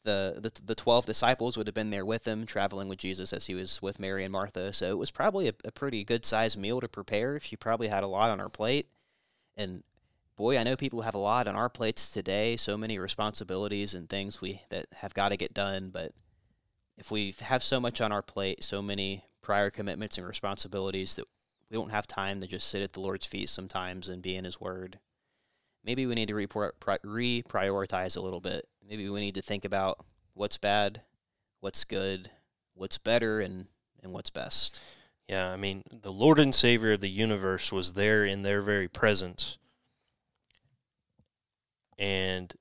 the, 0.05 0.39
the 0.39 0.53
the 0.65 0.75
twelve 0.75 1.07
disciples 1.07 1.57
would 1.57 1.67
have 1.67 1.75
been 1.75 1.91
there 1.91 2.07
with 2.07 2.27
him, 2.27 2.47
traveling 2.47 2.89
with 2.89 2.99
Jesus 2.99 3.33
as 3.33 3.47
he 3.47 3.55
was 3.55 3.83
with 3.83 4.01
Mary 4.01 4.25
and 4.25 4.33
Martha. 4.33 4.73
So 4.73 4.91
it 4.91 4.99
was 4.99 5.11
probably 5.11 5.49
a, 5.49 5.55
a 5.65 5.71
pretty 5.71 6.05
good 6.05 6.25
sized 6.25 6.59
meal 6.59 6.81
to 6.81 6.89
prepare. 6.89 7.39
She 7.41 7.57
probably 7.57 7.89
had 7.89 8.03
a 8.03 8.09
lot 8.09 8.31
on 8.31 8.39
her 8.39 8.49
plate, 8.49 8.89
and 9.57 9.83
boy, 10.41 10.57
I 10.57 10.63
know 10.63 10.75
people 10.75 11.03
have 11.03 11.15
a 11.15 11.19
lot 11.19 11.47
on 11.47 11.55
our 11.55 11.69
plates 11.69 12.11
today. 12.11 12.57
So 12.57 12.79
many 12.79 12.99
responsibilities 12.99 13.93
and 13.93 14.09
things 14.09 14.41
we 14.41 14.63
that 14.71 14.87
have 14.95 15.13
got 15.13 15.29
to 15.29 15.37
get 15.37 15.53
done. 15.53 15.91
But 15.91 16.13
if 16.97 17.11
we 17.11 17.35
have 17.43 17.63
so 17.63 17.79
much 17.79 18.01
on 18.01 18.11
our 18.11 18.23
plate, 18.23 18.65
so 18.65 18.81
many 18.81 19.27
prior 19.43 19.69
commitments 19.69 20.17
and 20.17 20.27
responsibilities 20.27 21.15
that 21.17 21.27
we 21.71 21.77
don't 21.77 21.91
have 21.91 22.07
time 22.07 22.41
to 22.41 22.47
just 22.47 22.69
sit 22.69 22.81
at 22.81 22.95
the 22.95 23.01
Lord's 23.01 23.27
feet 23.27 23.51
sometimes 23.51 24.09
and 24.09 24.23
be 24.23 24.35
in 24.35 24.47
His 24.47 24.59
Word. 24.59 24.99
Maybe 25.85 26.07
we 26.07 26.15
need 26.15 26.29
to 26.29 26.35
re 26.35 26.47
prioritize 26.47 28.17
a 28.17 28.21
little 28.21 28.41
bit. 28.41 28.67
Maybe 28.89 29.11
we 29.11 29.21
need 29.21 29.35
to 29.35 29.43
think 29.43 29.67
about 29.67 30.03
what's 30.33 30.57
bad, 30.57 31.03
what's 31.61 31.85
good, 31.85 32.31
what's 32.73 32.97
better, 32.97 33.41
and, 33.41 33.67
and 34.03 34.15
what's 34.15 34.31
best. 34.31 34.81
Yeah, 35.29 35.51
I 35.51 35.57
mean, 35.57 35.83
the 35.93 36.13
Lord 36.13 36.39
and 36.39 36.55
Savior 36.55 36.93
of 36.93 37.01
the 37.03 37.11
universe 37.11 37.71
was 37.71 37.93
there 37.93 38.25
in 38.25 38.41
their 38.41 38.63
very 38.63 38.89
presence 38.89 39.59
and 42.01 42.53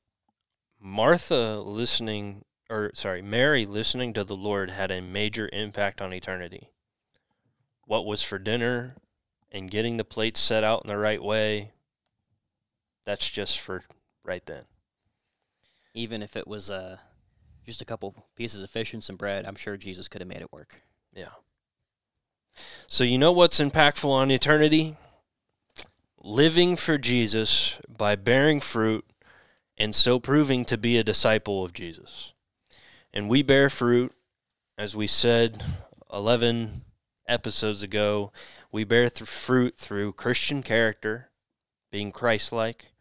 Martha 0.80 1.62
listening 1.62 2.44
or 2.70 2.92
sorry, 2.94 3.22
Mary 3.22 3.66
listening 3.66 4.14
to 4.14 4.24
the 4.24 4.36
Lord 4.36 4.70
had 4.70 4.92
a 4.92 5.02
major 5.02 5.50
impact 5.52 6.02
on 6.02 6.14
eternity. 6.14 6.70
What 7.86 8.06
was 8.06 8.22
for 8.22 8.38
dinner 8.38 8.96
and 9.52 9.72
getting 9.72 9.98
the 9.98 10.04
plates 10.04 10.40
set 10.40 10.64
out 10.64 10.84
in 10.84 10.88
the 10.88 10.98
right 10.98 11.24
way, 11.24 11.72
that's 13.06 13.28
just 13.28 13.60
for 13.60 13.84
right 14.24 14.46
then. 14.46 14.66
Even 15.96 16.22
if 16.22 16.36
it 16.36 16.48
was 16.48 16.70
uh, 16.70 16.98
just 17.66 17.82
a 17.82 17.86
couple 17.86 18.14
pieces 18.36 18.62
of 18.62 18.70
fish 18.70 18.94
and 18.94 19.04
some 19.04 19.16
bread, 19.16 19.46
I'm 19.46 19.56
sure 19.56 19.76
Jesus 19.76 20.08
could 20.08 20.22
have 20.22 20.28
made 20.28 20.42
it 20.42 20.54
work. 20.54 20.84
Yeah. 21.16 21.30
So, 22.86 23.04
you 23.04 23.18
know 23.18 23.32
what's 23.32 23.60
impactful 23.60 24.10
on 24.10 24.30
eternity? 24.30 24.96
Living 26.22 26.76
for 26.76 26.98
Jesus 27.00 27.80
by 27.88 28.16
bearing 28.16 28.60
fruit 28.60 29.09
and 29.80 29.96
so 29.96 30.20
proving 30.20 30.66
to 30.66 30.78
be 30.78 30.98
a 30.98 31.04
disciple 31.04 31.64
of 31.64 31.74
Jesus. 31.74 32.34
And 33.14 33.30
we 33.30 33.42
bear 33.42 33.70
fruit, 33.70 34.14
as 34.78 34.96
we 34.96 35.08
said 35.08 35.64
11 36.12 36.82
episodes 37.28 37.82
ago, 37.82 38.32
we 38.72 38.84
bear 38.84 39.10
th- 39.10 39.28
fruit 39.28 39.78
through 39.78 40.14
Christian 40.14 40.62
character, 40.62 41.30
being 41.92 42.12
Christ 42.12 42.52
like, 42.52 42.92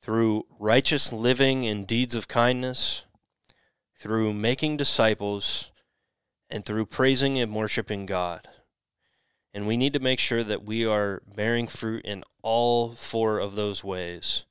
through 0.00 0.46
righteous 0.58 1.12
living 1.12 1.66
and 1.66 1.86
deeds 1.86 2.14
of 2.14 2.28
kindness, 2.28 3.04
through 3.98 4.34
making 4.34 4.76
disciples, 4.76 5.70
and 6.50 6.64
through 6.64 6.86
praising 6.86 7.38
and 7.38 7.54
worshiping 7.54 8.04
God. 8.04 8.46
And 9.54 9.66
we 9.66 9.76
need 9.76 9.92
to 9.94 10.00
make 10.00 10.18
sure 10.18 10.44
that 10.44 10.64
we 10.64 10.84
are 10.84 11.22
bearing 11.34 11.68
fruit 11.68 12.04
in 12.04 12.24
all 12.42 12.90
four 12.92 13.38
of 13.38 13.54
those 13.54 13.82
ways 13.82 14.44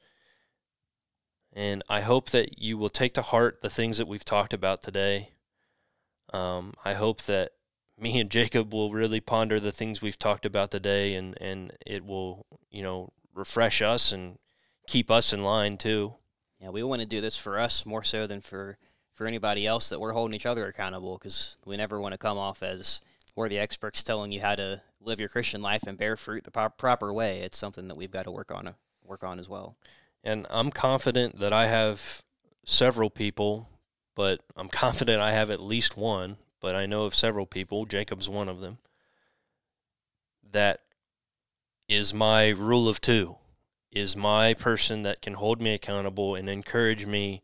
and 1.54 1.84
I 1.90 2.02
hope 2.02 2.30
that 2.30 2.62
you 2.62 2.78
will 2.78 2.90
take 2.90 3.14
to 3.16 3.22
heart 3.22 3.62
the 3.62 3.70
things 3.70 3.98
that 3.98 4.08
we've 4.08 4.26
talked 4.26 4.54
about 4.54 4.82
today. 4.82 5.32
Um, 6.34 6.74
I 6.86 6.94
hope 6.94 7.24
that 7.24 7.52
me 8.00 8.20
and 8.20 8.30
Jacob 8.30 8.74
will 8.74 8.92
really 8.92 9.20
ponder 9.20 9.60
the 9.60 9.72
things 9.72 10.02
we've 10.02 10.18
talked 10.18 10.46
about 10.46 10.72
today, 10.72 11.16
and, 11.16 11.38
and 11.42 11.74
it 11.86 12.06
will, 12.06 12.46
you 12.70 12.82
know, 12.82 13.12
refresh 13.34 13.82
us 13.82 14.12
and 14.12 14.38
keep 14.88 15.12
us 15.12 15.34
in 15.34 15.44
line 15.44 15.78
too. 15.78 16.16
Yeah, 16.60 16.70
we 16.70 16.84
want 16.84 17.02
to 17.02 17.08
do 17.08 17.22
this 17.22 17.38
for 17.38 17.60
us 17.60 17.86
more 17.86 18.04
so 18.04 18.28
than 18.28 18.42
for 18.42 18.78
for 19.14 19.28
anybody 19.28 19.68
else 19.68 19.90
that 19.90 20.00
we're 20.00 20.14
holding 20.14 20.34
each 20.34 20.46
other 20.46 20.66
accountable 20.66 21.18
because 21.18 21.58
we 21.66 21.78
never 21.78 22.00
want 22.00 22.14
to 22.14 22.18
come 22.18 22.38
off 22.38 22.64
as 22.64 23.02
we're 23.36 23.50
the 23.50 23.60
experts 23.60 24.04
telling 24.04 24.32
you 24.32 24.42
how 24.42 24.56
to 24.56 24.82
live 25.00 25.20
your 25.20 25.30
Christian 25.30 25.62
life 25.62 25.84
and 25.86 25.98
bear 25.98 26.18
fruit 26.18 26.44
the 26.44 26.52
proper 26.52 27.14
way. 27.14 27.40
It's 27.40 27.58
something 27.58 27.88
that 27.88 27.96
we've 27.96 28.12
got 28.12 28.24
to 28.24 28.32
work 28.32 28.52
on 28.52 28.74
work 29.04 29.24
on 29.24 29.40
as 29.40 29.50
well. 29.50 29.76
And 30.24 30.46
I'm 30.50 30.72
confident 30.72 31.40
that 31.40 31.54
I 31.54 31.68
have 31.68 32.22
several 32.66 33.10
people, 33.10 33.70
but 34.16 34.42
I'm 34.56 34.70
confident 34.84 35.22
I 35.22 35.32
have 35.32 35.50
at 35.50 35.62
least 35.62 35.98
one, 35.98 36.38
but 36.60 36.76
I 36.76 36.86
know 36.86 37.04
of 37.06 37.16
several 37.16 37.46
people, 37.46 37.86
Jacob's 37.86 38.30
one 38.30 38.50
of 38.50 38.62
them, 38.62 38.78
that 40.52 40.82
is 41.88 42.14
my 42.14 42.50
rule 42.50 42.88
of 42.88 43.02
two, 43.02 43.36
is 43.92 44.16
my 44.16 44.54
person 44.54 45.04
that 45.04 45.22
can 45.22 45.34
hold 45.34 45.62
me 45.62 45.74
accountable 45.74 46.36
and 46.36 46.50
encourage 46.50 47.06
me 47.06 47.42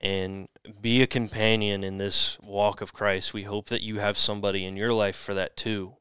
and 0.00 0.48
be 0.80 1.02
a 1.02 1.06
companion 1.06 1.82
in 1.82 1.98
this 1.98 2.38
walk 2.40 2.80
of 2.80 2.92
Christ. 2.92 3.34
We 3.34 3.44
hope 3.44 3.68
that 3.68 3.82
you 3.82 3.98
have 3.98 4.16
somebody 4.16 4.64
in 4.64 4.76
your 4.76 4.92
life 4.92 5.16
for 5.16 5.34
that 5.34 5.56
too. 5.56 5.96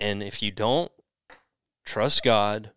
And 0.00 0.22
if 0.22 0.42
you 0.42 0.50
don't, 0.50 0.90
trust 1.84 2.22
God 2.22 2.72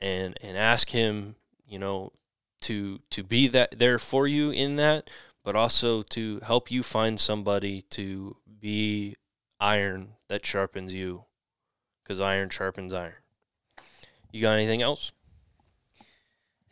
and 0.00 0.36
and 0.42 0.56
ask 0.56 0.90
him 0.90 1.36
you 1.68 1.78
know, 1.78 2.12
to 2.62 3.00
to 3.10 3.22
be 3.22 3.48
that 3.48 3.78
there 3.78 3.98
for 3.98 4.26
you 4.26 4.50
in 4.50 4.76
that, 4.76 5.10
but 5.44 5.54
also 5.54 6.02
to 6.02 6.40
help 6.40 6.70
you 6.70 6.82
find 6.82 7.20
somebody 7.20 7.82
to 7.90 8.36
be 8.60 9.16
iron 9.60 10.14
that 10.28 10.44
sharpens 10.44 10.92
you, 10.92 11.24
because 12.02 12.20
iron 12.20 12.48
sharpens 12.48 12.94
iron. 12.94 13.14
You 14.32 14.42
got 14.42 14.52
anything 14.52 14.82
else? 14.82 15.12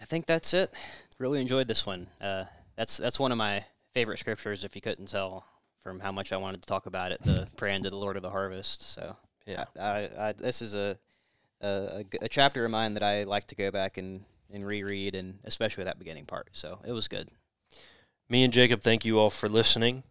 I 0.01 0.05
think 0.05 0.27
that's 0.27 0.52
it. 0.52 0.73
Really 1.18 1.40
enjoyed 1.40 1.68
this 1.68 1.86
one. 1.86 2.09
Uh, 2.20 2.44
that's 2.77 2.97
that's 2.97 3.18
one 3.18 3.32
of 3.32 3.39
my 3.39 3.64
favorite 3.94 4.18
scriptures. 4.18 4.64
If 4.64 4.74
you 4.74 4.82
couldn't 4.82 5.06
tell 5.06 5.47
from 5.82 6.01
how 6.01 6.12
much 6.12 6.32
I 6.32 6.36
wanted 6.36 6.62
to 6.62 6.66
talk 6.66 6.86
about 6.86 7.12
it, 7.12 7.23
the 7.23 7.48
praying 7.56 7.85
to 7.85 7.90
the 7.90 7.97
Lord 7.97 8.16
of 8.16 8.23
the 8.23 8.31
harvest. 8.31 8.82
So 8.82 9.16
yeah, 9.47 9.64
I, 9.81 10.09
I, 10.18 10.32
this 10.32 10.60
is 10.60 10.74
a, 10.74 10.98
a 11.62 12.05
a 12.20 12.28
chapter 12.28 12.64
of 12.64 12.70
mine 12.70 12.94
that 12.94 13.02
I 13.02 13.23
like 13.23 13.47
to 13.48 13.55
go 13.55 13.70
back 13.70 13.97
and 13.97 14.24
and 14.52 14.66
reread, 14.66 15.14
and 15.14 15.39
especially 15.44 15.85
that 15.85 15.98
beginning 15.98 16.27
part. 16.27 16.48
So 16.52 16.81
it 16.86 16.93
was 16.93 17.09
good. 17.09 17.28
Me 18.28 18.43
and 18.43 18.52
Jacob, 18.52 18.82
thank 18.82 19.05
you 19.05 19.18
all 19.18 19.31
for 19.31 19.48
listening. 19.48 20.02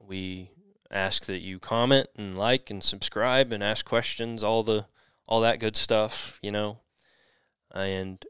We 0.00 0.50
ask 0.90 1.24
that 1.26 1.40
you 1.40 1.58
comment 1.58 2.08
and 2.16 2.36
like 2.36 2.70
and 2.70 2.82
subscribe 2.82 3.52
and 3.52 3.62
ask 3.62 3.84
questions, 3.84 4.42
all 4.42 4.62
the 4.62 4.86
all 5.28 5.40
that 5.40 5.60
good 5.60 5.76
stuff, 5.76 6.38
you 6.42 6.50
know. 6.50 6.80
And 7.74 8.24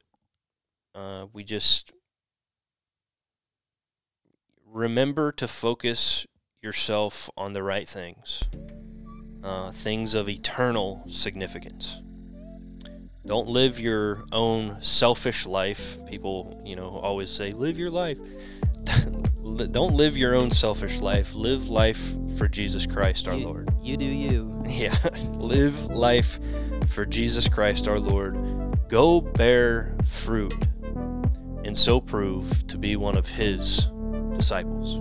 uh, 0.94 1.26
we 1.32 1.44
just 1.44 1.92
remember 4.66 5.32
to 5.32 5.48
focus 5.48 6.26
yourself 6.62 7.28
on 7.36 7.52
the 7.52 7.62
right 7.62 7.88
things, 7.88 8.42
uh, 9.42 9.72
things 9.72 10.14
of 10.14 10.28
eternal 10.28 11.02
significance. 11.08 12.00
Don't 13.24 13.48
live 13.48 13.78
your 13.78 14.24
own 14.32 14.82
selfish 14.82 15.46
life. 15.46 16.04
People, 16.06 16.60
you 16.64 16.74
know, 16.74 16.88
always 16.88 17.30
say, 17.30 17.52
live 17.52 17.78
your 17.78 17.90
life. 17.90 18.18
Don't 19.70 19.94
live 19.94 20.16
your 20.16 20.34
own 20.34 20.50
selfish 20.50 21.00
life. 21.00 21.34
Live 21.34 21.68
life 21.68 22.16
for 22.36 22.48
Jesus 22.48 22.84
Christ 22.84 23.28
our 23.28 23.34
you, 23.34 23.46
Lord. 23.46 23.68
You 23.82 23.96
do 23.96 24.04
you. 24.04 24.64
Yeah. 24.68 24.96
live 25.34 25.84
life 25.86 26.40
for 26.88 27.04
Jesus 27.06 27.48
Christ 27.48 27.86
our 27.88 27.98
Lord. 27.98 28.36
Go 28.88 29.20
bear 29.20 29.96
fruit 30.04 30.54
and 31.64 31.78
so 31.78 32.00
prove 32.00 32.66
to 32.66 32.78
be 32.78 32.96
one 32.96 33.16
of 33.16 33.28
his 33.28 33.88
disciples. 34.34 35.00